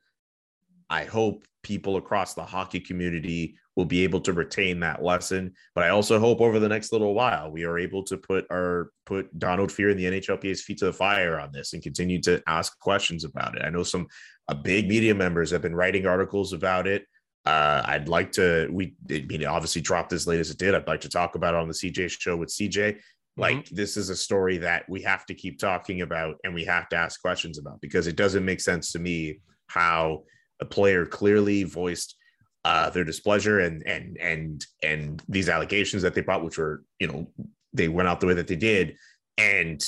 I 0.90 1.04
hope 1.04 1.44
people 1.62 1.96
across 1.96 2.34
the 2.34 2.44
hockey 2.44 2.80
community 2.80 3.56
will 3.76 3.84
be 3.84 4.04
able 4.04 4.20
to 4.20 4.32
retain 4.32 4.80
that 4.80 5.02
lesson. 5.02 5.52
But 5.74 5.84
I 5.84 5.88
also 5.90 6.18
hope 6.18 6.40
over 6.40 6.58
the 6.58 6.68
next 6.68 6.92
little 6.92 7.14
while 7.14 7.50
we 7.50 7.64
are 7.64 7.78
able 7.78 8.02
to 8.04 8.16
put 8.16 8.44
our 8.50 8.90
put 9.06 9.36
Donald 9.38 9.70
Fehr 9.70 9.90
and 9.90 9.98
the 9.98 10.04
NHLPA's 10.04 10.62
feet 10.62 10.78
to 10.78 10.86
the 10.86 10.92
fire 10.92 11.38
on 11.40 11.52
this 11.52 11.72
and 11.72 11.82
continue 11.82 12.20
to 12.22 12.42
ask 12.46 12.78
questions 12.80 13.24
about 13.24 13.56
it. 13.56 13.62
I 13.64 13.70
know 13.70 13.82
some 13.82 14.06
uh, 14.48 14.54
big 14.54 14.88
media 14.88 15.14
members 15.14 15.50
have 15.50 15.62
been 15.62 15.74
writing 15.74 16.06
articles 16.06 16.52
about 16.52 16.86
it. 16.86 17.06
Uh, 17.46 17.82
I'd 17.84 18.08
like 18.08 18.32
to 18.32 18.68
we 18.70 18.94
I 19.10 19.26
mean 19.28 19.44
obviously 19.44 19.82
dropped 19.82 20.12
as 20.12 20.26
late 20.26 20.40
as 20.40 20.50
it 20.50 20.58
did. 20.58 20.74
I'd 20.74 20.88
like 20.88 21.02
to 21.02 21.08
talk 21.08 21.34
about 21.34 21.54
it 21.54 21.60
on 21.60 21.68
the 21.68 21.74
CJ 21.74 22.10
show 22.10 22.36
with 22.36 22.48
CJ. 22.48 22.98
Mm-hmm. 23.38 23.42
Like 23.42 23.68
this 23.70 23.96
is 23.96 24.10
a 24.10 24.16
story 24.16 24.58
that 24.58 24.88
we 24.88 25.02
have 25.02 25.26
to 25.26 25.34
keep 25.34 25.58
talking 25.58 26.02
about 26.02 26.36
and 26.44 26.54
we 26.54 26.64
have 26.64 26.88
to 26.90 26.96
ask 26.96 27.20
questions 27.20 27.58
about 27.58 27.80
because 27.80 28.06
it 28.06 28.16
doesn't 28.16 28.44
make 28.44 28.60
sense 28.60 28.92
to 28.92 28.98
me 28.98 29.40
how 29.66 30.22
a 30.60 30.64
player 30.64 31.04
clearly 31.04 31.64
voiced 31.64 32.16
uh, 32.64 32.88
their 32.90 33.04
displeasure 33.04 33.60
and 33.60 33.86
and 33.86 34.16
and 34.18 34.66
and 34.82 35.22
these 35.28 35.48
allegations 35.48 36.02
that 36.02 36.14
they 36.14 36.22
brought, 36.22 36.44
which 36.44 36.58
were 36.58 36.82
you 36.98 37.06
know 37.06 37.26
they 37.72 37.88
went 37.88 38.08
out 38.08 38.20
the 38.20 38.26
way 38.26 38.34
that 38.34 38.46
they 38.46 38.56
did, 38.56 38.96
and 39.36 39.84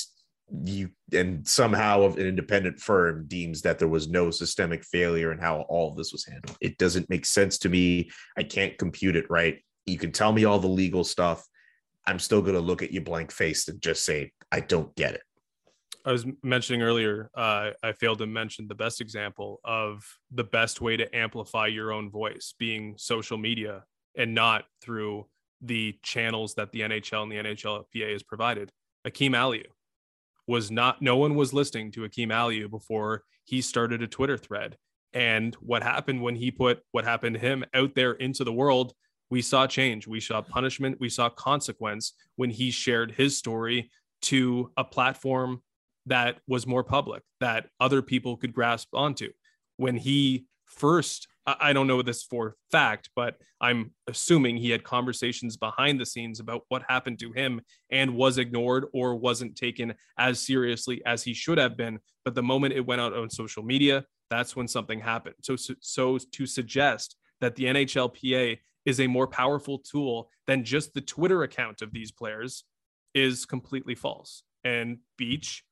you 0.62 0.90
and 1.12 1.47
somehow 1.47 2.05
an 2.05 2.18
independent 2.18 2.78
firm 2.78 3.24
deems 3.26 3.62
that 3.62 3.78
there 3.78 3.88
was 3.88 4.09
no 4.09 4.30
systemic 4.30 4.84
failure 4.84 5.32
in 5.32 5.38
how 5.38 5.62
all 5.62 5.90
of 5.90 5.97
this 5.97 6.12
was 6.12 6.26
handled. 6.26 6.57
It 6.61 6.78
doesn't 6.78 7.09
make 7.09 7.24
sense 7.24 7.59
to 7.59 7.68
me. 7.68 8.11
I 8.36 8.42
can't 8.42 8.76
compute 8.78 9.16
it 9.16 9.30
right. 9.30 9.59
You 9.86 9.99
can 9.99 10.12
tell 10.12 10.32
me 10.32 10.44
all 10.44 10.59
the 10.59 10.66
legal 10.66 11.05
stuff. 11.05 11.44
I'm 12.07 12.18
still 12.18 12.40
going 12.40 12.54
to 12.54 12.61
look 12.61 12.82
at 12.82 12.92
you 12.92 13.00
blank 13.00 13.32
faced 13.32 13.68
and 13.68 13.80
just 13.80 14.04
say 14.04 14.32
I 14.52 14.61
don't 14.61 14.94
get 14.96 15.14
it. 15.14 15.22
I 16.04 16.12
was 16.12 16.24
mentioning 16.44 16.82
earlier, 16.82 17.30
uh, 17.34 17.70
I 17.82 17.92
failed 17.92 18.18
to 18.18 18.26
mention 18.26 18.68
the 18.68 18.76
best 18.76 19.00
example 19.00 19.59
of 19.64 20.04
the 20.30 20.44
best 20.44 20.80
way 20.80 20.96
to 20.96 21.16
amplify 21.16 21.66
your 21.66 21.92
own 21.92 22.11
voice 22.11 22.54
being 22.57 22.94
social 22.96 23.36
media 23.36 23.82
and 24.16 24.32
not 24.32 24.64
through 24.80 25.26
the 25.61 25.98
channels 26.04 26.54
that 26.54 26.70
the 26.70 26.82
NHL 26.82 27.24
and 27.24 27.32
the 27.32 27.36
NHLPA 27.36 28.12
has 28.12 28.22
provided. 28.22 28.70
Akim 29.04 29.32
Aliu 29.32 29.64
was 30.46 30.70
not, 30.70 31.02
no 31.02 31.16
one 31.16 31.34
was 31.34 31.52
listening 31.52 31.90
to 31.92 32.04
Akim 32.04 32.30
Aliu 32.30 32.70
before 32.70 33.24
he 33.44 33.61
started 33.61 34.00
a 34.00 34.07
Twitter 34.07 34.36
thread. 34.36 34.76
And 35.12 35.54
what 35.57 35.82
happened 35.82 36.22
when 36.22 36.36
he 36.36 36.52
put 36.52 36.82
what 36.92 37.04
happened 37.04 37.34
to 37.34 37.40
him 37.40 37.64
out 37.74 37.94
there 37.94 38.12
into 38.12 38.44
the 38.44 38.52
world, 38.52 38.92
we 39.31 39.43
saw 39.43 39.66
change. 39.66 40.07
We 40.07 40.20
saw 40.20 40.43
punishment. 40.43 40.99
We 41.01 41.09
saw 41.09 41.29
consequence 41.29 42.12
when 42.37 42.51
he 42.51 42.70
shared 42.70 43.12
his 43.12 43.37
story 43.37 43.91
to 44.22 44.70
a 44.77 44.85
platform 44.85 45.62
that 46.07 46.39
was 46.47 46.66
more 46.66 46.85
public 46.85 47.22
that 47.41 47.66
other 47.81 48.03
people 48.03 48.37
could 48.37 48.53
grasp 48.53 48.89
onto. 48.95 49.31
When 49.77 49.97
he 49.97 50.47
first, 50.66 51.29
I 51.47 51.72
don't 51.72 51.87
know 51.87 52.03
this 52.03 52.22
for 52.22 52.57
fact, 52.70 53.11
but 53.14 53.37
I'm 53.61 53.93
assuming 54.07 54.57
he 54.57 54.70
had 54.70 54.85
conversations 54.85 55.57
behind 55.57 56.01
the 56.01 56.07
scenes 56.07 56.41
about 56.41 56.62
what 56.68 56.83
happened 56.89 57.18
to 57.20 57.33
him 57.33 57.61
and 57.91 58.14
was 58.14 58.39
ignored 58.39 58.87
or 58.93 59.16
wasn't 59.16 59.57
taken 59.57 59.95
as 60.18 60.41
seriously 60.41 61.03
as 61.05 61.22
he 61.22 61.35
should 61.35 61.59
have 61.59 61.77
been. 61.77 61.99
But 62.24 62.35
the 62.35 62.43
moment 62.43 62.74
it 62.74 62.87
went 62.87 63.01
out 63.01 63.12
on 63.12 63.31
social 63.31 63.62
media, 63.62 64.05
that's 64.31 64.57
when 64.57 64.66
something 64.66 65.01
happened. 65.01 65.37
So, 65.43 65.57
so, 65.57 65.74
so 65.81 66.18
to 66.18 66.47
suggest 66.47 67.16
that 67.41 67.55
the 67.55 67.64
NHLPA 67.64 68.59
is 68.87 69.01
a 69.01 69.07
more 69.09 69.26
powerful 69.26 69.78
tool 69.78 70.30
than 70.47 70.64
just 70.64 70.95
the 70.95 71.01
Twitter 71.01 71.43
account 71.43 71.82
of 71.82 71.93
these 71.93 72.12
players 72.12 72.64
is 73.14 73.45
completely 73.45 73.97
false. 73.97 74.45
And 74.64 74.99
Beach 75.18 75.64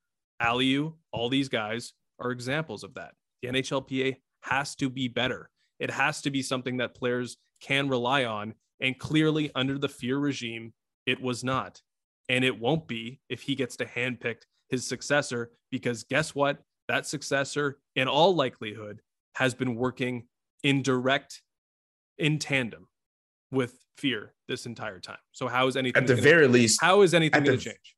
Aliu, 0.43 0.95
all 1.13 1.29
these 1.29 1.49
guys 1.49 1.95
are 2.21 2.33
examples 2.33 2.83
of 2.83 2.95
that. 2.95 3.13
The 3.41 3.49
NHLPA 3.49 4.17
has 4.43 4.75
to 4.77 4.91
be 4.91 5.09
better. 5.09 5.49
It 5.79 5.91
has 5.91 6.21
to 6.23 6.31
be 6.31 6.43
something 6.43 6.77
that 6.79 6.95
players 6.95 7.37
can 7.61 7.89
rely 7.89 8.25
on. 8.25 8.55
And 8.81 8.99
clearly, 8.99 9.51
under 9.55 9.79
the 9.79 9.89
Fehr 9.89 10.21
regime, 10.21 10.73
it 11.07 11.21
was 11.21 11.45
not. 11.45 11.81
And 12.29 12.45
it 12.45 12.59
won't 12.59 12.89
be 12.89 13.21
if 13.29 13.43
he 13.43 13.55
gets 13.55 13.77
to 13.77 13.85
handpick 13.85 14.39
his 14.69 14.87
successor, 14.87 15.53
because 15.71 16.05
guess 16.05 16.35
what? 16.35 16.59
That 16.89 17.07
successor, 17.07 17.79
in 17.95 18.09
all 18.09 18.35
likelihood, 18.35 19.01
has 19.37 19.55
been 19.55 19.77
working 19.77 20.25
in 20.63 20.83
direct, 20.83 21.43
in 22.19 22.39
tandem 22.39 22.89
with 23.55 23.79
Fehr 24.01 24.31
this 24.49 24.67
entire 24.67 25.01
time. 25.01 25.19
So 25.33 25.49
how 25.49 25.67
is 25.67 25.77
anything 25.77 26.03
At 26.03 26.07
the 26.07 26.17
very 26.17 26.49
least, 26.49 26.81
how 26.81 27.03
is 27.03 27.15
anything 27.15 27.45
going 27.45 27.59
to 27.59 27.65
change? 27.65 27.95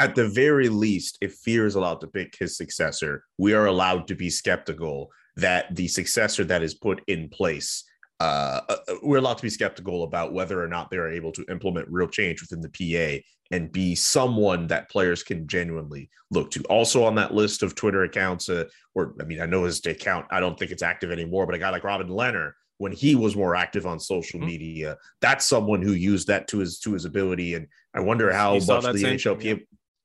at 0.00 0.14
the 0.14 0.26
very 0.28 0.70
least, 0.70 1.18
if 1.20 1.40
Fehr 1.42 1.66
is 1.66 1.74
allowed 1.74 2.00
to 2.00 2.06
pick 2.06 2.34
his 2.38 2.56
successor, 2.56 3.22
we 3.36 3.52
are 3.52 3.66
allowed 3.66 4.08
to 4.08 4.14
be 4.14 4.30
skeptical 4.30 5.10
that 5.36 5.74
the 5.76 5.86
successor 5.88 6.42
that 6.44 6.62
is 6.62 6.74
put 6.74 7.02
in 7.06 7.28
place, 7.28 7.84
uh, 8.18 8.60
uh, 8.68 8.76
we're 9.02 9.18
allowed 9.18 9.36
to 9.36 9.42
be 9.42 9.50
skeptical 9.50 10.02
about 10.04 10.32
whether 10.32 10.62
or 10.62 10.68
not 10.68 10.90
they 10.90 10.96
are 10.96 11.10
able 11.10 11.32
to 11.32 11.44
implement 11.50 11.86
real 11.90 12.08
change 12.08 12.40
within 12.40 12.62
the 12.62 12.70
PA 12.70 13.22
and 13.50 13.72
be 13.72 13.94
someone 13.94 14.66
that 14.68 14.88
players 14.90 15.22
can 15.22 15.46
genuinely 15.46 16.08
look 16.30 16.50
to. 16.50 16.62
Also 16.64 17.04
on 17.04 17.14
that 17.16 17.34
list 17.34 17.62
of 17.62 17.74
Twitter 17.74 18.04
accounts, 18.04 18.48
uh, 18.48 18.64
or 18.94 19.14
I 19.20 19.24
mean, 19.24 19.40
I 19.40 19.46
know 19.46 19.64
his 19.64 19.84
account, 19.84 20.26
I 20.30 20.40
don't 20.40 20.58
think 20.58 20.70
it's 20.70 20.82
active 20.82 21.10
anymore, 21.10 21.44
but 21.44 21.54
a 21.54 21.58
guy 21.58 21.70
like 21.70 21.84
Robin 21.84 22.08
Lehner, 22.08 22.52
when 22.80 22.92
he 22.92 23.14
was 23.14 23.36
more 23.36 23.54
active 23.54 23.84
on 23.84 24.00
social 24.00 24.40
Mhm. 24.40 24.46
media, 24.46 24.96
that's 25.20 25.44
someone 25.44 25.82
who 25.82 25.92
used 25.92 26.28
that 26.28 26.48
to 26.48 26.58
his 26.60 26.78
to 26.80 26.94
his 26.94 27.04
ability. 27.04 27.52
And 27.54 27.66
I 27.92 28.00
wonder 28.00 28.32
how 28.32 28.54
He 28.54 28.60
saw 28.60 28.80
much 28.80 28.94
the 28.94 28.98
same 28.98 29.16
NHLPA 29.18 29.44
yeah. 29.44 29.54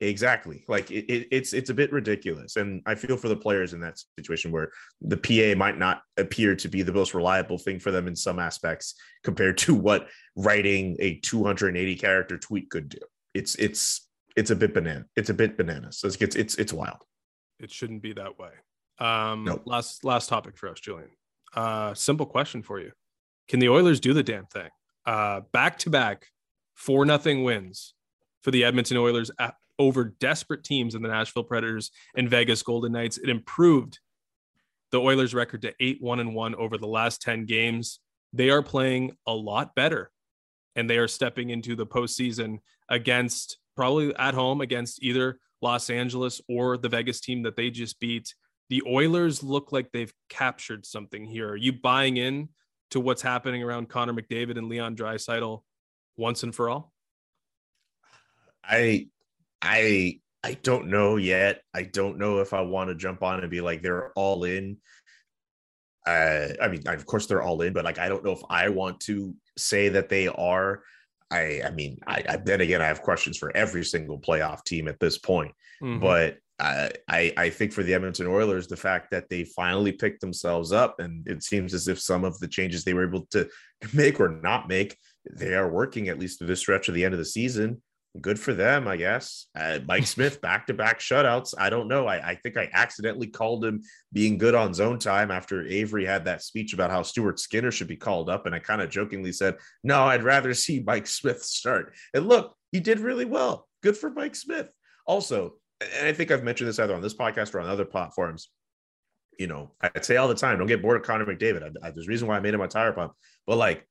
Exactly. 0.01 0.65
Like 0.67 0.91
it, 0.91 1.05
it, 1.09 1.27
it's 1.31 1.53
it's 1.53 1.69
a 1.69 1.73
bit 1.73 1.93
ridiculous, 1.93 2.57
and 2.57 2.81
I 2.85 2.95
feel 2.95 3.15
for 3.15 3.29
the 3.29 3.37
players 3.37 3.71
in 3.71 3.79
that 3.79 3.97
situation 4.19 4.51
where 4.51 4.69
the 4.99 5.15
PA 5.15 5.55
might 5.57 5.77
not 5.77 6.01
appear 6.17 6.53
to 6.57 6.67
be 6.67 6.81
the 6.81 6.91
most 6.91 7.13
reliable 7.13 7.57
thing 7.57 7.79
for 7.79 7.91
them 7.91 8.05
in 8.09 8.15
some 8.15 8.37
aspects 8.37 8.95
compared 9.23 9.57
to 9.65 9.73
what 9.73 10.09
writing 10.35 10.97
a 10.99 11.15
280 11.21 11.95
character 11.95 12.37
tweet 12.37 12.69
could 12.69 12.89
do. 12.89 12.99
It's 13.33 13.55
it's 13.55 14.05
it's 14.35 14.51
a 14.51 14.55
bit 14.55 14.73
banana. 14.73 15.05
It's 15.15 15.29
a 15.29 15.33
bit 15.33 15.55
bananas. 15.55 16.01
It's 16.03 16.17
it's 16.17 16.35
it's, 16.35 16.55
it's 16.55 16.73
wild. 16.73 17.01
It 17.61 17.71
shouldn't 17.71 18.01
be 18.01 18.11
that 18.13 18.37
way. 18.37 18.51
Um, 18.99 19.45
Nope. 19.45 19.61
last 19.65 20.03
last 20.03 20.27
topic 20.27 20.57
for 20.57 20.67
us, 20.67 20.81
Julian. 20.81 21.09
Uh, 21.55 21.93
simple 21.93 22.25
question 22.25 22.61
for 22.61 22.79
you: 22.79 22.91
Can 23.47 23.59
the 23.59 23.69
Oilers 23.69 23.99
do 23.99 24.13
the 24.13 24.23
damn 24.23 24.45
thing? 24.45 24.69
Uh, 25.05 25.41
back 25.51 25.77
to 25.79 25.89
back, 25.89 26.27
four 26.73 27.05
nothing 27.05 27.43
wins 27.43 27.93
for 28.41 28.51
the 28.51 28.63
Edmonton 28.63 28.97
Oilers 28.97 29.31
at, 29.39 29.55
over 29.79 30.05
desperate 30.05 30.63
teams 30.63 30.95
in 30.95 31.01
the 31.01 31.09
Nashville 31.09 31.43
Predators 31.43 31.91
and 32.15 32.29
Vegas 32.29 32.61
Golden 32.63 32.91
Knights. 32.91 33.17
It 33.17 33.29
improved 33.29 33.99
the 34.91 35.01
Oilers' 35.01 35.33
record 35.33 35.61
to 35.63 35.73
eight 35.79 36.01
one 36.01 36.19
and 36.19 36.35
one 36.35 36.55
over 36.55 36.77
the 36.77 36.87
last 36.87 37.21
ten 37.21 37.45
games. 37.45 37.99
They 38.33 38.49
are 38.49 38.61
playing 38.61 39.15
a 39.25 39.33
lot 39.33 39.75
better, 39.75 40.11
and 40.75 40.89
they 40.89 40.97
are 40.97 41.07
stepping 41.07 41.49
into 41.49 41.75
the 41.75 41.87
postseason 41.87 42.59
against 42.89 43.57
probably 43.75 44.15
at 44.15 44.33
home 44.33 44.61
against 44.61 45.03
either 45.03 45.39
Los 45.61 45.89
Angeles 45.89 46.41
or 46.47 46.77
the 46.77 46.89
Vegas 46.89 47.19
team 47.19 47.43
that 47.43 47.55
they 47.55 47.69
just 47.69 47.99
beat. 47.99 48.33
The 48.69 48.83
Oilers 48.87 49.43
look 49.43 49.71
like 49.71 49.91
they've 49.91 50.13
captured 50.29 50.85
something 50.85 51.25
here. 51.25 51.49
Are 51.49 51.55
you 51.55 51.73
buying 51.73 52.17
in 52.17 52.49
to 52.91 52.99
what's 52.99 53.21
happening 53.21 53.63
around 53.63 53.89
Connor 53.89 54.13
McDavid 54.13 54.57
and 54.57 54.69
Leon 54.69 54.95
Draisaitl 54.95 55.61
once 56.17 56.43
and 56.43 56.53
for 56.53 56.69
all? 56.69 56.91
I 58.63 59.07
I 59.61 60.19
I 60.43 60.53
don't 60.53 60.87
know 60.87 61.17
yet. 61.17 61.61
I 61.73 61.83
don't 61.83 62.17
know 62.17 62.39
if 62.39 62.53
I 62.53 62.61
want 62.61 62.89
to 62.89 62.95
jump 62.95 63.23
on 63.23 63.39
and 63.39 63.49
be 63.49 63.61
like 63.61 63.81
they're 63.81 64.11
all 64.13 64.43
in. 64.43 64.77
Uh, 66.05 66.49
I 66.61 66.67
mean, 66.67 66.87
of 66.87 67.05
course 67.05 67.25
they're 67.25 67.41
all 67.41 67.61
in, 67.61 67.73
but 67.73 67.83
like 67.85 67.97
I 67.99 68.09
don't 68.09 68.23
know 68.23 68.31
if 68.31 68.43
I 68.49 68.69
want 68.69 68.99
to 69.01 69.35
say 69.57 69.89
that 69.89 70.09
they 70.09 70.27
are. 70.27 70.83
I 71.31 71.61
I 71.65 71.71
mean, 71.71 71.97
I, 72.05 72.23
I 72.29 72.37
then 72.37 72.61
again 72.61 72.81
I 72.81 72.85
have 72.85 73.01
questions 73.01 73.37
for 73.37 73.55
every 73.55 73.83
single 73.83 74.19
playoff 74.19 74.63
team 74.63 74.87
at 74.87 74.99
this 74.99 75.17
point. 75.17 75.51
Mhm. 75.81 75.99
But 75.99 76.37
I, 76.59 76.91
I 77.07 77.33
I 77.37 77.49
think 77.49 77.73
for 77.73 77.83
the 77.83 77.93
Edmonton 77.93 78.27
Oilers, 78.27 78.67
the 78.67 78.77
fact 78.77 79.11
that 79.11 79.29
they 79.29 79.43
finally 79.43 79.91
picked 79.91 80.21
themselves 80.21 80.71
up, 80.71 80.99
and 80.99 81.27
it 81.27 81.43
seems 81.43 81.73
as 81.73 81.87
if 81.87 81.99
some 81.99 82.23
of 82.23 82.39
the 82.39 82.47
changes 82.47 82.83
they 82.83 82.93
were 82.93 83.07
able 83.07 83.25
to 83.31 83.49
make 83.93 84.19
or 84.19 84.29
not 84.29 84.67
make, 84.67 84.97
they 85.29 85.53
are 85.53 85.69
working 85.69 86.07
at 86.07 86.19
least 86.19 86.39
through 86.39 86.47
this 86.47 86.61
stretch 86.61 86.87
of 86.87 86.95
the 86.95 87.03
end 87.03 87.13
of 87.13 87.19
the 87.19 87.25
season. 87.25 87.81
Good 88.21 88.39
for 88.39 88.53
them, 88.53 88.87
I 88.87 88.95
guess. 88.95 89.47
Uh, 89.59 89.79
Mike 89.85 90.07
Smith 90.07 90.39
back 90.39 90.67
to 90.67 90.73
back 90.73 90.99
shutouts. 90.99 91.53
I 91.57 91.69
don't 91.69 91.89
know. 91.89 92.07
I, 92.07 92.29
I 92.29 92.35
think 92.35 92.55
I 92.55 92.69
accidentally 92.71 93.27
called 93.27 93.65
him 93.65 93.81
being 94.13 94.37
good 94.37 94.55
on 94.55 94.73
zone 94.73 94.99
time 94.99 95.31
after 95.31 95.67
Avery 95.67 96.05
had 96.05 96.23
that 96.25 96.41
speech 96.41 96.73
about 96.73 96.91
how 96.91 97.01
Stuart 97.01 97.39
Skinner 97.39 97.71
should 97.71 97.89
be 97.89 97.97
called 97.97 98.29
up, 98.29 98.45
and 98.45 98.55
I 98.55 98.59
kind 98.59 98.81
of 98.81 98.89
jokingly 98.89 99.33
said, 99.33 99.57
"No, 99.83 100.03
I'd 100.03 100.23
rather 100.23 100.53
see 100.53 100.83
Mike 100.85 101.07
Smith 101.07 101.43
start." 101.43 101.93
And 102.13 102.29
look, 102.29 102.55
he 102.71 102.79
did 102.79 102.99
really 102.99 103.25
well. 103.25 103.67
Good 103.83 103.97
for 103.97 104.09
Mike 104.09 104.35
Smith. 104.35 104.71
Also, 105.05 105.55
and 105.81 106.07
I 106.07 106.13
think 106.13 106.31
I've 106.31 106.43
mentioned 106.43 106.69
this 106.69 106.79
either 106.79 106.95
on 106.95 107.01
this 107.01 107.13
podcast 107.13 107.53
or 107.53 107.59
on 107.59 107.67
other 107.67 107.85
platforms. 107.85 108.49
You 109.37 109.47
know, 109.47 109.71
I 109.81 109.91
say 110.01 110.15
all 110.15 110.29
the 110.29 110.35
time, 110.35 110.57
don't 110.57 110.67
get 110.67 110.81
bored 110.81 110.97
of 110.97 111.03
Connor 111.03 111.25
McDavid. 111.25 111.63
I, 111.63 111.87
I, 111.87 111.91
there's 111.91 112.07
a 112.07 112.09
reason 112.09 112.27
why 112.27 112.37
I 112.37 112.39
made 112.39 112.53
him 112.53 112.61
my 112.61 112.67
tire 112.67 112.93
pump, 112.93 113.13
but 113.45 113.57
like 113.57 113.85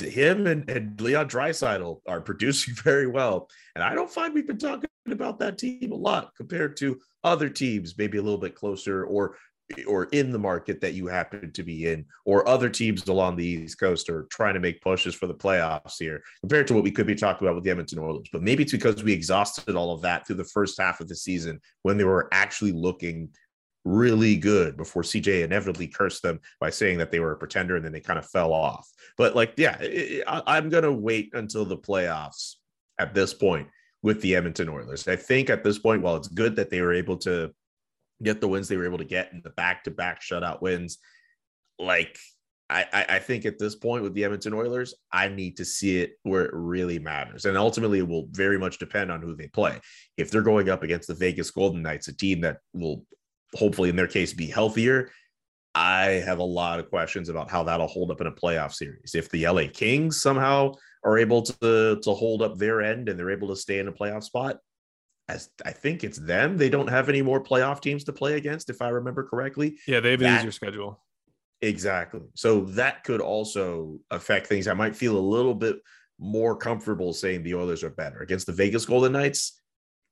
him 0.00 0.46
and, 0.46 0.68
and 0.70 1.00
Leon 1.00 1.28
Draisaitl 1.28 2.00
are 2.08 2.20
producing 2.22 2.74
very 2.74 3.06
well, 3.06 3.48
and 3.74 3.84
I 3.84 3.94
don't 3.94 4.10
find 4.10 4.34
we've 4.34 4.46
been 4.46 4.58
talking 4.58 4.88
about 5.10 5.38
that 5.40 5.58
team 5.58 5.92
a 5.92 5.96
lot 5.96 6.32
compared 6.36 6.76
to 6.78 7.00
other 7.24 7.48
teams, 7.48 7.96
maybe 7.98 8.18
a 8.18 8.22
little 8.22 8.38
bit 8.38 8.54
closer 8.54 9.04
or 9.04 9.36
or 9.86 10.04
in 10.12 10.32
the 10.32 10.38
market 10.38 10.80
that 10.80 10.94
you 10.94 11.06
happen 11.06 11.52
to 11.52 11.62
be 11.62 11.86
in, 11.86 12.04
or 12.24 12.48
other 12.48 12.68
teams 12.68 13.06
along 13.06 13.36
the 13.36 13.44
East 13.44 13.78
Coast 13.78 14.08
are 14.08 14.26
trying 14.30 14.54
to 14.54 14.60
make 14.60 14.80
pushes 14.80 15.14
for 15.14 15.26
the 15.26 15.34
playoffs 15.34 15.96
here, 15.98 16.22
compared 16.40 16.66
to 16.68 16.74
what 16.74 16.84
we 16.84 16.90
could 16.90 17.06
be 17.06 17.14
talking 17.14 17.46
about 17.46 17.54
with 17.54 17.64
the 17.64 17.70
Edmonton 17.70 17.98
Oilers. 17.98 18.28
But 18.32 18.42
maybe 18.42 18.62
it's 18.62 18.72
because 18.72 19.02
we 19.02 19.12
exhausted 19.12 19.76
all 19.76 19.92
of 19.92 20.02
that 20.02 20.26
through 20.26 20.36
the 20.36 20.44
first 20.44 20.80
half 20.80 21.00
of 21.00 21.08
the 21.08 21.16
season 21.16 21.60
when 21.82 21.98
they 21.98 22.04
were 22.04 22.28
actually 22.32 22.72
looking 22.72 23.30
really 23.84 24.36
good 24.36 24.76
before 24.76 25.02
CJ 25.02 25.44
inevitably 25.44 25.86
cursed 25.86 26.22
them 26.22 26.40
by 26.60 26.70
saying 26.70 26.98
that 26.98 27.10
they 27.10 27.20
were 27.20 27.32
a 27.32 27.38
pretender 27.38 27.76
and 27.76 27.84
then 27.84 27.92
they 27.92 28.00
kind 28.00 28.18
of 28.18 28.26
fell 28.26 28.52
off. 28.52 28.88
But 29.16 29.34
like, 29.34 29.54
yeah, 29.56 29.78
it, 29.80 30.24
I, 30.26 30.42
I'm 30.46 30.68
going 30.68 30.84
to 30.84 30.92
wait 30.92 31.30
until 31.34 31.64
the 31.64 31.76
playoffs 31.76 32.56
at 32.98 33.14
this 33.14 33.32
point 33.32 33.68
with 34.02 34.20
the 34.20 34.36
Edmonton 34.36 34.68
Oilers. 34.68 35.08
I 35.08 35.16
think 35.16 35.50
at 35.50 35.64
this 35.64 35.78
point, 35.78 36.02
while 36.02 36.16
it's 36.16 36.28
good 36.28 36.56
that 36.56 36.70
they 36.70 36.80
were 36.80 36.92
able 36.92 37.16
to 37.18 37.52
get 38.22 38.40
the 38.40 38.48
wins 38.48 38.68
they 38.68 38.76
were 38.76 38.86
able 38.86 38.98
to 38.98 39.04
get 39.04 39.32
in 39.32 39.40
the 39.42 39.50
back-to-back 39.50 40.20
shutout 40.22 40.60
wins, 40.60 40.98
like 41.78 42.18
I, 42.70 42.84
I, 42.92 43.06
I 43.16 43.18
think 43.18 43.46
at 43.46 43.58
this 43.58 43.74
point 43.74 44.02
with 44.02 44.14
the 44.14 44.24
Edmonton 44.24 44.52
Oilers, 44.52 44.94
I 45.12 45.28
need 45.28 45.56
to 45.56 45.64
see 45.64 46.00
it 46.00 46.18
where 46.22 46.44
it 46.44 46.50
really 46.52 46.98
matters. 46.98 47.46
And 47.46 47.56
ultimately, 47.56 48.00
it 48.00 48.08
will 48.08 48.28
very 48.32 48.58
much 48.58 48.78
depend 48.78 49.10
on 49.10 49.22
who 49.22 49.34
they 49.34 49.48
play. 49.48 49.80
If 50.16 50.30
they're 50.30 50.42
going 50.42 50.68
up 50.68 50.82
against 50.82 51.08
the 51.08 51.14
Vegas 51.14 51.50
Golden 51.50 51.82
Knights, 51.82 52.08
a 52.08 52.16
team 52.16 52.42
that 52.42 52.58
will 52.74 53.04
hopefully, 53.54 53.88
in 53.88 53.96
their 53.96 54.06
case, 54.06 54.34
be 54.34 54.46
healthier, 54.46 55.10
I 55.74 56.22
have 56.26 56.38
a 56.38 56.44
lot 56.44 56.80
of 56.80 56.90
questions 56.90 57.28
about 57.28 57.50
how 57.50 57.62
that'll 57.62 57.86
hold 57.86 58.10
up 58.10 58.20
in 58.20 58.26
a 58.26 58.32
playoff 58.32 58.74
series. 58.74 59.14
If 59.14 59.30
the 59.30 59.48
LA 59.48 59.64
Kings 59.72 60.20
somehow 60.20 60.72
are 61.04 61.16
able 61.16 61.42
to, 61.42 62.00
to 62.02 62.12
hold 62.12 62.42
up 62.42 62.58
their 62.58 62.82
end 62.82 63.08
and 63.08 63.18
they're 63.18 63.30
able 63.30 63.48
to 63.48 63.56
stay 63.56 63.78
in 63.78 63.88
a 63.88 63.92
playoff 63.92 64.24
spot, 64.24 64.58
as 65.28 65.50
I 65.64 65.72
think 65.72 66.04
it's 66.04 66.18
them. 66.18 66.56
They 66.56 66.70
don't 66.70 66.88
have 66.88 67.08
any 67.08 67.22
more 67.22 67.42
playoff 67.42 67.80
teams 67.80 68.04
to 68.04 68.12
play 68.12 68.36
against, 68.36 68.70
if 68.70 68.80
I 68.80 68.88
remember 68.88 69.22
correctly. 69.24 69.78
Yeah, 69.86 70.00
they 70.00 70.12
have 70.12 70.20
an 70.20 70.26
That- 70.26 70.40
easier 70.40 70.52
schedule. 70.52 71.00
Exactly. 71.60 72.20
So 72.34 72.60
that 72.66 73.02
could 73.02 73.20
also 73.20 73.98
affect 74.10 74.46
things. 74.46 74.68
I 74.68 74.74
might 74.74 74.94
feel 74.94 75.18
a 75.18 75.20
little 75.20 75.54
bit 75.54 75.80
more 76.18 76.56
comfortable 76.56 77.12
saying 77.12 77.42
the 77.42 77.54
Oilers 77.56 77.82
are 77.82 77.90
better 77.90 78.20
against 78.20 78.46
the 78.46 78.52
Vegas 78.52 78.86
Golden 78.86 79.12
Knights. 79.12 79.57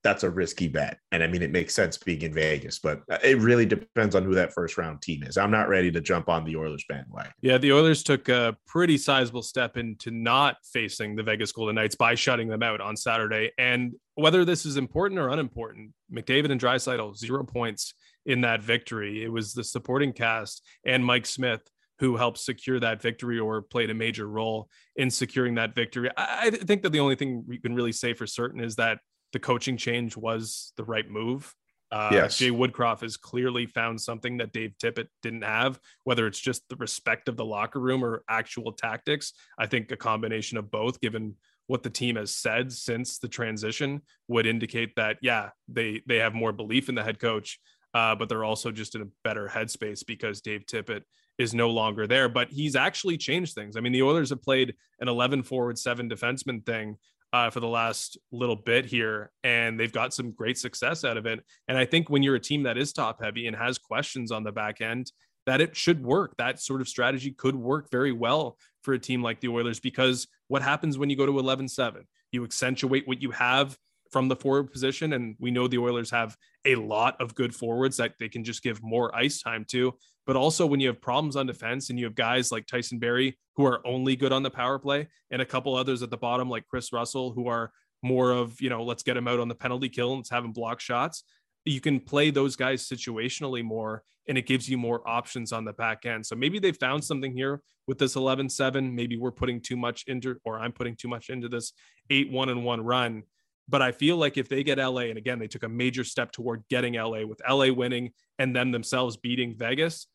That's 0.06 0.22
a 0.22 0.30
risky 0.30 0.68
bet. 0.68 1.00
And 1.10 1.20
I 1.20 1.26
mean, 1.26 1.42
it 1.42 1.50
makes 1.50 1.74
sense 1.74 1.98
being 1.98 2.22
in 2.22 2.32
Vegas, 2.32 2.78
but 2.78 3.02
uh, 3.10 3.18
it 3.24 3.38
really 3.38 3.66
depends 3.66 4.14
on 4.14 4.22
who 4.22 4.36
that 4.36 4.52
first 4.52 4.78
round 4.78 5.02
team 5.02 5.24
is. 5.24 5.36
I'm 5.36 5.50
not 5.50 5.68
ready 5.68 5.90
to 5.90 6.00
jump 6.00 6.28
on 6.28 6.44
the 6.44 6.54
Oilers 6.54 6.84
bandwagon. 6.88 7.32
Yeah, 7.42 7.58
the 7.58 7.72
Oilers 7.72 8.04
took 8.04 8.28
a 8.28 8.56
pretty 8.68 8.98
sizable 8.98 9.42
step 9.42 9.76
into 9.76 10.12
not 10.12 10.58
facing 10.72 11.16
the 11.16 11.24
Vegas 11.24 11.50
Golden 11.50 11.74
Knights 11.74 11.96
by 11.96 12.14
shutting 12.14 12.46
them 12.46 12.62
out 12.62 12.80
on 12.80 12.96
Saturday. 12.96 13.50
And 13.58 13.94
whether 14.14 14.44
this 14.44 14.64
is 14.64 14.76
important 14.76 15.18
or 15.18 15.28
unimportant, 15.30 15.90
McDavid 16.12 16.52
and 16.52 16.60
Draisaitl 16.60 17.16
zero 17.16 17.42
points 17.42 17.92
in 18.26 18.42
that 18.42 18.62
victory. 18.62 19.24
It 19.24 19.32
was 19.32 19.54
the 19.54 19.64
supporting 19.64 20.12
cast 20.12 20.62
and 20.84 21.04
Mike 21.04 21.26
Smith 21.26 21.62
who 21.98 22.16
helped 22.16 22.38
secure 22.38 22.78
that 22.78 23.02
victory 23.02 23.40
or 23.40 23.62
played 23.62 23.90
a 23.90 23.94
major 23.94 24.28
role 24.28 24.68
in 24.96 25.10
securing 25.10 25.56
that 25.56 25.74
victory. 25.74 26.10
I, 26.16 26.42
I 26.44 26.50
think 26.50 26.82
that 26.82 26.90
the 26.90 27.00
only 27.00 27.16
thing 27.16 27.44
we 27.46 27.58
can 27.58 27.74
really 27.74 27.92
say 27.92 28.14
for 28.14 28.26
certain 28.26 28.62
is 28.62 28.76
that 28.76 28.98
the 29.32 29.38
coaching 29.38 29.76
change 29.76 30.16
was 30.16 30.72
the 30.76 30.84
right 30.84 31.08
move. 31.08 31.54
Uh, 31.92 32.10
Yes. 32.12 32.38
Jay 32.38 32.50
Woodcroft 32.50 33.00
has 33.02 33.16
clearly 33.16 33.66
found 33.66 34.00
something 34.00 34.38
that 34.38 34.52
Dave 34.52 34.74
Tippett 34.82 35.06
didn't 35.22 35.42
have, 35.42 35.78
whether 36.04 36.26
it's 36.26 36.40
just 36.40 36.68
the 36.68 36.76
respect 36.76 37.28
of 37.28 37.36
the 37.36 37.44
locker 37.44 37.78
room 37.78 38.04
or 38.04 38.24
actual 38.28 38.72
tactics. 38.72 39.32
I 39.58 39.66
think 39.66 39.90
a 39.92 39.96
combination 39.96 40.58
of 40.58 40.70
both, 40.70 41.00
given 41.00 41.36
what 41.68 41.82
the 41.82 41.90
team 41.90 42.16
has 42.16 42.34
said 42.34 42.72
since 42.72 43.18
the 43.18 43.28
transition, 43.28 44.02
would 44.28 44.46
indicate 44.46 44.94
that 44.96 45.18
yeah, 45.22 45.50
they 45.68 46.02
they 46.06 46.16
have 46.16 46.34
more 46.34 46.52
belief 46.52 46.88
in 46.88 46.94
the 46.94 47.04
head 47.04 47.20
coach, 47.20 47.60
uh, 47.94 48.14
but 48.16 48.28
they're 48.28 48.44
also 48.44 48.72
just 48.72 48.94
in 48.94 49.02
a 49.02 49.08
better 49.22 49.48
headspace 49.48 50.04
because 50.04 50.40
Dave 50.40 50.66
Tippett 50.66 51.02
is 51.38 51.54
no 51.54 51.70
longer 51.70 52.06
there. 52.06 52.28
But 52.28 52.48
he's 52.50 52.74
actually 52.76 53.16
changed 53.16 53.54
things. 53.54 53.76
I 53.76 53.80
mean, 53.80 53.92
the 53.92 54.02
Oilers 54.02 54.30
have 54.30 54.42
played 54.42 54.74
an 55.00 55.08
11 55.08 55.42
forward, 55.42 55.78
seven 55.78 56.08
defenseman 56.08 56.64
thing 56.64 56.96
uh, 57.32 57.50
for 57.50 57.60
the 57.60 57.68
last 57.68 58.18
little 58.32 58.56
bit 58.56 58.86
here, 58.86 59.30
and 59.44 59.78
they've 59.78 59.92
got 59.92 60.14
some 60.14 60.32
great 60.32 60.58
success 60.58 61.04
out 61.04 61.16
of 61.16 61.26
it. 61.26 61.44
And 61.68 61.76
I 61.76 61.84
think 61.84 62.08
when 62.08 62.22
you're 62.22 62.36
a 62.36 62.40
team 62.40 62.62
that 62.64 62.78
is 62.78 62.92
top 62.92 63.22
heavy 63.22 63.46
and 63.46 63.56
has 63.56 63.78
questions 63.78 64.30
on 64.30 64.44
the 64.44 64.52
back 64.52 64.80
end, 64.80 65.10
that 65.46 65.60
it 65.60 65.76
should 65.76 66.02
work. 66.02 66.34
That 66.38 66.60
sort 66.60 66.80
of 66.80 66.88
strategy 66.88 67.30
could 67.30 67.56
work 67.56 67.90
very 67.90 68.12
well 68.12 68.58
for 68.82 68.94
a 68.94 68.98
team 68.98 69.22
like 69.22 69.40
the 69.40 69.48
Oilers 69.48 69.80
because 69.80 70.26
what 70.48 70.62
happens 70.62 70.98
when 70.98 71.10
you 71.10 71.16
go 71.16 71.26
to 71.26 71.38
11 71.38 71.68
7? 71.68 72.04
You 72.32 72.44
accentuate 72.44 73.06
what 73.06 73.22
you 73.22 73.30
have 73.30 73.76
from 74.10 74.28
the 74.28 74.36
forward 74.36 74.72
position. 74.72 75.12
And 75.12 75.36
we 75.38 75.50
know 75.50 75.68
the 75.68 75.78
Oilers 75.78 76.10
have 76.10 76.36
a 76.64 76.74
lot 76.74 77.20
of 77.20 77.34
good 77.34 77.54
forwards 77.54 77.96
that 77.96 78.14
they 78.18 78.28
can 78.28 78.44
just 78.44 78.62
give 78.62 78.82
more 78.82 79.14
ice 79.14 79.40
time 79.40 79.64
to. 79.70 79.94
But 80.26 80.36
also, 80.36 80.66
when 80.66 80.80
you 80.80 80.88
have 80.88 81.00
problems 81.00 81.36
on 81.36 81.46
defense 81.46 81.88
and 81.88 81.98
you 81.98 82.04
have 82.04 82.14
guys 82.14 82.50
like 82.50 82.66
Tyson 82.66 82.98
Barrie 82.98 83.38
who 83.54 83.64
are 83.64 83.86
only 83.86 84.16
good 84.16 84.32
on 84.32 84.42
the 84.42 84.50
power 84.50 84.78
play, 84.78 85.08
and 85.30 85.40
a 85.40 85.46
couple 85.46 85.74
others 85.76 86.02
at 86.02 86.10
the 86.10 86.16
bottom 86.16 86.50
like 86.50 86.66
Kris 86.66 86.92
Russell 86.92 87.32
who 87.32 87.48
are 87.48 87.70
more 88.02 88.32
of, 88.32 88.60
you 88.60 88.68
know, 88.68 88.82
let's 88.82 89.02
get 89.02 89.16
him 89.16 89.28
out 89.28 89.40
on 89.40 89.48
the 89.48 89.54
penalty 89.54 89.88
kill 89.88 90.10
and 90.10 90.18
let's 90.18 90.30
have 90.30 90.44
him 90.44 90.52
block 90.52 90.80
shots. 90.80 91.24
You 91.64 91.80
can 91.80 92.00
play 92.00 92.30
those 92.30 92.54
guys 92.54 92.86
situationally 92.86 93.64
more 93.64 94.02
and 94.28 94.36
it 94.36 94.46
gives 94.46 94.68
you 94.68 94.76
more 94.76 95.08
options 95.08 95.52
on 95.52 95.64
the 95.64 95.72
back 95.72 96.04
end. 96.04 96.26
So 96.26 96.36
maybe 96.36 96.58
they 96.58 96.72
found 96.72 97.02
something 97.02 97.32
here 97.32 97.60
with 97.86 97.98
this 97.98 98.16
11 98.16 98.48
7. 98.48 98.94
Maybe 98.94 99.16
we're 99.16 99.30
putting 99.30 99.60
too 99.60 99.76
much 99.76 100.04
into, 100.06 100.36
or 100.44 100.58
I'm 100.58 100.72
putting 100.72 100.96
too 100.96 101.08
much 101.08 101.30
into 101.30 101.48
this 101.48 101.72
8 102.10 102.30
1 102.30 102.48
and 102.48 102.64
1 102.64 102.80
run 102.80 103.22
but 103.68 103.82
I 103.82 103.92
feel 103.92 104.16
like 104.16 104.36
if 104.36 104.48
they 104.48 104.62
get 104.62 104.78
LA, 104.78 105.02
and 105.02 105.18
again, 105.18 105.38
they 105.38 105.48
took 105.48 105.64
a 105.64 105.68
major 105.68 106.04
step 106.04 106.30
toward 106.30 106.62
getting 106.70 106.94
LA 106.94 107.26
with 107.26 107.40
LA 107.48 107.72
winning 107.72 108.12
and 108.38 108.54
then 108.54 108.70
themselves 108.70 109.16
beating 109.16 109.56
Vegas, 109.56 110.06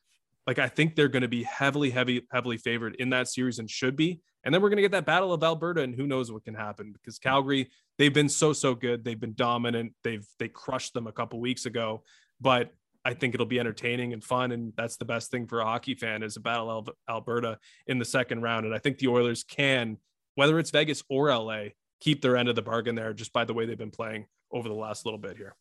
like 0.48 0.60
I 0.60 0.68
think 0.68 0.96
they're 0.96 1.08
going 1.08 1.22
to 1.22 1.28
be 1.28 1.44
heavily, 1.44 1.90
heavy, 1.90 2.28
heavily 2.32 2.58
favored 2.58 2.96
in 2.96 3.10
that 3.12 3.28
series 3.28 3.60
and 3.60 3.70
should 3.70 3.96
be. 3.96 4.22
And 4.44 4.54
then 4.54 4.62
we're 4.62 4.70
going 4.70 4.78
to 4.78 4.82
get 4.82 4.92
that 4.92 5.06
battle 5.06 5.34
of 5.34 5.44
Alberta, 5.44 5.82
and 5.82 5.94
who 5.94 6.08
knows 6.08 6.32
what 6.32 6.44
can 6.44 6.56
happen 6.56 6.92
because 6.94 7.20
Calgary, 7.20 7.70
they've 8.00 8.14
been 8.14 8.30
so, 8.30 8.54
so 8.54 8.74
good. 8.74 9.04
They've 9.04 9.20
been 9.20 9.36
dominant. 9.36 9.94
They've 10.04 10.26
they 10.40 10.48
crushed 10.48 10.94
them 10.94 11.06
a 11.06 11.12
couple 11.12 11.40
weeks 11.40 11.68
ago, 11.68 12.04
but 12.40 12.74
I 13.06 13.14
think 13.14 13.34
it'll 13.34 13.46
be 13.46 13.60
entertaining 13.60 14.14
and 14.14 14.24
fun, 14.24 14.52
and 14.52 14.74
that's 14.76 14.98
the 14.98 15.06
best 15.06 15.32
thing 15.32 15.48
for 15.48 15.60
a 15.60 15.66
hockey 15.66 15.96
fan 15.96 16.24
is 16.24 16.38
a 16.38 16.40
battle 16.40 16.70
of 16.70 16.90
Alberta 17.10 17.58
in 17.88 18.00
the 18.00 18.06
second 18.06 18.42
round. 18.42 18.66
And 18.66 18.76
I 18.76 18.80
think 18.80 18.98
the 18.98 19.08
Oilers 19.08 19.44
can, 19.44 19.98
whether 20.36 20.60
it's 20.60 20.72
Vegas 20.72 21.04
or 21.10 21.30
LA, 21.30 21.70
keep 22.00 22.22
their 22.22 22.38
end 22.38 22.50
of 22.50 22.56
the 22.56 22.62
bargain 22.62 22.96
there 22.96 23.14
just 23.14 23.34
by 23.34 23.46
the 23.46 23.54
way 23.54 23.66
they've 23.66 23.78
been 23.78 23.92
playing 23.92 24.26
over 24.52 24.68
the 24.68 24.76
last 24.76 25.06
little 25.06 25.20
bit 25.20 25.38
here. 25.38 25.56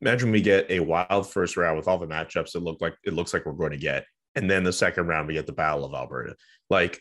Imagine 0.00 0.30
we 0.30 0.40
get 0.40 0.70
a 0.70 0.80
wild 0.80 1.30
first 1.30 1.56
round 1.56 1.76
with 1.76 1.88
all 1.88 1.98
the 1.98 2.06
matchups 2.06 2.54
it 2.54 2.62
look 2.62 2.80
like 2.80 2.94
it 3.04 3.14
looks 3.14 3.32
like 3.32 3.46
we're 3.46 3.52
going 3.52 3.72
to 3.72 3.76
get, 3.76 4.04
and 4.34 4.50
then 4.50 4.64
the 4.64 4.72
second 4.72 5.06
round 5.06 5.26
we 5.26 5.34
get 5.34 5.46
the 5.46 5.52
Battle 5.52 5.84
of 5.84 5.94
Alberta. 5.94 6.36
Like 6.68 7.00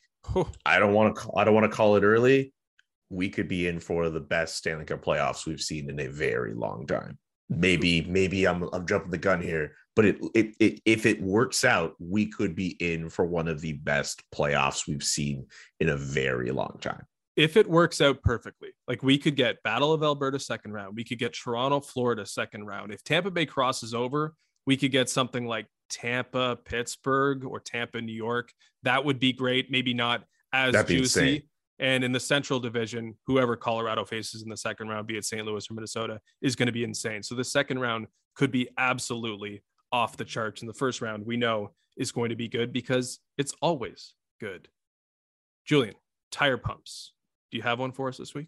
I 0.65 0.79
don't 0.79 0.93
want 0.93 1.15
to 1.15 1.31
I 1.35 1.43
don't 1.43 1.53
want 1.53 1.69
to 1.69 1.75
call 1.75 1.95
it 1.95 2.03
early. 2.03 2.53
We 3.09 3.29
could 3.29 3.47
be 3.47 3.67
in 3.67 3.79
for 3.79 4.09
the 4.09 4.21
best 4.21 4.55
Stanley 4.55 4.85
Cup 4.85 5.03
playoffs 5.03 5.45
we've 5.45 5.61
seen 5.61 5.89
in 5.89 5.99
a 5.99 6.07
very 6.07 6.53
long 6.53 6.87
time. 6.87 7.17
Maybe 7.49 8.01
maybe 8.01 8.47
I'm 8.47 8.63
I'm 8.73 8.87
jumping 8.87 9.11
the 9.11 9.17
gun 9.17 9.41
here, 9.41 9.73
but 9.95 10.05
it, 10.05 10.17
it, 10.33 10.55
it 10.59 10.81
if 10.85 11.05
it 11.05 11.21
works 11.21 11.63
out, 11.63 11.93
we 11.99 12.25
could 12.27 12.55
be 12.55 12.69
in 12.79 13.09
for 13.09 13.25
one 13.25 13.47
of 13.47 13.61
the 13.61 13.73
best 13.73 14.23
playoffs 14.33 14.87
we've 14.87 15.03
seen 15.03 15.45
in 15.79 15.89
a 15.89 15.97
very 15.97 16.51
long 16.51 16.77
time 16.81 17.05
if 17.35 17.57
it 17.57 17.69
works 17.69 17.99
out 17.99 18.21
perfectly, 18.21 18.69
like 18.87 19.03
we 19.03 19.17
could 19.17 19.35
get 19.35 19.61
Battle 19.63 19.91
of 19.91 20.03
Alberta 20.03 20.39
second 20.39 20.71
round, 20.71 20.95
we 20.95 21.03
could 21.03 21.19
get 21.19 21.33
Toronto, 21.33 21.81
Florida 21.81 22.25
second 22.25 22.65
round. 22.65 22.93
If 22.93 23.03
Tampa 23.03 23.29
Bay 23.29 23.45
crosses 23.45 23.93
over, 23.93 24.35
we 24.65 24.77
could 24.77 24.91
get 24.91 25.09
something 25.09 25.45
like 25.45 25.67
Tampa, 25.89 26.57
Pittsburgh, 26.65 27.43
or 27.43 27.59
Tampa, 27.59 28.01
New 28.01 28.13
York. 28.13 28.51
That 28.83 29.03
would 29.03 29.19
be 29.19 29.33
great. 29.33 29.69
Maybe 29.69 29.93
not 29.93 30.23
as 30.53 30.73
juicy. 30.85 30.97
Insane. 30.97 31.41
And 31.77 32.05
in 32.05 32.13
the 32.13 32.21
Central 32.21 32.59
Division, 32.59 33.15
whoever 33.27 33.57
Colorado 33.57 34.05
faces 34.05 34.43
in 34.43 34.49
the 34.49 34.55
second 34.55 34.87
round, 34.87 35.07
be 35.07 35.17
it 35.17 35.25
St. 35.25 35.45
Louis 35.45 35.69
or 35.69 35.73
Minnesota, 35.73 36.21
is 36.41 36.55
going 36.55 36.67
to 36.67 36.71
be 36.71 36.85
insane. 36.85 37.21
So 37.21 37.35
the 37.35 37.43
second 37.43 37.79
round 37.79 38.07
could 38.35 38.49
be 38.49 38.69
absolutely 38.77 39.61
off 39.91 40.15
the 40.15 40.23
charts. 40.23 40.61
And 40.61 40.69
the 40.69 40.73
first 40.73 41.01
round, 41.01 41.25
we 41.25 41.35
know, 41.35 41.73
is 41.97 42.13
going 42.13 42.29
to 42.29 42.35
be 42.35 42.47
good 42.47 42.71
because 42.71 43.19
it's 43.37 43.53
always 43.61 44.13
good. 44.39 44.69
Julian, 45.65 45.95
tire 46.31 46.57
pumps 46.57 47.11
do 47.51 47.57
you 47.57 47.63
have 47.63 47.79
one 47.79 47.91
for 47.91 48.07
us 48.07 48.17
this 48.17 48.33
week? 48.33 48.47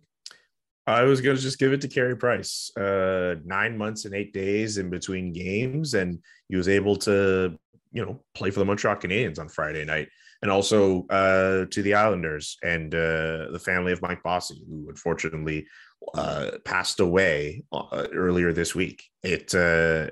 I 0.87 1.03
was 1.03 1.19
going 1.19 1.35
to 1.35 1.41
just 1.41 1.59
give 1.59 1.73
it 1.73 1.81
to 1.81 1.87
Carey 1.89 2.15
Price. 2.15 2.71
Uh, 2.77 3.35
nine 3.43 3.77
months 3.77 4.05
and 4.05 4.15
eight 4.15 4.33
days 4.33 4.77
in 4.77 4.89
between 4.89 5.33
games, 5.33 5.95
and 5.95 6.19
he 6.47 6.55
was 6.55 6.69
able 6.69 6.95
to, 6.97 7.57
you 7.91 8.05
know, 8.05 8.21
play 8.33 8.51
for 8.51 8.59
the 8.59 8.65
Montreal 8.65 8.95
Canadiens 8.95 9.37
on 9.37 9.49
Friday 9.49 9.83
night, 9.83 10.07
and 10.41 10.49
also 10.49 11.05
uh, 11.07 11.65
to 11.71 11.81
the 11.81 11.93
Islanders 11.93 12.57
and 12.63 12.95
uh, 12.95 13.51
the 13.51 13.61
family 13.63 13.91
of 13.91 14.01
Mike 14.01 14.23
Bossy, 14.23 14.63
who 14.69 14.87
unfortunately 14.87 15.67
uh, 16.13 16.51
passed 16.63 17.01
away 17.01 17.63
uh, 17.73 18.07
earlier 18.13 18.53
this 18.53 18.73
week. 18.73 19.03
It 19.23 19.53
uh, 19.53 20.11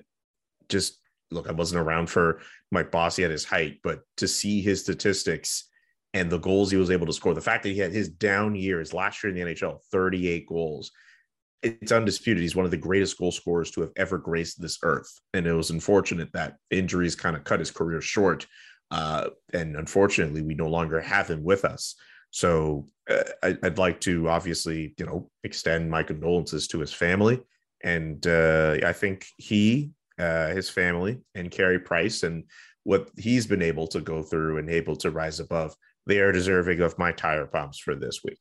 just 0.68 1.00
look, 1.32 1.48
I 1.48 1.54
wasn't 1.54 1.82
around 1.82 2.10
for 2.10 2.42
Mike 2.72 2.92
Bossy 2.92 3.24
at 3.24 3.32
his 3.32 3.46
height, 3.46 3.80
but 3.82 4.02
to 4.18 4.28
see 4.28 4.62
his 4.62 4.82
statistics 4.82 5.70
and 6.16 6.30
the 6.30 6.40
goals 6.40 6.72
he 6.72 6.78
was 6.78 6.90
able 6.90 7.06
to 7.06 7.14
score. 7.14 7.34
The 7.34 7.42
fact 7.42 7.64
that 7.64 7.74
he 7.74 7.78
had 7.78 7.92
his 7.92 8.08
down 8.08 8.56
years 8.56 8.94
last 8.94 9.22
year 9.22 9.36
in 9.36 9.36
the 9.36 9.54
NHL, 9.54 9.80
38 9.92 10.48
goals. 10.48 10.92
It's 11.62 11.92
undisputed. 11.92 12.42
He's 12.42 12.56
one 12.56 12.64
of 12.64 12.72
the 12.72 12.78
greatest 12.78 13.18
goal 13.18 13.34
scorers 13.34 13.70
to 13.72 13.82
have 13.82 13.92
ever 13.98 14.18
graced 14.18 14.62
this 14.62 14.80
earth. 14.82 15.12
And 15.34 15.46
it 15.46 15.52
was 15.52 15.72
unfortunate 15.72 16.32
that 16.32 16.56
injuries 16.72 17.16
kind 17.16 17.36
of 17.36 17.44
cut 17.44 17.60
his 17.60 17.70
career 17.70 18.00
short. 18.00 18.48
Uh, 18.92 19.32
and 19.52 19.76
unfortunately, 19.76 20.42
we 20.42 20.56
no 20.56 20.70
longer 20.70 21.02
have 21.02 21.28
him 21.28 21.44
with 21.44 21.66
us. 21.66 21.96
So 22.32 22.88
uh, 23.10 23.24
I, 23.44 23.58
would 23.64 23.78
like 23.78 24.00
to 24.02 24.30
obviously, 24.30 24.94
you 24.98 25.06
know, 25.06 25.30
extend 25.44 25.92
my 25.92 26.04
condolences 26.04 26.68
to 26.70 26.80
his 26.80 26.94
family. 26.94 27.42
And 27.84 28.26
uh, 28.26 28.78
I 28.86 28.94
think 28.94 29.26
he, 29.38 29.92
uh, 30.18 30.50
his 30.50 30.70
family, 30.70 31.20
and 31.34 31.52
Carey 31.52 31.80
Price, 31.80 32.24
and 32.24 32.46
what 32.84 33.10
he's 33.18 33.48
been 33.48 33.64
able 33.64 33.88
to 33.88 34.00
go 34.00 34.24
through 34.24 34.60
and 34.60 34.70
able 34.70 34.96
to 34.98 35.12
rise 35.12 35.42
above 35.42 35.76
they 36.06 36.20
are 36.20 36.32
deserving 36.32 36.82
of 36.82 36.98
my 36.98 37.12
tire 37.12 37.46
pumps 37.46 37.80
for 37.80 37.96
this 37.96 38.22
week. 38.24 38.40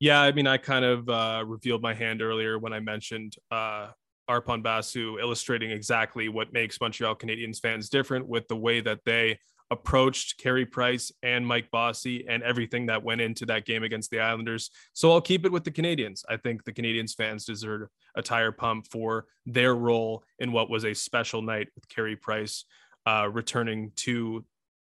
Yeah, 0.00 0.20
I 0.20 0.32
mean, 0.32 0.46
I 0.46 0.58
kind 0.58 0.84
of 0.84 1.08
uh, 1.08 1.44
revealed 1.46 1.82
my 1.82 1.94
hand 1.94 2.22
earlier 2.22 2.58
when 2.58 2.72
I 2.72 2.78
mentioned 2.78 3.34
uh, 3.50 3.88
Arpon 4.30 4.62
Basu 4.62 5.18
illustrating 5.18 5.70
exactly 5.70 6.28
what 6.28 6.52
makes 6.52 6.80
Montreal 6.80 7.16
Canadiens 7.16 7.60
fans 7.60 7.88
different 7.88 8.28
with 8.28 8.46
the 8.48 8.56
way 8.56 8.80
that 8.80 9.00
they 9.04 9.38
approached 9.70 10.38
Carey 10.38 10.64
Price 10.64 11.12
and 11.22 11.46
Mike 11.46 11.70
Bossy 11.70 12.26
and 12.28 12.42
everything 12.42 12.86
that 12.86 13.02
went 13.02 13.20
into 13.20 13.44
that 13.46 13.66
game 13.66 13.82
against 13.82 14.10
the 14.10 14.20
Islanders. 14.20 14.70
So 14.94 15.12
I'll 15.12 15.20
keep 15.20 15.44
it 15.44 15.52
with 15.52 15.64
the 15.64 15.70
Canadiens. 15.70 16.22
I 16.28 16.36
think 16.36 16.64
the 16.64 16.72
Canadiens 16.72 17.14
fans 17.14 17.44
deserve 17.44 17.88
a 18.14 18.22
tire 18.22 18.52
pump 18.52 18.86
for 18.90 19.26
their 19.46 19.74
role 19.74 20.24
in 20.38 20.52
what 20.52 20.70
was 20.70 20.84
a 20.84 20.94
special 20.94 21.42
night 21.42 21.68
with 21.74 21.88
Carey 21.88 22.16
Price 22.16 22.64
uh, 23.04 23.28
returning 23.30 23.92
to 23.96 24.44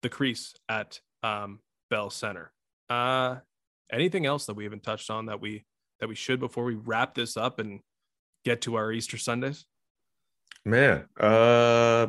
the 0.02 0.10
crease 0.10 0.54
at 0.68 1.00
um, 1.24 1.60
Bell 1.90 2.10
Center. 2.10 2.52
Uh, 2.90 3.38
anything 3.92 4.26
else 4.26 4.46
that 4.46 4.56
we 4.56 4.64
haven't 4.64 4.84
touched 4.84 5.10
on 5.10 5.28
that 5.28 5.42
we 5.42 5.66
that 6.00 6.10
we 6.10 6.16
should 6.16 6.40
before 6.40 6.64
we 6.64 6.76
wrap 6.76 7.14
this 7.14 7.36
up 7.36 7.60
and 7.60 7.82
get 8.46 8.62
to 8.62 8.76
our 8.76 8.92
Easter 8.92 9.18
Sundays? 9.18 9.66
Man, 10.66 11.06
uh, 11.20 12.08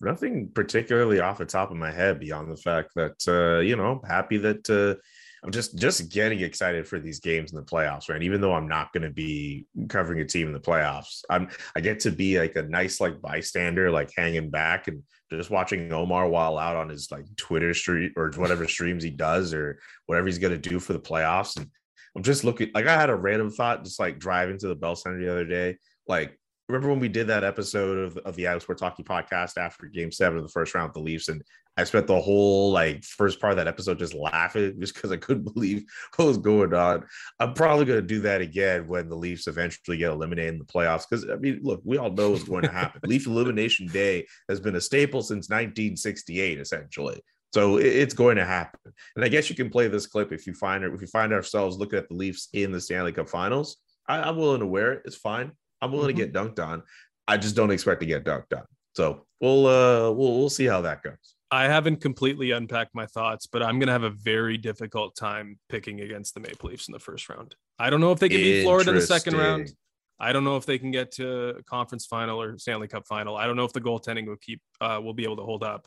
nothing 0.00 0.50
particularly 0.52 1.20
off 1.20 1.38
the 1.38 1.46
top 1.46 1.70
of 1.70 1.76
my 1.76 1.90
head 1.90 2.18
beyond 2.18 2.50
the 2.50 2.56
fact 2.56 2.90
that 2.96 3.16
uh, 3.28 3.60
you 3.60 3.76
know, 3.76 4.00
happy 4.06 4.38
that 4.38 4.68
uh, 4.68 5.00
I'm 5.44 5.50
just 5.50 5.76
just 5.76 6.10
getting 6.10 6.40
excited 6.40 6.86
for 6.86 7.00
these 7.00 7.20
games 7.20 7.52
in 7.52 7.56
the 7.56 7.64
playoffs, 7.64 8.08
right? 8.08 8.22
Even 8.22 8.40
though 8.40 8.54
I'm 8.54 8.68
not 8.68 8.92
going 8.92 9.02
to 9.02 9.10
be 9.10 9.66
covering 9.88 10.20
a 10.20 10.24
team 10.24 10.46
in 10.46 10.52
the 10.52 10.60
playoffs, 10.60 11.22
I'm 11.28 11.48
I 11.74 11.80
get 11.80 12.00
to 12.00 12.10
be 12.10 12.38
like 12.38 12.54
a 12.56 12.62
nice 12.62 13.00
like 13.00 13.20
bystander, 13.20 13.90
like 13.90 14.12
hanging 14.16 14.50
back 14.50 14.86
and 14.88 15.02
just 15.36 15.50
watching 15.50 15.92
Omar 15.92 16.28
while 16.28 16.58
out 16.58 16.76
on 16.76 16.88
his 16.88 17.10
like 17.10 17.24
Twitter 17.36 17.74
street 17.74 18.12
or 18.16 18.30
whatever 18.36 18.66
streams 18.66 19.02
he 19.02 19.10
does 19.10 19.52
or 19.52 19.78
whatever 20.06 20.26
he's 20.26 20.38
to 20.38 20.58
do 20.58 20.78
for 20.78 20.92
the 20.92 21.00
playoffs. 21.00 21.56
And 21.56 21.68
I'm 22.16 22.22
just 22.22 22.44
looking 22.44 22.70
like 22.74 22.86
I 22.86 22.98
had 22.98 23.10
a 23.10 23.14
random 23.14 23.50
thought, 23.50 23.84
just 23.84 24.00
like 24.00 24.18
driving 24.18 24.58
to 24.58 24.68
the 24.68 24.74
Bell 24.74 24.96
Center 24.96 25.18
the 25.18 25.30
other 25.30 25.44
day, 25.44 25.78
like 26.06 26.38
remember 26.68 26.88
when 26.88 27.00
we 27.00 27.08
did 27.08 27.26
that 27.26 27.44
episode 27.44 27.98
of, 27.98 28.16
of 28.18 28.36
the 28.36 28.44
Outsports 28.44 28.80
Hockey 28.80 29.02
podcast 29.02 29.58
after 29.58 29.86
game 29.86 30.12
seven 30.12 30.38
of 30.38 30.44
the 30.44 30.50
first 30.50 30.74
round 30.74 30.88
of 30.88 30.94
the 30.94 31.00
Leafs? 31.00 31.28
And 31.28 31.42
I 31.76 31.84
spent 31.84 32.06
the 32.06 32.20
whole 32.20 32.70
like 32.70 33.02
first 33.02 33.40
part 33.40 33.52
of 33.52 33.56
that 33.56 33.68
episode 33.68 33.98
just 33.98 34.14
laughing 34.14 34.76
just 34.80 34.94
because 34.94 35.10
I 35.10 35.16
couldn't 35.16 35.52
believe 35.54 35.84
what 36.16 36.26
was 36.26 36.38
going 36.38 36.74
on. 36.74 37.04
I'm 37.40 37.54
probably 37.54 37.86
going 37.86 38.00
to 38.00 38.06
do 38.06 38.20
that 38.20 38.40
again 38.40 38.86
when 38.86 39.08
the 39.08 39.16
Leafs 39.16 39.46
eventually 39.46 39.96
get 39.96 40.10
eliminated 40.10 40.54
in 40.54 40.58
the 40.58 40.64
playoffs. 40.64 41.04
Because 41.08 41.28
I 41.28 41.36
mean, 41.36 41.60
look, 41.62 41.80
we 41.84 41.96
all 41.96 42.10
know 42.10 42.30
what's 42.30 42.44
going 42.44 42.62
to 42.62 42.72
happen. 42.72 43.00
Leaf 43.06 43.26
Elimination 43.26 43.86
Day 43.86 44.26
has 44.48 44.60
been 44.60 44.76
a 44.76 44.80
staple 44.80 45.22
since 45.22 45.48
1968, 45.48 46.58
essentially. 46.58 47.22
So 47.54 47.76
it's 47.76 48.14
going 48.14 48.36
to 48.36 48.46
happen. 48.46 48.92
And 49.14 49.24
I 49.24 49.28
guess 49.28 49.50
you 49.50 49.56
can 49.56 49.68
play 49.68 49.86
this 49.88 50.06
clip 50.06 50.32
if 50.32 50.46
you 50.46 50.54
find 50.54 50.84
it. 50.84 50.92
If 50.92 51.02
you 51.02 51.06
find 51.06 51.32
ourselves 51.32 51.76
looking 51.76 51.98
at 51.98 52.08
the 52.08 52.14
Leafs 52.14 52.48
in 52.54 52.72
the 52.72 52.80
Stanley 52.80 53.12
Cup 53.12 53.28
Finals, 53.28 53.76
I, 54.08 54.28
am 54.28 54.36
willing 54.36 54.60
to 54.60 54.66
wear 54.66 54.92
it. 54.92 55.02
It's 55.04 55.16
fine. 55.16 55.52
I'm 55.80 55.92
willing 55.92 56.16
mm-hmm. 56.16 56.18
to 56.18 56.26
get 56.26 56.34
dunked 56.34 56.66
on. 56.66 56.82
I 57.28 57.36
just 57.36 57.54
don't 57.54 57.70
expect 57.70 58.00
to 58.00 58.06
get 58.06 58.24
dunked 58.24 58.56
on. 58.56 58.64
So 58.94 59.26
we'll 59.40 59.66
uh 59.66 60.10
we'll 60.10 60.38
we'll 60.38 60.50
see 60.50 60.66
how 60.66 60.82
that 60.82 61.02
goes. 61.02 61.31
I 61.52 61.64
haven't 61.64 62.00
completely 62.00 62.50
unpacked 62.52 62.94
my 62.94 63.04
thoughts, 63.04 63.46
but 63.46 63.62
I'm 63.62 63.78
gonna 63.78 63.92
have 63.92 64.04
a 64.04 64.10
very 64.10 64.56
difficult 64.56 65.14
time 65.14 65.58
picking 65.68 66.00
against 66.00 66.32
the 66.32 66.40
Maple 66.40 66.70
Leafs 66.70 66.88
in 66.88 66.92
the 66.92 66.98
first 66.98 67.28
round. 67.28 67.54
I 67.78 67.90
don't 67.90 68.00
know 68.00 68.10
if 68.10 68.18
they 68.18 68.30
can 68.30 68.38
beat 68.38 68.62
Florida 68.62 68.90
in 68.90 68.96
the 68.96 69.02
second 69.02 69.36
round. 69.36 69.70
I 70.18 70.32
don't 70.32 70.44
know 70.44 70.56
if 70.56 70.64
they 70.64 70.78
can 70.78 70.90
get 70.90 71.12
to 71.12 71.60
conference 71.66 72.06
final 72.06 72.40
or 72.40 72.56
Stanley 72.56 72.88
Cup 72.88 73.06
final. 73.06 73.36
I 73.36 73.46
don't 73.46 73.56
know 73.56 73.64
if 73.64 73.74
the 73.74 73.82
goaltending 73.82 74.26
will 74.26 74.36
keep 74.36 74.62
uh, 74.80 74.98
will 75.02 75.12
be 75.12 75.24
able 75.24 75.36
to 75.36 75.42
hold 75.42 75.62
up. 75.62 75.86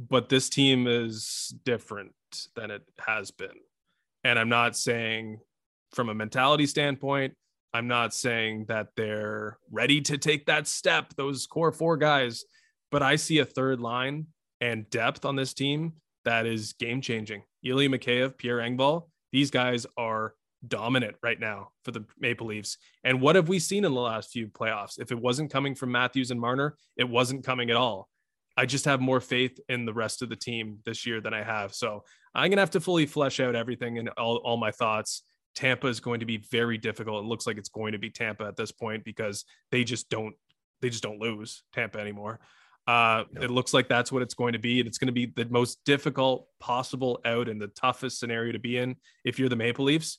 But 0.00 0.28
this 0.28 0.48
team 0.48 0.88
is 0.88 1.54
different 1.64 2.12
than 2.56 2.72
it 2.72 2.82
has 2.98 3.30
been. 3.30 3.48
And 4.24 4.40
I'm 4.40 4.48
not 4.48 4.76
saying 4.76 5.38
from 5.92 6.08
a 6.08 6.14
mentality 6.14 6.66
standpoint, 6.66 7.34
I'm 7.72 7.86
not 7.86 8.12
saying 8.12 8.64
that 8.68 8.88
they're 8.96 9.58
ready 9.70 10.00
to 10.00 10.18
take 10.18 10.46
that 10.46 10.66
step, 10.66 11.14
those 11.16 11.46
core 11.46 11.70
four 11.70 11.96
guys, 11.96 12.44
but 12.90 13.02
I 13.02 13.16
see 13.16 13.38
a 13.38 13.44
third 13.44 13.78
line 13.78 14.26
and 14.60 14.88
depth 14.90 15.24
on 15.24 15.36
this 15.36 15.54
team 15.54 15.94
that 16.24 16.44
is 16.44 16.74
game 16.74 17.00
changing. 17.00 17.42
Ilya 17.64 17.88
Mikheyev, 17.88 18.36
Pierre 18.36 18.58
Engvall, 18.58 19.08
these 19.32 19.50
guys 19.50 19.86
are 19.96 20.34
dominant 20.66 21.16
right 21.22 21.38
now 21.38 21.70
for 21.84 21.92
the 21.92 22.04
Maple 22.18 22.48
Leafs. 22.48 22.78
And 23.04 23.20
what 23.20 23.36
have 23.36 23.48
we 23.48 23.58
seen 23.58 23.84
in 23.84 23.94
the 23.94 24.00
last 24.00 24.30
few 24.30 24.48
playoffs? 24.48 24.98
If 24.98 25.12
it 25.12 25.20
wasn't 25.20 25.52
coming 25.52 25.74
from 25.74 25.92
Matthews 25.92 26.30
and 26.30 26.40
Marner, 26.40 26.76
it 26.96 27.08
wasn't 27.08 27.44
coming 27.44 27.70
at 27.70 27.76
all. 27.76 28.08
I 28.56 28.66
just 28.66 28.86
have 28.86 29.00
more 29.00 29.20
faith 29.20 29.60
in 29.68 29.84
the 29.84 29.92
rest 29.92 30.22
of 30.22 30.28
the 30.28 30.36
team 30.36 30.78
this 30.84 31.06
year 31.06 31.20
than 31.20 31.34
I 31.34 31.42
have. 31.42 31.74
So 31.74 32.02
I'm 32.34 32.48
going 32.48 32.56
to 32.56 32.62
have 32.62 32.70
to 32.70 32.80
fully 32.80 33.06
flesh 33.06 33.38
out 33.38 33.54
everything 33.54 33.98
and 33.98 34.08
all, 34.16 34.36
all 34.38 34.56
my 34.56 34.70
thoughts. 34.70 35.22
Tampa 35.54 35.86
is 35.86 36.00
going 36.00 36.20
to 36.20 36.26
be 36.26 36.38
very 36.50 36.78
difficult. 36.78 37.24
It 37.24 37.28
looks 37.28 37.46
like 37.46 37.58
it's 37.58 37.68
going 37.68 37.92
to 37.92 37.98
be 37.98 38.10
Tampa 38.10 38.44
at 38.44 38.56
this 38.56 38.72
point 38.72 39.04
because 39.04 39.44
they 39.70 39.84
just 39.84 40.08
don't 40.10 40.34
they 40.82 40.90
just 40.90 41.02
don't 41.02 41.18
lose 41.18 41.62
Tampa 41.72 41.98
anymore. 41.98 42.38
Uh, 42.86 43.24
no. 43.32 43.42
It 43.42 43.50
looks 43.50 43.74
like 43.74 43.88
that's 43.88 44.12
what 44.12 44.22
it's 44.22 44.34
going 44.34 44.52
to 44.52 44.58
be. 44.58 44.78
And 44.80 44.86
it's 44.86 44.98
going 44.98 45.08
to 45.08 45.12
be 45.12 45.26
the 45.26 45.46
most 45.46 45.80
difficult 45.84 46.48
possible 46.60 47.20
out 47.24 47.48
and 47.48 47.60
the 47.60 47.68
toughest 47.68 48.20
scenario 48.20 48.52
to 48.52 48.58
be 48.58 48.78
in 48.78 48.96
if 49.24 49.38
you're 49.38 49.48
the 49.48 49.56
Maple 49.56 49.84
Leafs. 49.84 50.18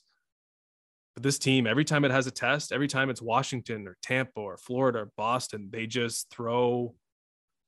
But 1.14 1.22
this 1.22 1.38
team, 1.38 1.66
every 1.66 1.84
time 1.84 2.04
it 2.04 2.10
has 2.10 2.26
a 2.26 2.30
test, 2.30 2.70
every 2.70 2.88
time 2.88 3.10
it's 3.10 3.22
Washington 3.22 3.88
or 3.88 3.96
Tampa 4.02 4.40
or 4.40 4.56
Florida 4.56 5.00
or 5.00 5.10
Boston, 5.16 5.68
they 5.72 5.86
just 5.86 6.30
throw 6.30 6.94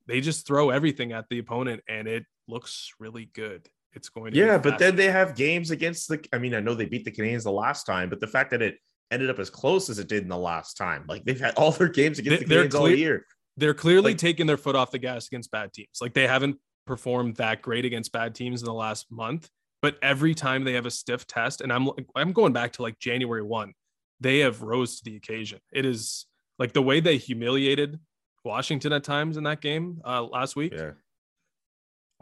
they 0.07 0.21
just 0.21 0.47
throw 0.47 0.71
everything 0.71 1.13
at 1.13 1.27
the 1.31 1.39
opponent 1.39 1.83
and 1.89 2.09
it 2.09 2.25
looks 2.49 2.93
really 2.99 3.31
good. 3.33 3.69
It's 3.93 4.09
going 4.09 4.33
to 4.33 4.39
Yeah, 4.39 4.59
but 4.59 4.79
then 4.79 4.97
they 4.97 5.11
have 5.11 5.35
games 5.35 5.71
against 5.71 6.09
the 6.09 6.25
I 6.33 6.39
mean, 6.39 6.55
I 6.55 6.61
know 6.61 6.75
they 6.75 6.85
beat 6.85 7.05
the 7.05 7.11
Canadiens 7.11 7.45
the 7.45 7.53
last 7.53 7.85
time, 7.85 8.11
but 8.11 8.21
the 8.21 8.27
fact 8.27 8.51
that 8.51 8.61
it 8.61 8.77
ended 9.11 9.31
up 9.31 9.39
as 9.39 9.51
close 9.51 9.89
as 9.89 9.99
it 9.99 10.09
did 10.09 10.23
in 10.23 10.29
the 10.29 10.39
last 10.39 10.77
time, 10.77 11.05
like 11.09 11.25
they've 11.25 11.41
had 11.41 11.55
all 11.55 11.73
their 11.73 11.89
games 11.89 12.19
against 12.19 12.41
they, 12.41 12.45
the 12.47 12.55
Canadiens 12.55 12.71
clear, 12.71 12.83
all 12.83 12.91
year 12.91 13.27
they're 13.57 13.75
clearly 13.75 14.13
like, 14.13 14.19
taking 14.19 14.47
their 14.47 14.57
foot 14.57 14.77
off 14.77 14.91
the 14.91 14.99
gas 14.99 15.27
against 15.27 15.51
bad 15.51 15.73
teams. 15.73 15.99
Like 16.01 16.15
they 16.15 16.27
haven't 16.27 16.57
performed 16.87 17.37
that 17.37 17.63
great 17.63 17.85
against 17.85 18.13
bad 18.13 18.35
teams 18.35 18.63
in 18.63 18.67
the 18.67 18.75
last 18.75 19.11
month, 19.11 19.49
but 19.83 19.99
every 20.03 20.35
time 20.35 20.65
they 20.65 20.75
have 20.75 20.87
a 20.87 20.91
stiff 20.91 21.27
test, 21.27 21.61
and 21.61 21.73
I'm 21.73 21.91
I'm 22.15 22.33
going 22.33 22.53
back 22.53 22.73
to 22.75 22.83
like 22.83 22.99
January 22.99 23.43
one, 23.43 23.75
they 24.21 24.41
have 24.41 24.63
rose 24.63 24.99
to 24.99 25.05
the 25.05 25.17
occasion. 25.17 25.61
It 25.73 25.85
is 25.85 26.27
like 26.59 26.73
the 26.73 26.83
way 26.83 27.01
they 27.01 27.17
humiliated 27.17 27.99
Washington 28.45 28.93
at 28.93 29.05
times 29.05 29.37
in 29.37 29.45
that 29.45 29.61
game 29.61 30.01
uh, 30.05 30.23
last 30.23 30.57
week. 30.57 30.73
Yeah. 30.75 30.93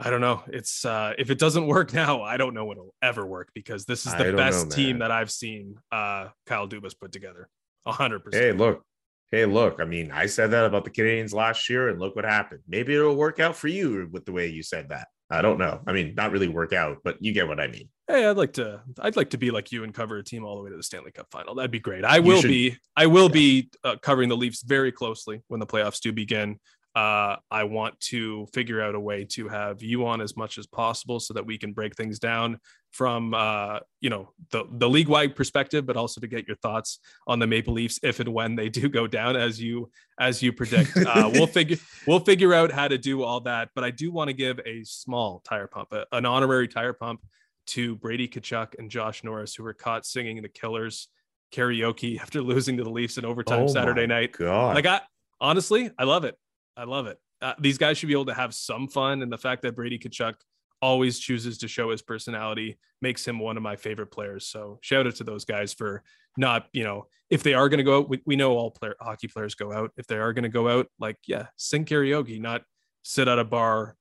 I 0.00 0.10
don't 0.10 0.20
know. 0.20 0.44
It's 0.46 0.84
uh, 0.84 1.14
if 1.18 1.28
it 1.30 1.38
doesn't 1.38 1.66
work 1.66 1.92
now, 1.92 2.22
I 2.22 2.36
don't 2.36 2.54
know 2.54 2.70
it'll 2.70 2.94
ever 3.02 3.26
work 3.26 3.50
because 3.52 3.84
this 3.84 4.06
is 4.06 4.14
the 4.14 4.32
best 4.32 4.68
know, 4.68 4.76
team 4.76 4.98
that 5.00 5.10
I've 5.10 5.30
seen 5.30 5.76
uh, 5.90 6.28
Kyle 6.46 6.68
Dubas 6.68 6.96
put 6.98 7.10
together. 7.10 7.48
hundred 7.84 8.20
percent. 8.20 8.44
Hey, 8.44 8.52
look, 8.52 8.84
hey, 9.30 9.44
look, 9.46 9.80
I 9.80 9.84
mean, 9.84 10.10
I 10.10 10.26
said 10.26 10.50
that 10.52 10.64
about 10.64 10.84
the 10.84 10.90
Canadiens 10.90 11.34
last 11.34 11.68
year, 11.68 11.88
and 11.88 11.98
look 11.98 12.16
what 12.16 12.24
happened. 12.24 12.60
Maybe 12.68 12.94
it'll 12.94 13.16
work 13.16 13.40
out 13.40 13.56
for 13.56 13.68
you 13.68 14.08
with 14.10 14.24
the 14.24 14.32
way 14.32 14.48
you 14.48 14.62
said 14.62 14.88
that. 14.88 15.08
I 15.30 15.42
don't 15.42 15.58
know. 15.58 15.80
I 15.86 15.92
mean, 15.92 16.14
not 16.14 16.32
really 16.32 16.48
work 16.48 16.72
out, 16.72 16.98
but 17.04 17.18
you 17.20 17.32
get 17.32 17.46
what 17.46 17.60
I 17.60 17.68
mean. 17.68 17.90
Hey, 18.06 18.26
I'd 18.26 18.38
like 18.38 18.54
to. 18.54 18.80
I'd 18.98 19.16
like 19.16 19.30
to 19.30 19.38
be 19.38 19.50
like 19.50 19.70
you 19.70 19.84
and 19.84 19.92
cover 19.92 20.16
a 20.16 20.24
team 20.24 20.42
all 20.42 20.56
the 20.56 20.62
way 20.62 20.70
to 20.70 20.76
the 20.76 20.82
Stanley 20.82 21.10
Cup 21.10 21.26
final. 21.30 21.54
That'd 21.54 21.70
be 21.70 21.80
great. 21.80 22.04
I 22.04 22.20
will 22.20 22.40
should, 22.40 22.48
be. 22.48 22.78
I 22.96 23.06
will 23.06 23.26
yeah. 23.26 23.32
be 23.32 23.70
uh, 23.84 23.96
covering 24.00 24.30
the 24.30 24.36
Leafs 24.36 24.62
very 24.62 24.90
closely 24.90 25.42
when 25.48 25.60
the 25.60 25.66
playoffs 25.66 26.00
do 26.00 26.12
begin 26.12 26.58
uh, 26.94 27.36
I 27.50 27.64
want 27.64 27.98
to 28.00 28.46
figure 28.52 28.80
out 28.80 28.94
a 28.94 29.00
way 29.00 29.24
to 29.30 29.48
have 29.48 29.82
you 29.82 30.06
on 30.06 30.20
as 30.20 30.36
much 30.36 30.58
as 30.58 30.66
possible 30.66 31.20
so 31.20 31.34
that 31.34 31.46
we 31.46 31.58
can 31.58 31.72
break 31.72 31.94
things 31.94 32.18
down 32.18 32.58
from 32.90 33.34
uh, 33.34 33.80
you 34.00 34.10
know 34.10 34.30
the 34.50 34.64
the 34.72 34.88
league 34.88 35.08
wide 35.08 35.36
perspective, 35.36 35.86
but 35.86 35.96
also 35.96 36.20
to 36.20 36.26
get 36.26 36.46
your 36.46 36.56
thoughts 36.56 36.98
on 37.26 37.38
the 37.38 37.46
Maple 37.46 37.74
Leafs 37.74 38.00
if 38.02 38.20
and 38.20 38.30
when 38.30 38.56
they 38.56 38.68
do 38.68 38.88
go 38.88 39.06
down 39.06 39.36
as 39.36 39.60
you 39.60 39.90
as 40.18 40.42
you 40.42 40.52
predict. 40.52 40.96
Uh, 41.08 41.30
we'll 41.32 41.46
figure 41.46 41.76
we'll 42.06 42.20
figure 42.20 42.52
out 42.52 42.70
how 42.70 42.86
to 42.86 42.98
do 42.98 43.22
all 43.22 43.40
that. 43.40 43.70
But 43.74 43.84
I 43.84 43.90
do 43.90 44.10
want 44.10 44.28
to 44.28 44.34
give 44.34 44.60
a 44.66 44.84
small 44.84 45.40
tire 45.44 45.66
pump, 45.66 45.92
a, 45.92 46.04
an 46.12 46.26
honorary 46.26 46.68
tire 46.68 46.92
pump 46.92 47.20
to 47.68 47.96
Brady 47.96 48.28
Tkachuk 48.28 48.78
and 48.78 48.90
Josh 48.90 49.24
Norris, 49.24 49.54
who 49.54 49.62
were 49.62 49.72
caught 49.72 50.04
singing 50.04 50.42
the 50.42 50.48
Killers 50.48 51.08
karaoke 51.52 52.20
after 52.20 52.42
losing 52.42 52.76
to 52.76 52.84
the 52.84 52.90
Leafs 52.90 53.16
in 53.16 53.24
overtime 53.24 53.62
oh 53.62 53.68
Saturday 53.68 54.06
night. 54.06 54.32
God. 54.32 54.74
Like 54.74 54.86
I 54.86 55.00
honestly, 55.40 55.90
I 55.98 56.04
love 56.04 56.24
it. 56.24 56.36
I 56.78 56.84
love 56.84 57.06
it. 57.06 57.18
Uh, 57.42 57.54
these 57.58 57.76
guys 57.76 57.98
should 57.98 58.06
be 58.06 58.12
able 58.12 58.26
to 58.26 58.34
have 58.34 58.54
some 58.54 58.88
fun, 58.88 59.22
and 59.22 59.32
the 59.32 59.38
fact 59.38 59.62
that 59.62 59.74
Brady 59.74 59.98
Tkachuk 59.98 60.34
always 60.80 61.18
chooses 61.18 61.58
to 61.58 61.68
show 61.68 61.90
his 61.90 62.02
personality 62.02 62.78
makes 63.02 63.26
him 63.26 63.38
one 63.38 63.56
of 63.56 63.62
my 63.62 63.76
favorite 63.76 64.12
players. 64.12 64.46
So 64.46 64.78
shout 64.80 65.06
out 65.06 65.16
to 65.16 65.24
those 65.24 65.44
guys 65.44 65.72
for 65.72 66.02
not, 66.36 66.68
you 66.72 66.84
know, 66.84 67.06
if 67.30 67.42
they 67.42 67.54
are 67.54 67.68
going 67.68 67.78
to 67.78 67.84
go 67.84 67.98
out, 67.98 68.08
we, 68.08 68.22
we 68.26 68.36
know 68.36 68.56
all 68.56 68.70
player 68.70 68.94
hockey 69.00 69.26
players 69.26 69.54
go 69.54 69.72
out. 69.72 69.90
If 69.96 70.06
they 70.06 70.18
are 70.18 70.32
going 70.32 70.44
to 70.44 70.48
go 70.48 70.68
out, 70.68 70.86
like, 71.00 71.16
yeah, 71.26 71.46
sing 71.56 71.84
karaoke, 71.84 72.40
not 72.40 72.62
sit 73.02 73.28
at 73.28 73.38
a 73.38 73.44
bar 73.44 73.96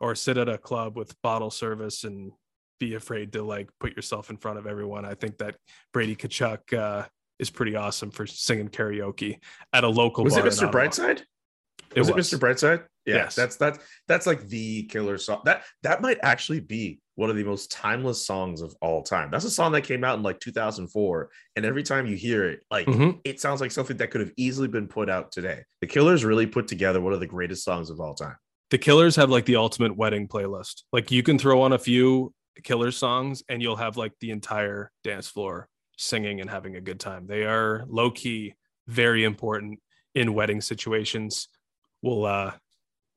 or 0.00 0.14
sit 0.14 0.38
at 0.38 0.48
a 0.48 0.58
club 0.58 0.96
with 0.96 1.20
bottle 1.22 1.50
service 1.50 2.04
and 2.04 2.32
be 2.80 2.94
afraid 2.94 3.32
to 3.32 3.42
like 3.42 3.68
put 3.80 3.94
yourself 3.94 4.30
in 4.30 4.36
front 4.36 4.58
of 4.58 4.66
everyone. 4.66 5.04
I 5.04 5.14
think 5.14 5.38
that 5.38 5.56
Brady 5.92 6.16
Tkachuk 6.16 6.72
uh, 6.76 7.06
is 7.38 7.50
pretty 7.50 7.76
awesome 7.76 8.10
for 8.10 8.26
singing 8.26 8.68
karaoke 8.68 9.38
at 9.72 9.84
a 9.84 9.88
local. 9.88 10.24
Was 10.24 10.36
it 10.36 10.44
Mr. 10.44 10.70
Brightside? 10.70 11.22
It 11.94 12.00
was, 12.00 12.12
was, 12.12 12.32
it 12.32 12.36
Mr. 12.36 12.40
Brightside? 12.40 12.84
Yeah, 13.06 13.16
yes. 13.16 13.34
that's 13.34 13.56
that's 13.56 13.78
that's 14.08 14.26
like 14.26 14.48
the 14.48 14.84
killer 14.84 15.18
song. 15.18 15.42
That 15.44 15.64
that 15.82 16.00
might 16.00 16.18
actually 16.22 16.60
be 16.60 17.00
one 17.16 17.30
of 17.30 17.36
the 17.36 17.44
most 17.44 17.70
timeless 17.70 18.26
songs 18.26 18.62
of 18.62 18.74
all 18.80 19.02
time. 19.02 19.30
That's 19.30 19.44
a 19.44 19.50
song 19.50 19.72
that 19.72 19.82
came 19.82 20.04
out 20.04 20.16
in 20.16 20.22
like 20.22 20.40
2004, 20.40 21.30
and 21.56 21.64
every 21.64 21.82
time 21.82 22.06
you 22.06 22.16
hear 22.16 22.48
it, 22.48 22.60
like 22.70 22.86
mm-hmm. 22.86 23.18
it 23.24 23.40
sounds 23.40 23.60
like 23.60 23.72
something 23.72 23.98
that 23.98 24.10
could 24.10 24.22
have 24.22 24.32
easily 24.36 24.68
been 24.68 24.88
put 24.88 25.10
out 25.10 25.32
today. 25.32 25.62
The 25.80 25.86
Killers 25.86 26.24
really 26.24 26.46
put 26.46 26.66
together 26.66 27.00
one 27.00 27.12
of 27.12 27.20
the 27.20 27.26
greatest 27.26 27.64
songs 27.64 27.90
of 27.90 28.00
all 28.00 28.14
time. 28.14 28.36
The 28.70 28.78
Killers 28.78 29.16
have 29.16 29.30
like 29.30 29.44
the 29.44 29.56
ultimate 29.56 29.96
wedding 29.96 30.26
playlist. 30.26 30.82
Like 30.92 31.10
you 31.10 31.22
can 31.22 31.38
throw 31.38 31.60
on 31.62 31.74
a 31.74 31.78
few 31.78 32.32
Killers 32.62 32.96
songs, 32.96 33.42
and 33.50 33.60
you'll 33.60 33.76
have 33.76 33.98
like 33.98 34.12
the 34.20 34.30
entire 34.30 34.90
dance 35.02 35.28
floor 35.28 35.68
singing 35.98 36.40
and 36.40 36.48
having 36.48 36.76
a 36.76 36.80
good 36.80 37.00
time. 37.00 37.26
They 37.26 37.44
are 37.44 37.84
low 37.86 38.10
key, 38.10 38.54
very 38.86 39.24
important 39.24 39.80
in 40.14 40.32
wedding 40.32 40.60
situations 40.60 41.48
we'll 42.04 42.26
uh 42.26 42.52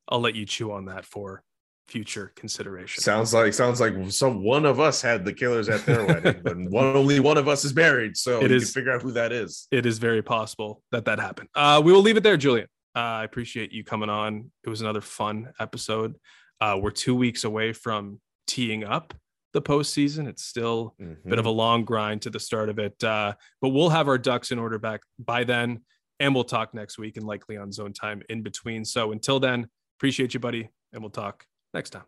I'll 0.10 0.22
let 0.22 0.36
you 0.36 0.46
chew 0.46 0.72
on 0.72 0.86
that 0.86 1.06
for 1.06 1.44
future 1.88 2.32
consideration. 2.36 3.02
Sounds 3.02 3.34
like 3.34 3.54
sounds 3.54 3.80
like 3.80 3.94
some 4.10 4.44
one 4.44 4.66
of 4.66 4.80
us 4.80 5.02
had 5.02 5.26
the 5.26 5.34
killers 5.34 5.70
at 5.70 5.86
their 5.86 6.06
wedding, 6.06 6.42
but 6.44 6.58
one 6.70 6.96
only 6.96 7.20
one 7.20 7.38
of 7.38 7.48
us 7.48 7.66
is 7.66 7.76
married, 7.76 8.16
so 8.18 8.42
it 8.42 8.52
is 8.52 8.74
figure 8.74 8.94
out 8.94 9.02
who 9.02 9.12
that 9.12 9.32
is. 9.32 9.68
It 9.72 9.86
is 9.86 9.98
very 10.00 10.22
possible 10.22 10.82
that 10.92 11.06
that 11.06 11.20
happened. 11.20 11.50
Uh, 11.54 11.82
we 11.84 11.92
will 11.92 12.02
leave 12.02 12.18
it 12.18 12.24
there, 12.24 12.38
Julian. 12.38 12.68
Uh, 12.96 13.22
I 13.22 13.24
appreciate 13.26 13.72
you 13.72 13.84
coming 13.84 14.10
on. 14.10 14.50
It 14.64 14.70
was 14.70 14.82
another 14.82 15.02
fun 15.02 15.52
episode. 15.60 16.16
Uh, 16.60 16.80
we're 16.82 16.92
two 16.92 17.16
weeks 17.16 17.44
away 17.44 17.74
from 17.74 18.20
teeing 18.48 18.84
up 18.84 19.14
the 19.54 19.62
postseason. 19.62 20.28
It's 20.28 20.44
still 20.44 20.96
mm-hmm. 21.00 21.28
a 21.28 21.30
bit 21.30 21.40
of 21.40 21.46
a 21.46 21.52
long 21.52 21.86
grind 21.86 22.24
to 22.24 22.30
the 22.30 22.40
start 22.40 22.70
of 22.70 22.80
it, 22.80 23.02
uh, 23.04 23.34
but 23.62 23.70
we'll 23.70 23.90
have 23.90 24.08
our 24.08 24.18
ducks 24.18 24.52
in 24.52 24.60
order 24.60 24.80
back 24.80 25.02
by 25.20 25.44
then 25.44 25.82
and 26.20 26.34
we'll 26.34 26.44
talk 26.44 26.74
next 26.74 26.98
week 26.98 27.18
and 27.18 27.26
likely 27.26 27.58
on 27.58 27.72
zone 27.72 27.94
time 27.94 28.22
in 28.30 28.42
between. 28.42 28.86
So 28.86 29.12
until 29.12 29.40
then, 29.40 29.68
appreciate 29.98 30.34
you, 30.34 30.40
buddy, 30.40 30.70
and 30.94 31.02
we'll 31.02 31.10
talk 31.10 31.46
next 31.74 31.92
time. 31.92 32.06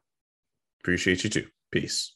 Appreciate 0.81 1.23
you 1.23 1.29
too. 1.29 1.47
Peace. 1.71 2.15